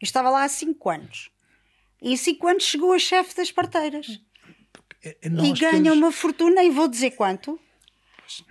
Eu 0.00 0.04
estava 0.04 0.30
lá 0.30 0.44
há 0.44 0.48
5 0.48 0.88
anos. 0.90 1.30
E 2.02 2.12
em 2.12 2.16
5 2.16 2.46
anos 2.48 2.64
chegou 2.64 2.92
a 2.92 2.98
chefe 2.98 3.34
das 3.36 3.50
parteiras. 3.50 4.20
É, 5.02 5.28
nós 5.28 5.48
e 5.48 5.52
ganha 5.52 5.82
temos- 5.82 5.98
uma 5.98 6.12
fortuna, 6.12 6.62
e 6.62 6.70
vou 6.70 6.88
dizer 6.88 7.12
quanto. 7.12 7.58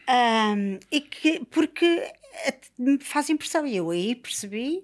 Ahm, 0.07 0.80
e 0.91 1.01
que, 1.01 1.41
porque 1.51 1.86
eh, 1.86 2.13
me 2.77 2.97
faz 2.99 3.29
impressão. 3.29 3.65
E 3.65 3.75
eu 3.77 3.89
aí 3.91 4.15
percebi 4.15 4.83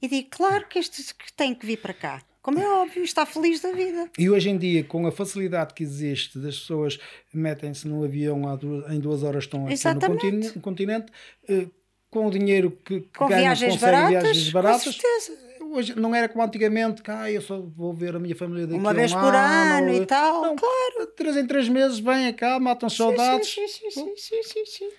e 0.00 0.08
digo: 0.08 0.28
claro 0.30 0.66
que 0.68 0.78
este 0.78 1.14
que 1.14 1.32
tem 1.32 1.54
que 1.54 1.66
vir 1.66 1.78
para 1.78 1.94
cá. 1.94 2.22
Como 2.42 2.58
é 2.58 2.66
óbvio, 2.66 3.02
está 3.04 3.26
feliz 3.26 3.60
da 3.60 3.70
vida. 3.70 4.10
E 4.18 4.30
hoje 4.30 4.48
em 4.48 4.56
dia, 4.56 4.82
com 4.82 5.06
a 5.06 5.12
facilidade 5.12 5.74
que 5.74 5.82
existe 5.82 6.38
das 6.38 6.58
pessoas 6.58 6.98
metem-se 7.34 7.86
no 7.86 8.02
avião 8.02 8.40
em 8.88 8.98
duas 8.98 9.22
horas 9.22 9.44
estão 9.44 9.64
aqui 9.64 9.74
Exatamente. 9.74 10.06
continente, 10.22 10.56
no 10.56 10.62
continente, 10.62 11.12
eh, 11.46 11.66
com 12.08 12.26
o 12.26 12.30
dinheiro 12.30 12.70
que, 12.82 13.00
que 13.00 13.08
Com 13.18 13.28
ganham, 13.28 13.54
viagens 13.54 13.76
baratas, 13.76 14.08
viagens 14.08 14.50
baratas. 14.50 14.84
com 14.84 14.90
certeza. 14.92 15.50
Hoje 15.72 15.94
não 15.94 16.14
era 16.14 16.28
como 16.30 16.42
antigamente, 16.42 17.02
que 17.02 17.10
ah, 17.10 17.30
eu 17.30 17.42
só 17.42 17.60
vou 17.60 17.92
ver 17.92 18.16
a 18.16 18.18
minha 18.18 18.34
família 18.34 18.66
daqui 18.66 18.80
Uma 18.80 18.88
a 18.90 18.92
um 18.92 18.96
vez 18.96 19.12
por 19.12 19.34
ano 19.34 19.92
ou- 19.92 20.02
e 20.02 20.06
tal, 20.06 20.42
Não, 20.42 20.56
claro. 20.56 21.06
Três 21.14 21.36
em 21.36 21.46
três 21.46 21.68
meses 21.68 21.98
vêm 21.98 22.32
cá, 22.32 22.58
matam 22.58 22.88
saudades. 22.88 23.48
Sim, 23.50 23.68
sim, 23.68 23.90
sim, 23.90 24.14
sim, 24.16 24.42
sim, 24.42 24.64
sim. 24.66 24.90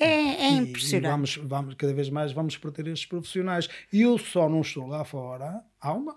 É, 0.00 0.06
é 0.46 0.50
E- 0.52 0.56
impressionante. 0.58 1.06
E 1.06 1.10
vamos, 1.10 1.36
vamos, 1.36 1.74
cada 1.74 1.92
vez 1.94 2.10
mais 2.10 2.32
vamos 2.32 2.56
perder 2.56 2.88
estes 2.88 3.06
profissionais. 3.08 3.68
E 3.92 4.02
eu 4.02 4.18
só 4.18 4.48
não 4.48 4.60
estou 4.60 4.86
lá 4.86 5.04
fora, 5.04 5.62
há 5.80 5.92
uma, 5.92 6.16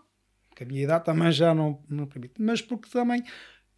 que 0.55 0.63
a 0.63 0.65
minha 0.65 0.83
idade 0.83 1.05
também 1.05 1.31
já 1.31 1.53
não, 1.53 1.83
não 1.89 2.05
permite, 2.07 2.41
mas 2.41 2.61
porque 2.61 2.89
também 2.89 3.21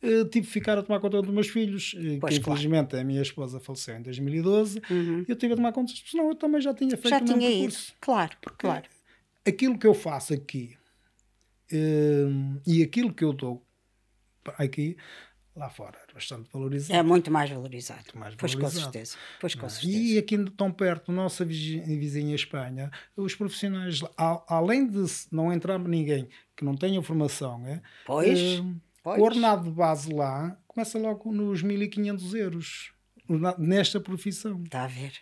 eh, 0.02 0.24
tive 0.26 0.48
que 0.48 0.54
ficar 0.54 0.78
a 0.78 0.84
tomar 0.84 1.00
conta 1.02 1.22
dos 1.22 1.32
meus 1.34 1.50
filhos, 1.50 1.94
eh, 1.98 2.18
Pois, 2.22 2.38
que 2.38 2.44
claro. 2.44 2.58
infelizmente 2.60 2.96
a 2.96 3.04
minha 3.04 3.22
esposa 3.22 3.60
faleceu 3.60 3.98
em 3.98 4.02
2012, 4.02 4.82
Uhum. 4.90 5.26
eu 5.28 5.36
tive 5.36 5.54
a 5.54 5.56
tomar 5.58 5.74
conta, 5.74 5.92
senão 6.06 6.30
eu 6.30 6.36
também 6.36 6.62
já 6.62 6.74
tinha 6.74 6.92
feito 6.96 7.10
Já 7.10 7.18
o 7.18 7.22
mesmo 7.24 7.36
tinha 7.38 7.50
ido. 7.50 7.58
percurso. 7.60 7.94
Claro, 8.00 8.38
claro. 8.58 8.86
Aquilo 9.46 9.78
que 9.78 9.86
eu 9.88 9.94
faço 9.94 10.34
aqui 10.34 10.78
hum, 11.72 12.60
e 12.66 12.82
aquilo 12.84 13.14
que 13.14 13.24
eu 13.24 13.34
dou 13.34 13.66
aqui, 14.58 14.98
lá 15.60 15.70
fora, 15.70 15.98
é 16.10 16.14
bastante 16.14 16.50
valorizado. 16.52 16.98
É 17.00 17.04
muito 17.04 17.30
mais 17.30 17.50
valorizado. 17.50 18.04
mais 18.16 18.34
pois 18.36 18.56
com 18.56 18.62
valorizado. 18.62 18.92
certeza. 18.92 19.16
Pois 19.40 19.54
com 19.56 19.66
é? 19.66 19.70
certeza. 19.70 19.94
E 19.98 20.18
aqui 20.18 20.38
tão 20.52 20.72
perto, 20.72 21.12
nossa 21.12 21.44
vizi- 21.46 21.82
vizinha 21.82 22.34
Espanha, 22.36 22.90
os 23.16 23.36
profissionais, 23.36 24.00
além 24.48 24.88
de 24.88 25.04
não 25.32 25.52
entrar 25.54 25.78
ninguém 25.80 26.28
que 26.56 26.64
não 26.66 26.76
tenha 26.76 27.02
formação, 27.02 27.66
é, 27.68 27.82
Pois, 28.06 28.60
hum, 28.60 28.78
pois. 29.04 29.20
o 29.20 29.24
ordenado 29.24 29.64
de 29.66 29.72
base 29.72 30.12
lá 30.14 30.58
começa 30.68 30.98
logo 30.98 31.32
nos 31.32 31.62
1500 31.62 32.34
euros 32.34 32.92
nesta 33.58 34.00
profissão. 34.00 34.62
Está 34.64 34.84
a 34.84 34.88
ver. 34.88 35.14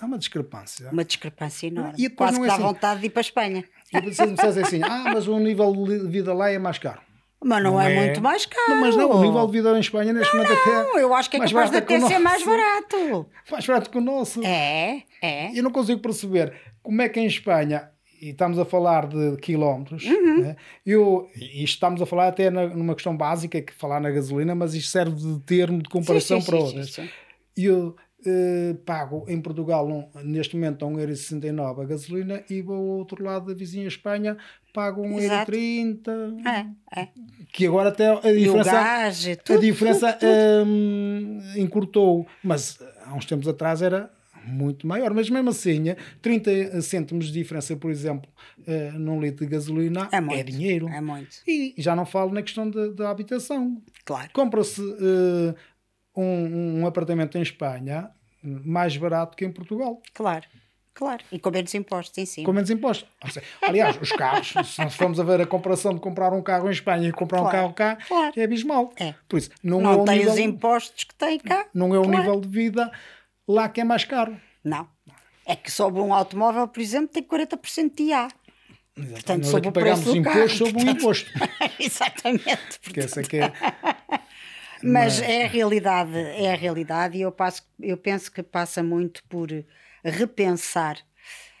Há 0.00 0.06
uma 0.06 0.18
discrepância. 0.18 0.90
Uma 0.90 1.04
discrepância 1.04 1.66
enorme. 1.68 1.94
E 1.96 2.08
Quase 2.10 2.32
não 2.32 2.40
que 2.40 2.46
é 2.46 2.48
dá 2.48 2.54
assim. 2.54 2.62
vontade 2.62 3.00
de 3.00 3.06
ir 3.06 3.10
para 3.10 3.20
a 3.20 3.22
Espanha. 3.22 3.64
E 3.92 4.00
vocês 4.00 4.28
me 4.28 4.34
dissessem 4.34 4.62
assim: 4.62 4.82
ah, 4.82 5.04
mas 5.12 5.28
o 5.28 5.38
nível 5.38 5.72
de 5.84 6.08
vida 6.08 6.32
lá 6.34 6.50
é 6.50 6.58
mais 6.58 6.78
caro. 6.78 7.00
Mas 7.44 7.62
não, 7.62 7.72
Não 7.72 7.80
é, 7.80 7.92
é. 7.92 7.96
muito 8.06 8.20
mais 8.22 8.46
caro. 8.46 8.70
Não, 8.70 8.80
mas 8.80 8.96
não, 8.96 9.10
o 9.10 9.22
nível 9.22 9.46
de 9.46 9.52
vida 9.52 9.76
em 9.76 9.80
Espanha 9.80 10.12
neste 10.12 10.34
momento 10.36 10.52
até 10.52 10.70
Não, 10.70 10.98
eu 10.98 11.14
acho 11.14 11.28
que 11.30 11.36
é 11.36 11.40
capaz 11.40 11.70
de 11.70 11.76
até 11.78 12.00
ser 12.00 12.18
mais 12.18 12.44
barato. 12.44 13.26
mais 13.50 13.66
barato 13.66 13.90
que 13.90 13.98
o 13.98 14.00
nosso. 14.00 14.44
É, 14.44 15.02
é. 15.20 15.58
Eu 15.58 15.62
não 15.62 15.70
consigo 15.70 16.00
perceber 16.00 16.52
como 16.82 17.00
é 17.02 17.08
que 17.08 17.18
em 17.20 17.26
Espanha, 17.26 17.90
e 18.20 18.30
estamos 18.30 18.58
a 18.58 18.64
falar 18.64 19.06
de 19.08 19.36
quilómetros, 19.38 20.04
Uhum. 20.04 20.40
né? 20.42 20.56
eu, 20.86 21.28
e 21.36 21.64
isto 21.64 21.74
estamos 21.74 22.00
a 22.00 22.06
falar 22.06 22.28
até 22.28 22.50
na- 22.50 22.68
numa 22.68 22.94
questão 22.94 23.16
básica, 23.16 23.60
que 23.60 23.72
falar 23.74 24.00
na 24.00 24.10
gasolina, 24.10 24.54
mas 24.54 24.74
isto 24.74 24.90
serve 24.90 25.16
de 25.16 25.40
termo 25.40 25.82
de 25.82 25.88
comparação 25.88 26.40
Sim, 26.40 26.44
sim, 26.44 26.50
para 26.50 26.60
sim, 26.60 26.66
outras. 26.66 26.92
sim, 26.92 27.02
sim. 27.02 27.10
Eu 27.56 27.96
eh, 28.24 28.76
pago 28.86 29.24
em 29.26 29.40
Portugal 29.40 29.84
um- 29.88 30.08
neste 30.22 30.54
momento 30.54 30.84
a 30.84 30.88
1,69€ 30.88 31.80
a 31.80 31.84
gasolina 31.84 32.44
e 32.48 32.62
vou 32.62 32.76
ao 32.76 32.82
outro 32.98 33.24
lado 33.24 33.46
da 33.46 33.54
vizinha 33.54 33.88
Espanha, 33.88 34.36
pago 34.72 35.02
1,30€. 35.02 36.46
É, 36.46 37.00
é. 37.00 37.08
Que 37.52 37.66
agora 37.66 37.90
até 37.90 38.08
a 38.08 38.32
diferença, 38.32 38.72
gás, 38.72 39.26
e 39.26 39.32
a 39.32 39.36
tudo. 39.36 39.60
diferença 39.60 40.12
tudo, 40.12 40.20
tudo. 40.30 40.66
hum, 40.70 41.40
encurtou, 41.56 42.26
mas 42.42 42.78
há 43.04 43.14
uns 43.14 43.26
tempos 43.26 43.46
atrás 43.46 43.82
era 43.82 44.10
muito 44.44 44.86
maior. 44.86 45.12
Mas 45.12 45.28
mesmo 45.28 45.50
assim, 45.50 45.84
30 46.22 46.80
cêntimos 46.80 47.26
de 47.26 47.32
diferença, 47.32 47.76
por 47.76 47.90
exemplo, 47.90 48.30
eh, 48.66 48.90
num 48.92 49.20
litro 49.20 49.44
de 49.44 49.52
gasolina 49.52 50.08
É 50.10 50.16
é, 50.16 50.20
muito. 50.20 50.50
dinheiro. 50.50 50.88
É 50.88 51.00
muito. 51.00 51.36
E 51.46 51.74
já 51.78 51.94
não 51.94 52.06
falo 52.06 52.32
na 52.32 52.42
questão 52.42 52.68
da- 52.70 53.10
habitação. 53.10 53.80
Claro. 54.04 54.30
Compra-se 54.32 54.80
eh, 54.80 55.54
um, 56.16 56.80
um 56.80 56.86
apartamento 56.86 57.36
em 57.38 57.42
Espanha 57.42 58.10
mais 58.42 58.96
barato 58.96 59.36
que 59.36 59.44
em 59.44 59.52
Portugal, 59.52 60.00
Claro. 60.14 60.44
Claro. 60.94 61.24
E 61.32 61.38
com 61.38 61.50
menos 61.50 61.72
impostos 61.74 62.18
em 62.18 62.26
cima. 62.26 62.44
com 62.46 62.52
menos 62.52 62.68
impostos. 62.70 63.08
Aliás, 63.62 63.96
os 64.00 64.12
carros, 64.12 64.52
se 64.66 64.78
nós 64.84 64.94
formos 64.94 65.18
a 65.18 65.24
ver 65.24 65.40
a 65.40 65.46
comparação 65.46 65.94
de 65.94 66.00
comprar 66.00 66.32
um 66.32 66.42
carro 66.42 66.68
em 66.68 66.72
Espanha 66.72 67.08
e 67.08 67.12
comprar 67.12 67.38
um 67.40 67.44
Claro, 67.44 67.56
carro 67.56 67.72
cá, 67.72 67.96
claro. 68.06 68.32
é 68.36 68.44
abismal. 68.44 68.92
É. 68.96 69.14
Por 69.28 69.38
isso, 69.38 69.50
não, 69.62 69.80
é 69.80 69.82
Não 69.84 70.02
o 70.02 70.04
tem 70.04 70.18
nível, 70.18 70.32
os 70.34 70.38
impostos 70.38 71.04
que 71.04 71.14
tem 71.14 71.38
cá. 71.38 71.66
não 71.72 71.94
é 71.94 71.98
o 71.98 72.02
Claro. 72.02 72.18
nível 72.18 72.40
de 72.40 72.48
vida 72.48 72.92
lá 73.48 73.68
que 73.68 73.80
é 73.80 73.84
mais 73.84 74.04
caro. 74.04 74.36
Não. 74.62 74.86
É 75.46 75.56
que 75.56 75.70
sobre 75.72 76.00
um 76.00 76.12
automóvel, 76.14 76.68
por 76.68 76.80
exemplo, 76.80 77.08
tem 77.08 77.22
40% 77.22 77.94
de 77.96 78.02
IA. 78.04 78.28
Portanto, 78.94 79.42
nós 79.44 79.50
sobre 79.50 79.68
o 79.70 79.72
preço 79.72 80.02
pagamos 80.04 80.14
do 80.14 80.22
carro. 80.22 80.38
imposto 80.38 80.58
sobre 80.58 80.70
o 80.72 80.74
portanto- 80.74 80.98
imposto. 81.00 81.30
Exatamente. 81.80 82.80
Porque 82.84 83.00
essa 83.00 83.20
é 83.20 83.24
que 83.24 83.36
é. 83.38 83.52
Mas 84.84 85.20
é 85.22 85.44
a 85.44 85.48
realidade, 85.48 86.16
é 86.18 86.52
a 86.52 86.56
realidade 86.56 87.16
e 87.16 87.22
eu, 87.22 87.30
passo, 87.32 87.62
eu 87.80 87.96
penso 87.96 88.30
que 88.32 88.42
passa 88.42 88.82
muito 88.82 89.22
por 89.28 89.48
repensar 90.04 90.96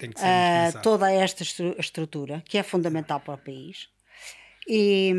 indispensável. 0.02 0.82
toda 0.82 1.10
esta 1.12 1.42
estru- 1.42 1.76
estrutura, 1.78 2.42
que 2.46 2.58
é 2.58 2.62
fundamental 2.62 3.20
para 3.20 3.34
o 3.34 3.38
país, 3.38 3.88
e, 4.68 5.12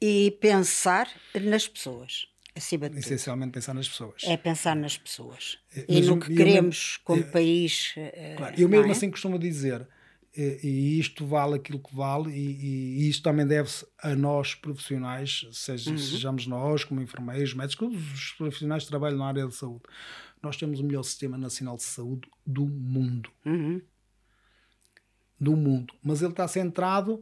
e 0.00 0.30
pensar 0.40 1.08
nas 1.40 1.66
pessoas, 1.68 2.26
acima 2.54 2.88
de 2.88 2.96
tudo. 2.96 3.04
Essencialmente 3.04 3.52
pensar 3.52 3.74
nas 3.74 3.88
pessoas. 3.88 4.22
É 4.24 4.36
pensar 4.36 4.74
nas 4.76 4.96
pessoas 4.96 5.58
É, 5.76 5.84
e 5.88 6.00
no 6.02 6.14
eu- 6.14 6.18
que 6.18 6.32
eu 6.32 6.36
queremos 6.36 6.96
como 7.04 7.22
é, 7.22 7.26
país. 7.26 7.94
eh, 7.96 8.34
Claro, 8.36 8.54
eu 8.60 8.68
mesmo 8.68 8.88
é? 8.88 8.92
assim 8.92 9.10
costumo 9.10 9.38
dizer, 9.38 9.86
e, 10.36 10.58
e 10.64 10.98
isto 10.98 11.24
vale 11.24 11.54
aquilo 11.54 11.78
que 11.80 11.94
vale, 11.94 12.32
e, 12.32 13.04
e 13.04 13.08
isto 13.08 13.22
também 13.22 13.46
deve-se 13.46 13.86
a 14.02 14.14
nós 14.16 14.54
profissionais, 14.56 15.46
seja, 15.52 15.90
Uhum. 15.90 15.96
sejamos 15.96 16.46
nós, 16.46 16.82
como 16.84 17.00
enfermeiros, 17.00 17.54
médicos, 17.54 17.76
todos 17.76 18.12
os 18.12 18.32
profissionais 18.32 18.82
que 18.84 18.88
trabalham 18.88 19.18
na 19.18 19.26
área 19.28 19.46
de 19.46 19.54
saúde. 19.54 19.82
Nós 20.44 20.56
temos 20.56 20.78
o 20.80 20.84
melhor 20.84 21.02
sistema 21.02 21.36
nacional 21.38 21.76
de 21.76 21.82
saúde 21.82 22.28
do 22.46 22.66
mundo. 22.66 23.30
Uhum. 23.46 23.80
Do 25.40 25.56
mundo. 25.56 25.94
Mas 26.02 26.20
ele 26.22 26.30
está 26.32 26.46
centrado 26.46 27.20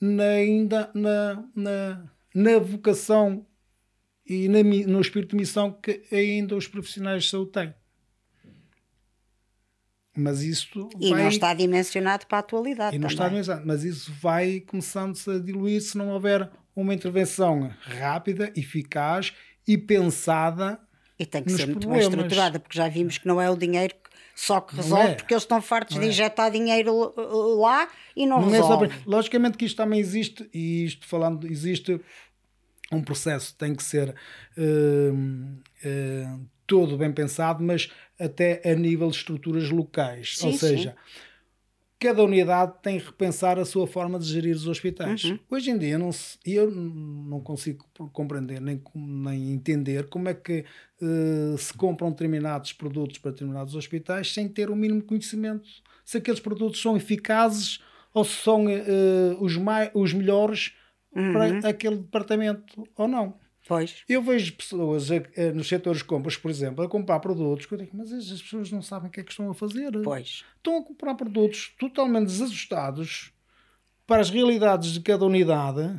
na- 0.00 0.22
ainda 0.24 0.90
na, 0.94 1.44
na, 1.54 2.10
na 2.34 2.58
vocação 2.58 3.44
e 4.26 4.48
na 4.48 4.62
no 4.62 5.00
espírito 5.00 5.30
de 5.30 5.36
missão 5.36 5.72
que 5.72 6.02
ainda 6.12 6.56
os 6.56 6.66
profissionais 6.66 7.24
de 7.24 7.30
saúde 7.30 7.50
têm. 7.52 7.74
Mas 10.16 10.42
isto 10.42 10.88
E 11.00 11.10
vai... 11.10 11.22
não 11.22 11.28
está 11.28 11.52
dimensionado 11.54 12.26
para 12.26 12.38
a 12.38 12.40
atualidade 12.40 12.94
E 12.94 12.98
não 13.00 13.08
está 13.08 13.24
organizado. 13.24 13.66
Mas 13.66 13.82
isso 13.82 14.12
vai 14.20 14.60
começando-se 14.60 15.28
a 15.28 15.38
diluir 15.38 15.82
se 15.82 15.98
não 15.98 16.10
houver 16.10 16.48
uma 16.74 16.94
intervenção 16.94 17.68
rápida, 17.80 18.52
eficaz 18.56 19.32
e 19.66 19.76
pensada. 19.76 20.80
E 21.18 21.24
tem 21.24 21.42
que 21.44 21.52
ser 21.52 21.66
muito 21.66 21.80
problemas. 21.80 22.08
bem 22.08 22.18
estruturada, 22.20 22.58
porque 22.58 22.76
já 22.76 22.88
vimos 22.88 23.18
que 23.18 23.26
não 23.28 23.40
é 23.40 23.48
o 23.50 23.56
dinheiro 23.56 23.94
que- 23.94 24.10
só 24.34 24.60
que 24.60 24.74
resolve, 24.74 25.10
é. 25.10 25.14
porque 25.14 25.32
eles 25.32 25.44
estão 25.44 25.62
fartos 25.62 25.94
Não 25.94 26.00
de 26.02 26.08
é. 26.08 26.10
injetar 26.10 26.50
dinheiro 26.50 26.92
uh, 26.92 27.60
lá 27.60 27.88
e 28.16 28.26
não, 28.26 28.40
Não 28.40 28.48
é 28.52 28.58
só 28.60 28.76
resolve. 28.80 29.02
Logicamente 29.06 29.56
que 29.56 29.64
isto 29.64 29.76
também 29.76 30.00
existe, 30.00 30.48
e 30.52 30.84
isto 30.84 31.06
falando, 31.06 31.46
existe 31.46 32.00
um 32.90 33.00
processo 33.00 33.52
que 33.52 33.58
tem 33.58 33.74
que 33.76 33.82
ser 33.84 34.12
hum, 34.58 35.56
hum, 35.84 36.46
todo 36.66 36.96
bem 36.98 37.12
pensado, 37.12 37.62
mas 37.62 37.90
até 38.18 38.60
a 38.68 38.74
nível 38.74 39.08
de 39.10 39.16
estruturas 39.16 39.70
locais. 39.70 40.36
Sim, 40.38 40.46
Ou 40.48 40.52
sim. 40.54 40.92
Cada 42.06 42.22
unidade 42.22 42.74
tem 42.82 42.98
que 42.98 43.06
repensar 43.06 43.58
a 43.58 43.64
sua 43.64 43.86
forma 43.86 44.18
de 44.18 44.26
gerir 44.26 44.54
os 44.54 44.66
hospitais. 44.66 45.24
Uhum. 45.24 45.38
Hoje 45.50 45.70
em 45.70 45.78
dia, 45.78 45.96
não 45.98 46.12
se- 46.12 46.38
eu 46.44 46.70
não 46.70 47.40
consigo 47.40 47.84
compreender 48.12 48.60
nem, 48.60 48.80
nem 48.94 49.52
entender 49.52 50.08
como 50.08 50.28
é 50.28 50.34
que 50.34 50.64
eh, 51.00 51.56
se 51.56 51.72
compram 51.74 52.10
determinados 52.10 52.72
produtos 52.72 53.18
para 53.18 53.30
determinados 53.30 53.74
hospitais 53.74 54.32
sem 54.32 54.48
ter 54.48 54.70
o 54.70 54.76
mínimo 54.76 55.02
conhecimento 55.02 55.66
se 56.04 56.18
aqueles 56.18 56.40
produtos 56.40 56.80
são 56.82 56.96
eficazes 56.96 57.80
ou 58.12 58.24
se 58.24 58.42
são 58.42 58.68
eh, 58.68 58.82
os, 59.40 59.54
os 59.94 60.12
melhores 60.12 60.72
Uhum. 61.16 61.32
para 61.32 61.68
aquele 61.68 61.96
departamento 61.98 62.82
ou 62.96 63.06
não. 63.06 63.34
Pois. 63.66 64.02
Eu 64.08 64.22
vejo 64.22 64.52
pessoas 64.56 65.10
a- 65.10 65.16
a- 65.16 65.52
nos 65.54 65.68
setores 65.68 65.98
de 66.00 66.04
compras, 66.04 66.36
por 66.36 66.50
exemplo, 66.50 66.84
a 66.84 66.88
comprar 66.88 67.18
produtos 67.20 67.64
que 67.66 67.72
eu 67.74 67.78
digo, 67.78 67.96
mas 67.96 68.12
as 68.12 68.42
pessoas 68.42 68.70
não 68.70 68.82
sabem 68.82 69.08
o 69.08 69.10
que 69.12 69.20
é 69.20 69.24
que 69.24 69.30
estão 69.30 69.50
a 69.50 69.54
fazer. 69.54 69.90
Pois. 70.02 70.44
Estão 70.56 70.78
a 70.78 70.82
comprar 70.84 71.14
produtos 71.14 71.74
totalmente 71.78 72.26
desajustados 72.26 73.32
para 74.06 74.20
as 74.20 74.28
realidades 74.28 74.92
de 74.92 75.00
cada 75.00 75.24
unidade 75.24 75.98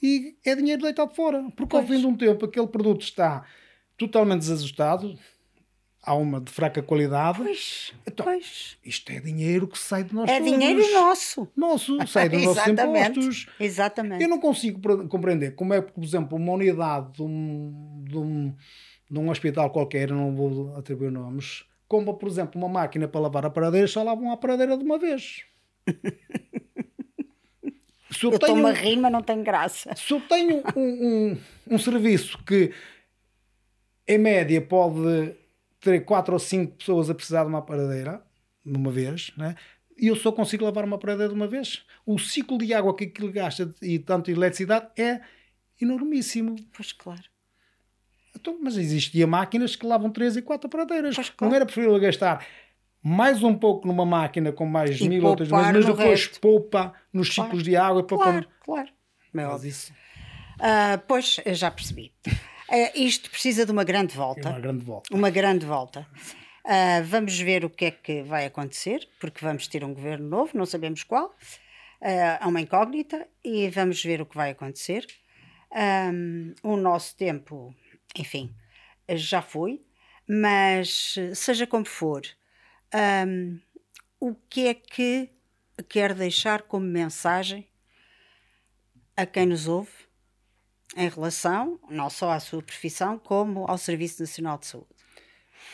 e 0.00 0.36
é 0.44 0.54
dinheiro 0.54 0.82
deitado 0.82 1.12
fora. 1.14 1.42
Porque 1.56 1.74
ao 1.76 1.82
Pois. 1.82 1.92
fim 1.94 2.00
de 2.00 2.06
um 2.06 2.16
tempo 2.16 2.44
aquele 2.46 2.68
produto 2.68 3.02
está 3.02 3.44
totalmente 3.98 4.40
desajustado, 4.40 5.18
há 6.02 6.14
uma 6.14 6.40
de 6.40 6.50
fraca 6.50 6.82
qualidade. 6.82 7.38
Pois. 7.38 7.92
Então, 8.06 8.24
pois. 8.26 8.76
Isto 8.84 9.12
é 9.12 9.20
dinheiro 9.20 9.66
que 9.68 9.78
sai 9.78 10.04
de 10.04 10.14
nós 10.14 10.28
É 10.30 10.38
todos. 10.38 10.52
dinheiro 10.52 10.92
nosso. 10.92 11.48
Nosso, 11.56 12.06
sai 12.06 12.28
dos 12.28 12.42
nossos 12.44 12.66
impostos. 12.66 13.46
Exatamente. 13.58 14.22
Eu 14.22 14.28
não 14.28 14.38
consigo 14.40 15.06
compreender 15.08 15.54
como 15.54 15.74
é 15.74 15.82
que, 15.82 15.92
por 15.92 16.02
exemplo, 16.04 16.36
uma 16.38 16.52
unidade 16.52 17.12
de 17.12 17.22
um, 17.22 18.04
de 18.08 18.16
um, 18.18 18.54
de 19.10 19.18
um 19.18 19.30
hospital 19.30 19.70
qualquer, 19.70 20.10
não 20.10 20.34
vou 20.34 20.76
atribuir 20.76 21.10
nomes, 21.10 21.64
compra, 21.86 22.14
por 22.14 22.28
exemplo, 22.28 22.60
uma 22.60 22.68
máquina 22.68 23.06
para 23.08 23.20
lavar 23.20 23.44
a 23.46 23.50
paradeira, 23.50 23.86
só 23.86 24.02
lavam 24.02 24.30
a 24.32 24.36
paradeira 24.36 24.76
de 24.76 24.84
uma 24.84 24.98
vez. 24.98 25.42
Se 28.12 28.26
eu, 28.26 28.32
Eu 28.32 28.38
tenho, 28.40 28.66
a 28.66 28.72
rir, 28.72 28.96
mas 28.96 29.12
não 29.12 29.22
tem 29.22 29.40
graça. 29.42 29.94
se 29.94 30.12
eu 30.12 30.20
tenho 30.20 30.62
um, 30.76 30.80
um, 31.32 31.38
um 31.70 31.78
serviço 31.78 32.36
que, 32.44 32.72
em 34.06 34.18
média, 34.18 34.60
pode 34.60 35.32
ter 35.80 36.00
quatro 36.04 36.32
ou 36.34 36.38
cinco 36.38 36.76
pessoas 36.76 37.08
a 37.10 37.14
precisar 37.14 37.42
de 37.44 37.48
uma 37.48 37.62
paradeira, 37.62 38.22
de 38.64 38.76
uma 38.76 38.90
vez, 38.90 39.32
né? 39.36 39.56
e 39.98 40.06
eu 40.06 40.16
só 40.16 40.32
consigo 40.32 40.64
lavar 40.64 40.84
uma 40.84 40.96
paradeira 40.98 41.28
de 41.28 41.34
uma 41.34 41.46
vez, 41.46 41.84
o 42.06 42.18
ciclo 42.18 42.56
de 42.58 42.72
água 42.72 42.96
que 42.96 43.04
aquilo 43.04 43.30
gasta 43.30 43.74
e 43.82 43.98
tanto 43.98 44.26
de 44.26 44.32
eletricidade 44.32 44.88
é 44.98 45.20
enormíssimo. 45.80 46.56
Pois 46.74 46.92
claro. 46.92 47.22
Então, 48.34 48.58
mas 48.62 48.76
existia 48.76 49.26
máquinas 49.26 49.76
que 49.76 49.84
lavam 49.84 50.10
três 50.10 50.36
e 50.36 50.42
quatro 50.42 50.68
paradeiras. 50.70 51.14
Pois, 51.16 51.30
claro. 51.30 51.50
Não 51.50 51.56
era 51.56 51.66
preferível 51.66 51.98
gastar 52.00 52.46
mais 53.02 53.42
um 53.42 53.54
pouco 53.54 53.86
numa 53.86 54.06
máquina 54.06 54.52
com 54.52 54.64
mais 54.66 55.00
E 55.00 55.08
mil 55.08 55.24
outras, 55.26 55.48
mas, 55.50 55.72
mas 55.72 55.84
depois 55.86 56.06
resto. 56.26 56.40
poupa 56.40 56.94
nos 57.12 57.28
Claro. 57.28 57.50
ciclos 57.50 57.62
de 57.64 57.76
água. 57.76 58.02
Poupa 58.02 58.24
Claro, 58.24 58.46
claro. 58.60 58.88
Mas 59.32 59.64
isso, 59.64 59.92
Ah, 60.58 61.00
pois, 61.08 61.40
eu 61.44 61.54
já 61.54 61.70
percebi. 61.70 62.12
Ah, 62.70 62.92
isto 62.94 63.28
precisa 63.28 63.66
de 63.66 63.72
uma 63.72 63.82
grande 63.82 64.14
volta. 64.16 64.48
uma 64.48 64.60
grande 64.60 64.84
volta. 64.84 65.14
Uma 65.14 65.30
grande 65.30 65.66
volta. 65.66 66.06
Ah, 66.64 67.00
vamos 67.04 67.36
ver 67.38 67.64
o 67.64 67.70
que 67.70 67.86
é 67.86 67.90
que 67.90 68.22
vai 68.22 68.46
acontecer, 68.46 69.08
porque 69.18 69.44
vamos 69.44 69.66
ter 69.66 69.82
um 69.82 69.92
governo 69.92 70.28
novo, 70.28 70.56
não 70.56 70.64
sabemos 70.64 71.02
qual. 71.02 71.34
É 72.00 72.38
uma 72.46 72.60
incógnita 72.60 73.28
e 73.44 73.68
vamos 73.68 74.02
ver 74.02 74.22
o 74.22 74.26
que 74.26 74.36
vai 74.36 74.50
acontecer. 74.50 75.04
Ahm, 75.72 76.54
o 76.62 76.76
nosso 76.76 77.16
tempo, 77.16 77.74
enfim, 78.16 78.54
já 79.08 79.42
foi, 79.42 79.84
mas 80.26 81.16
seja 81.34 81.66
como 81.66 81.84
for, 81.84 82.22
ahm, 82.92 83.58
o 84.18 84.34
que 84.48 84.68
é 84.68 84.74
que 84.74 85.28
quer 85.88 86.14
deixar 86.14 86.62
como 86.62 86.86
mensagem 86.86 87.68
a 89.16 89.26
quem 89.26 89.46
nos 89.46 89.68
ouve 89.68 89.99
em 90.96 91.08
relação 91.08 91.78
não 91.90 92.10
só 92.10 92.30
à 92.32 92.40
sua 92.40 92.62
profissão, 92.62 93.18
como 93.18 93.64
ao 93.68 93.78
Serviço 93.78 94.20
Nacional 94.22 94.58
de 94.58 94.66
Saúde? 94.66 94.88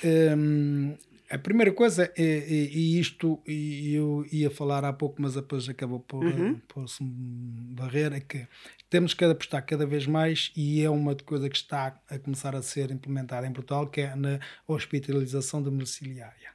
Hum, 0.05 0.97
a 1.31 1.39
primeira 1.39 1.73
coisa 1.73 2.13
é, 2.17 2.23
e, 2.23 2.69
e 2.97 3.01
isto 3.01 3.41
eu 3.47 4.25
ia 4.31 4.51
falar 4.51 4.85
há 4.85 4.93
pouco, 4.93 5.21
mas 5.21 5.35
depois 5.35 5.69
acabou 5.69 6.01
por, 6.01 6.25
Uhum. 6.25 6.61
por 6.69 6.89
se 6.89 6.99
barrer, 7.03 8.13
é 8.13 8.21
que 8.21 8.47
temos 8.91 9.15
que 9.15 9.25
apostar 9.25 9.65
cada 9.65 9.87
vez 9.87 10.07
mais 10.07 10.53
e 10.57 10.83
é 10.83 10.91
uma 10.91 11.17
coisa 11.17 11.49
que 11.49 11.57
está 11.57 11.99
a 12.09 12.19
começar 12.19 12.55
a 12.55 12.63
ser 12.63 12.91
implementada 12.91 13.47
em 13.47 13.53
Portugal, 13.53 13.87
que 13.89 14.03
é 14.03 14.15
na 14.15 14.39
hospitalização 14.69 15.61
domiciliária. 15.63 16.55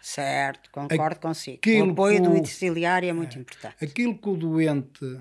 Certo, 0.00 0.70
concordo 0.70 1.20
consigo. 1.20 1.58
O 1.64 1.90
apoio 1.90 2.16
que 2.16 2.22
do 2.22 2.30
o- 2.30 2.34
domiciliário 2.34 3.08
é 3.08 3.12
muito 3.12 3.38
importante. 3.38 3.76
Aquilo 3.84 4.16
que 4.18 4.28
o 4.28 4.36
doente 4.36 5.20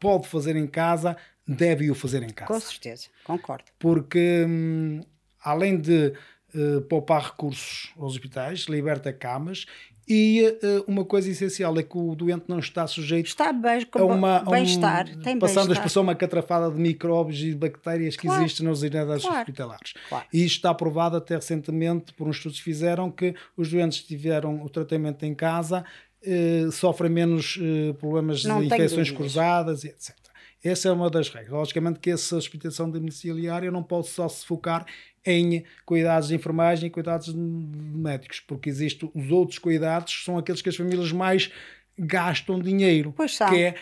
pode 0.00 0.26
fazer 0.28 0.56
em 0.56 0.66
casa, 0.66 1.16
deve 1.48 1.90
o 1.90 1.94
fazer 1.94 2.22
em 2.22 2.28
casa. 2.30 2.52
Com 2.52 2.60
certeza, 2.60 3.06
concordo. 3.24 3.64
porque 3.78 4.44
hum, 4.46 5.00
além 5.42 5.80
de 5.80 6.12
eh, 6.54 6.80
poupar 6.88 7.22
recursos 7.30 7.90
aos 7.98 8.12
hospitais, 8.14 8.60
liberta 8.68 9.12
camas 9.12 9.64
e 10.10 10.40
eh, 10.62 10.82
uma 10.86 11.04
coisa 11.04 11.30
essencial 11.30 11.78
é 11.78 11.82
que 11.82 11.96
o 11.96 12.14
doente 12.14 12.44
não 12.48 12.58
está 12.58 12.86
sujeito 12.86 13.26
Está 13.26 13.52
bem, 13.52 13.82
a 13.82 13.86
com 13.86 14.06
uma, 14.06 14.38
a 14.38 14.42
um- 14.42 14.50
bem-estar, 14.50 15.04
tem 15.22 15.38
passando 15.38 15.58
a 15.58 15.64
bem-estar. 15.66 15.72
expressão 15.72 16.02
uma 16.02 16.14
catrafada 16.14 16.70
de 16.70 16.80
micróbios 16.80 17.40
e 17.40 17.50
de 17.50 17.54
bactérias 17.56 18.16
que 18.16 18.26
Claro, 18.26 18.42
existem 18.42 18.66
nas 18.66 18.80
unidades 18.80 19.22
claro, 19.22 19.38
hospitalares. 19.40 19.92
claro. 20.08 20.24
E 20.32 20.44
isto 20.44 20.56
está 20.56 20.72
provado 20.74 21.16
até 21.16 21.34
recentemente 21.34 22.12
por 22.14 22.26
uns 22.26 22.36
estudos 22.36 22.58
que 22.58 22.64
fizeram 22.64 23.10
que 23.10 23.34
os 23.56 23.70
doentes 23.70 24.00
que 24.00 24.06
tiveram 24.08 24.62
o 24.62 24.68
tratamento 24.70 25.24
em 25.24 25.34
casa 25.34 25.84
eh, 26.22 26.68
sofrem 26.72 27.10
menos 27.10 27.58
eh, 27.60 27.92
problemas 27.92 28.42
Não 28.44 28.60
de 28.60 28.66
infecções 28.66 29.10
cruzadas 29.10 29.84
e 29.84 29.88
etc. 29.88 30.16
Essa 30.62 30.88
é 30.88 30.92
uma 30.92 31.08
das 31.08 31.28
regras. 31.28 31.52
Logicamente 31.52 32.00
que 32.00 32.10
essa 32.10 32.36
hospitalização 32.36 32.90
domiciliária 32.90 33.70
não 33.70 33.82
pode 33.82 34.08
só 34.08 34.28
se 34.28 34.44
focar 34.44 34.84
em 35.24 35.64
cuidados 35.86 36.28
de 36.28 36.34
enfermagem 36.34 36.88
e 36.88 36.90
cuidados 36.90 37.32
de 37.32 37.36
médicos, 37.38 38.40
porque 38.40 38.68
existem 38.68 39.10
os 39.14 39.30
outros 39.30 39.58
cuidados, 39.58 40.16
que 40.16 40.24
são 40.24 40.36
aqueles 40.38 40.60
que 40.62 40.68
as 40.68 40.76
famílias 40.76 41.12
mais 41.12 41.50
gastam 41.98 42.58
dinheiro, 42.60 43.12
Pois 43.16 43.34
são. 43.36 43.48
que 43.48 43.56
é 43.62 43.74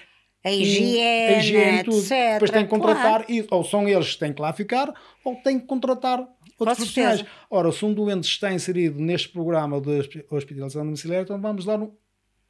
A 0.44 0.50
higiene, 0.52 1.00
a 1.34 1.38
higiene 1.38 1.84
tudo. 1.84 1.96
etc. 1.98 2.10
Depois 2.34 2.50
tem 2.50 2.64
que 2.64 2.70
contratar, 2.70 3.02
Claro. 3.02 3.24
e, 3.28 3.46
ou 3.50 3.64
são 3.64 3.88
eles 3.88 4.12
que 4.14 4.18
têm 4.18 4.32
que 4.32 4.40
lá 4.42 4.52
ficar, 4.52 4.92
ou 5.24 5.36
têm 5.36 5.58
que 5.58 5.66
contratar 5.66 6.20
outros 6.58 6.76
profissionais. 6.78 7.24
Ora, 7.50 7.72
se 7.72 7.84
um 7.84 7.92
doente 7.92 8.24
está 8.28 8.52
inserido 8.52 9.00
neste 9.00 9.28
programa 9.28 9.80
de 9.80 9.90
hospi- 9.98 10.24
hospitalização 10.30 10.84
domiciliária, 10.84 11.24
então 11.24 11.40
vamos 11.40 11.64
dar 11.64 11.80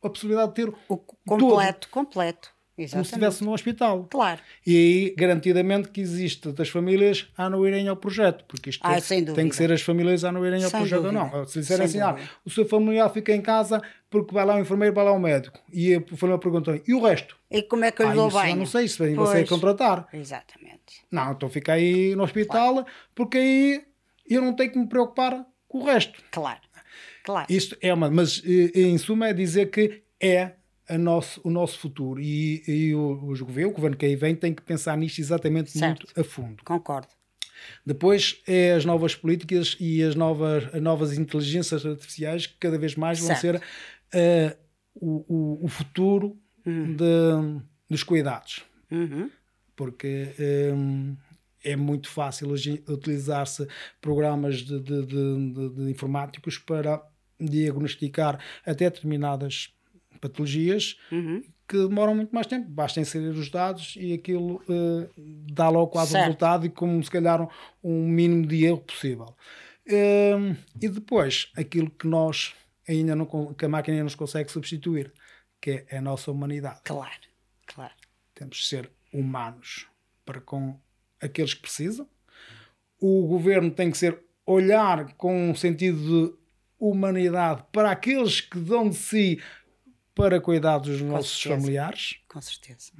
a 0.02 0.08
possibilidade 0.10 0.48
de 0.48 0.54
ter 0.66 0.74
O 0.88 0.96
completo, 0.96 1.88
completo. 1.90 2.55
Como 2.76 2.88
se 2.88 2.94
Exatamente. 2.94 3.06
estivesse 3.06 3.44
no 3.44 3.52
hospital. 3.54 4.06
Claro. 4.10 4.40
E 4.66 4.76
aí, 4.76 5.14
garantidamente, 5.16 5.88
que 5.88 6.00
existe 6.00 6.52
das 6.52 6.68
famílias 6.68 7.26
a 7.36 7.48
não 7.48 7.66
irem 7.66 7.88
ao 7.88 7.96
projeto, 7.96 8.44
porque 8.46 8.68
isto 8.70 8.82
Ah, 8.84 9.00
tem 9.00 9.24
dúvida. 9.24 9.48
que 9.48 9.56
ser 9.56 9.72
as 9.72 9.80
famílias 9.80 10.24
a 10.24 10.30
não 10.30 10.44
irem 10.46 10.62
ao 10.62 10.68
Sem 10.70 10.80
projeto 10.80 11.02
dúvida. 11.04 11.22
ou 11.24 11.30
não. 11.40 11.46
Se 11.46 11.60
disserem 11.60 11.86
assim, 11.86 12.00
ah, 12.00 12.16
o 12.44 12.50
seu 12.50 12.68
familiar 12.68 13.08
fica 13.10 13.34
em 13.34 13.40
casa 13.40 13.80
porque 14.10 14.32
vai 14.34 14.44
lá 14.44 14.56
o 14.56 14.60
enfermeiro, 14.60 14.94
vai 14.94 15.04
lá 15.06 15.12
o 15.12 15.18
médico. 15.18 15.58
E 15.72 15.94
a 15.94 16.02
família 16.16 16.38
perguntou, 16.38 16.78
e 16.86 16.92
o 16.94 17.00
resto? 17.02 17.36
E 17.50 17.62
como 17.62 17.84
é 17.84 17.90
que 17.90 18.02
eu 18.02 18.08
Ah, 18.08 18.10
lhe 18.10 18.16
dou 18.16 18.30
bem? 18.30 18.50
eu 18.50 18.56
não 18.56 18.66
sei, 18.66 18.84
isso 18.84 19.02
aí 19.02 19.14
você 19.14 19.36
Pois. 19.38 19.48
contratar. 19.48 20.06
Exatamente. 20.12 20.76
Não, 21.10 21.32
então 21.32 21.48
fica 21.48 21.72
aí 21.72 22.14
no 22.14 22.24
hospital, 22.24 22.86
porque 23.14 23.38
aí 23.38 23.82
eu 24.28 24.42
não 24.42 24.52
tenho 24.52 24.70
que 24.72 24.78
me 24.78 24.86
preocupar 24.86 25.46
com 25.66 25.78
o 25.78 25.84
resto. 25.84 26.22
Claro. 26.30 26.60
Claro. 27.24 27.46
Isto 27.50 27.76
é 27.80 27.92
uma, 27.92 28.08
mas 28.10 28.40
eh, 28.44 28.70
em 28.82 28.96
suma 28.98 29.28
é 29.28 29.32
dizer 29.32 29.70
que 29.70 30.02
é 30.20 30.52
nosso, 30.96 31.40
o 31.44 31.50
nosso 31.50 31.78
futuro 31.78 32.20
e, 32.20 32.62
e 32.68 32.94
o, 32.94 33.26
os 33.28 33.40
governos, 33.40 33.72
o 33.72 33.74
governo 33.76 33.96
que 33.96 34.06
aí 34.06 34.14
vem 34.16 34.34
tem 34.36 34.54
que 34.54 34.62
pensar 34.62 34.96
nisto 34.96 35.18
exatamente 35.20 35.70
Certo. 35.70 36.06
muito 36.06 36.20
a 36.20 36.24
fundo. 36.24 36.62
Concordo. 36.64 37.08
Depois 37.84 38.40
é 38.46 38.74
as 38.74 38.84
novas 38.84 39.14
políticas 39.14 39.76
e 39.80 40.02
as 40.02 40.14
novas, 40.14 40.72
as 40.74 40.80
novas 40.82 41.16
inteligências 41.18 41.84
artificiais 41.86 42.46
que 42.46 42.54
cada 42.58 42.78
vez 42.78 42.94
mais 42.94 43.18
vão 43.18 43.28
Certo. 43.28 43.40
ser 43.40 43.62
eh, 44.14 44.56
o, 44.94 45.24
o, 45.60 45.64
o 45.64 45.68
futuro 45.68 46.36
de- 46.64 47.62
dos 47.88 48.02
cuidados 48.02 48.62
Uhum. 48.90 49.30
porque 49.74 50.28
hum, 50.74 51.16
é 51.64 51.74
muito 51.76 52.08
fácil 52.08 52.48
utilizar-se 52.88 53.66
programas 54.00 54.58
de- 54.62 54.80
de- 54.80 55.06
de 55.06 55.90
informáticos 55.90 56.58
para 56.58 57.02
diagnosticar 57.40 58.38
até 58.64 58.88
determinadas 58.90 59.70
patologias 60.18 60.96
Uhum. 61.12 61.42
que 61.68 61.76
demoram 61.76 62.14
muito 62.14 62.32
mais 62.34 62.46
tempo. 62.46 62.68
Basta 62.70 63.00
inserir 63.00 63.28
os 63.30 63.50
dados 63.50 63.94
e 63.96 64.12
aquilo 64.12 64.62
eh, 64.68 65.08
dá 65.52 65.68
logo 65.68 65.88
quase 65.88 66.10
o 66.10 66.12
Certo. 66.12 66.24
resultado 66.26 66.66
e 66.66 66.70
com 66.70 67.02
se 67.02 67.10
calhar 67.10 67.40
um, 67.42 67.48
um 67.82 68.08
mínimo 68.08 68.46
de 68.46 68.64
erro 68.64 68.78
possível. 68.80 69.34
Hum, 69.88 70.56
e 70.80 70.88
depois, 70.88 71.50
aquilo 71.56 71.90
que 71.90 72.06
nós 72.06 72.54
ainda 72.88 73.14
não, 73.16 73.26
que 73.54 73.64
a 73.64 73.68
máquina 73.68 73.94
ainda 73.96 74.04
nos 74.04 74.14
consegue 74.14 74.50
substituir, 74.50 75.12
que 75.60 75.84
é 75.88 75.98
a 75.98 76.00
nossa 76.00 76.30
humanidade 76.30 76.80
Claro. 76.84 77.12
Claro. 77.66 77.92
temos 78.34 78.58
de 78.58 78.64
ser 78.66 78.90
humanos 79.12 79.86
para 80.24 80.40
com 80.40 80.78
aqueles 81.20 81.54
que 81.54 81.62
precisam. 81.62 82.08
O 83.00 83.26
governo 83.26 83.70
tem 83.70 83.90
que 83.90 83.98
ser 83.98 84.18
olhar 84.44 85.14
com 85.14 85.50
um 85.50 85.54
sentido 85.54 85.98
de 86.30 86.34
humanidade 86.78 87.64
para 87.72 87.90
aqueles 87.90 88.40
que 88.40 88.58
dão 88.58 88.88
de 88.88 88.96
si 88.96 89.40
para 90.16 90.40
cuidar 90.40 90.78
dos 90.78 91.00
nossos 91.02 91.40
certeza. 91.40 91.60
familiares, 91.60 92.16
Com 92.26 92.40
certeza. 92.40 92.90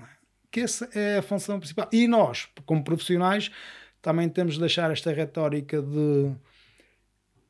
que 0.53 0.61
essa 0.61 0.89
é 0.95 1.17
a 1.19 1.23
função 1.23 1.59
principal. 1.59 1.89
E 1.93 2.07
nós, 2.07 2.47
como 2.67 2.85
profissionais, 2.85 3.51
também 4.03 4.29
temos 4.29 4.55
de 4.55 4.61
deixar 4.61 4.91
esta 4.93 5.13
retórica 5.13 5.83
de 5.83 6.31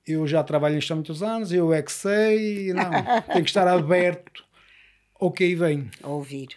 eu 0.07 0.27
já 0.27 0.43
trabalho 0.45 0.77
nisto 0.77 0.93
há 0.93 0.95
muitos 0.97 1.23
anos, 1.23 1.53
eu 1.53 1.73
é 1.75 1.83
que 1.83 1.91
sei, 1.93 2.73
não, 2.73 2.91
tem 3.33 3.43
que 3.43 3.51
estar 3.51 3.67
aberto 3.67 4.45
ao 5.21 5.33
que 5.33 5.43
aí 5.45 5.55
vem 5.57 5.91
Ouvir. 6.05 6.49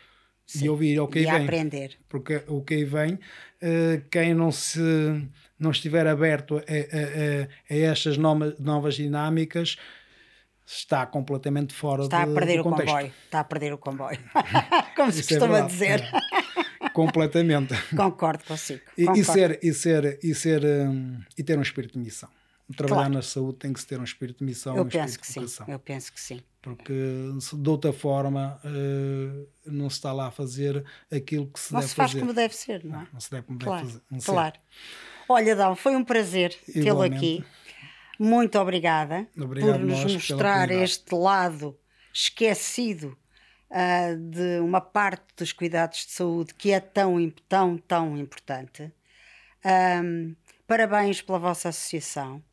e 0.61 0.69
ouvir 0.69 0.99
ao 0.99 1.07
que 1.07 1.19
e 1.21 1.27
aí 1.27 1.31
vem 1.37 1.43
aprender. 1.45 1.97
porque 2.07 2.43
o 2.47 2.61
que 2.61 2.75
aí 2.75 2.85
vem, 2.85 3.19
eh, 3.59 4.01
quem 4.11 4.33
não 4.35 4.51
se 4.51 4.79
não 5.57 5.71
estiver 5.71 6.05
aberto 6.07 6.57
a, 6.57 6.59
a- 6.61 6.63
a- 6.63 7.73
a 7.73 7.77
estas 7.91 8.17
nova- 8.17 8.55
novas 8.59 8.95
dinâmicas 8.95 9.77
está 10.71 11.05
completamente 11.05 11.73
fora 11.73 12.03
Está 12.03 12.23
a 12.23 12.25
de- 12.25 12.33
perder 12.33 12.55
do 12.55 12.61
o 12.61 12.63
contexto. 12.63 12.87
comboio. 12.93 13.13
Está 13.25 13.39
a 13.39 13.43
perder 13.43 13.73
o 13.73 13.77
comboio. 13.77 14.19
Como 14.95 15.11
se 15.11 15.21
Isso 15.21 15.33
é 15.33 15.37
costuma 15.39 15.53
verdade, 15.67 15.73
dizer. 15.73 16.01
é. 16.81 16.89
completamente. 16.89 17.73
Concordo 17.95 18.43
consigo. 18.43 18.81
E, 18.97 19.03
e 19.03 19.05
Concordo. 19.05 19.31
ser, 19.33 19.59
e, 19.63 19.73
ser, 19.73 20.19
e, 20.23 20.35
ser, 20.35 20.63
hum, 20.65 21.19
e 21.37 21.43
ter 21.43 21.57
um 21.57 21.61
espírito 21.61 21.93
de 21.93 21.99
missão. 21.99 22.29
Trabalhar 22.77 22.97
Claro. 23.05 23.13
na 23.15 23.21
saúde 23.23 23.57
tem 23.57 23.73
que 23.73 23.79
se 23.79 23.87
ter 23.87 23.99
um 23.99 24.03
espírito 24.03 24.39
de 24.39 24.45
missão, 24.45 24.75
Eu 24.77 24.83
um 24.83 24.87
penso 24.87 25.19
que 25.19 25.25
sim. 25.25 25.43
Eu 25.67 25.79
penso 25.79 26.13
que 26.13 26.21
sim. 26.21 26.39
Porque 26.61 26.93
de 26.93 27.69
outra 27.69 27.91
forma 27.91 28.59
eh, 28.63 29.45
não 29.65 29.89
se 29.89 29.95
está 29.95 30.13
lá 30.13 30.27
a 30.27 30.31
fazer 30.31 30.85
aquilo 31.11 31.47
que 31.47 31.59
se 31.59 31.73
Não 31.73 31.79
deve 31.79 31.89
se 31.89 31.95
faz 31.95 32.11
fazer. 32.11 32.19
como 32.21 32.31
deve 32.33 32.55
ser, 32.55 32.83
não 32.85 33.01
é? 33.01 33.07
Não 33.11 33.19
se 33.19 33.31
deve 33.31 33.47
como 33.47 33.57
Claro, 33.57 33.81
deve 33.81 33.93
fazer. 33.93 34.03
não 34.11 34.19
ser. 34.19 34.31
claro. 34.31 34.55
Olha, 35.27 35.55
Dão, 35.55 35.75
foi 35.75 35.95
um 35.95 36.03
prazer 36.03 36.53
tê-lo 36.71 37.01
aqui. 37.01 37.43
Muito 38.19 38.59
obrigada 38.59 39.27
Obrigado 39.37 39.79
por 39.79 39.85
nos 39.85 39.99
mostrar 40.13 40.69
este 40.83 41.15
lado 41.15 41.79
esquecido 42.13 43.17
ah, 43.71 44.13
de 44.19 44.59
uma 44.59 44.81
parte 44.81 45.23
dos 45.37 45.53
cuidados 45.53 46.05
de 46.05 46.11
saúde 46.11 46.53
que 46.53 46.71
é 46.71 46.79
tão, 46.81 47.29
tão, 47.47 47.77
tão 47.77 48.17
importante. 48.17 48.91
Ahm, 49.63 50.35
parabéns 50.67 51.21
pela 51.21 51.39
vossa 51.39 51.69
associação. 51.69 52.43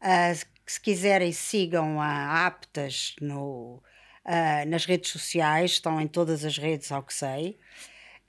Ah, 0.00 0.32
se- 0.34 0.46
se 0.66 0.80
quiserem, 0.80 1.32
sigam 1.32 2.00
a 2.00 2.46
Aptas 2.46 3.16
no, 3.20 3.82
ah, 4.24 4.64
nas 4.66 4.84
redes 4.84 5.10
sociais, 5.10 5.72
estão 5.72 6.00
em 6.00 6.06
todas 6.06 6.44
as 6.44 6.56
redes, 6.56 6.92
ao 6.92 7.02
que 7.02 7.12
sei. 7.12 7.58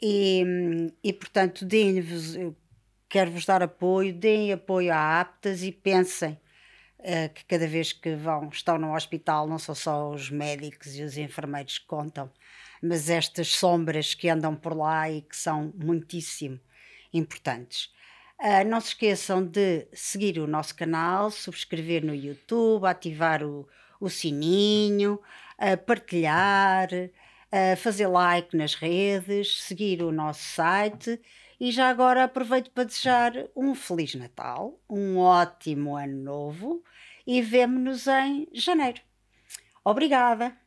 E, 0.02 0.44
e 1.04 1.14
portanto, 1.14 1.64
deem-vos, 1.64 2.36
quero-vos 3.08 3.46
dar 3.46 3.62
apoio, 3.62 4.12
deem 4.14 4.52
apoio 4.52 4.92
à 4.92 5.20
Aptas 5.22 5.62
e 5.62 5.72
pensem 5.72 6.40
que 7.34 7.46
cada 7.46 7.68
vez 7.68 7.92
que 7.94 8.16
vão, 8.16 8.50
estão 8.50 8.78
no 8.78 8.96
hospital, 8.96 9.48
não 9.48 9.58
são 9.58 9.74
só 9.74 10.12
os 10.12 10.30
médicos 10.30 10.96
e 10.96 11.04
os 11.04 11.18
enfermeiros 11.18 11.80
que 11.80 11.86
contam, 11.86 12.32
mas 12.82 13.10
estas 13.10 13.50
sombras 13.50 14.14
que 14.14 14.30
andam 14.30 14.56
por 14.56 14.76
lá 14.76 15.10
e 15.10 15.22
que 15.22 15.36
são 15.36 15.74
muitíssimo 15.76 16.60
importantes. 17.14 17.90
Uh, 18.40 18.68
não 18.68 18.82
se 18.82 18.90
esqueçam 18.90 19.46
de 19.46 19.88
seguir 19.94 20.40
o 20.40 20.48
nosso 20.48 20.76
canal, 20.76 21.30
subscrever 21.30 22.04
no 22.04 22.16
YouTube, 22.16 22.86
ativar 22.86 23.44
o, 23.44 23.68
o 24.00 24.10
sininho, 24.10 25.20
uh, 25.60 25.78
partilhar, 25.86 26.90
fazer 27.78 28.08
like 28.08 28.56
nas 28.56 28.76
redes, 28.76 29.62
seguir 29.64 30.02
o 30.02 30.10
nosso 30.10 30.42
site 30.42 31.20
e 31.62 31.72
já 31.72 31.90
agora 31.92 32.24
aproveito 32.24 32.72
para 32.72 32.86
desejar 32.86 33.34
um 33.56 33.76
Feliz 33.76 34.16
Natal, 34.16 34.82
um 34.90 35.20
ótimo 35.20 35.96
Ano 35.96 36.18
Novo 36.18 36.84
e 37.26 37.40
vemo-nos 37.40 38.08
em 38.08 38.48
janeiro. 38.52 39.00
Obrigada! 39.86 40.61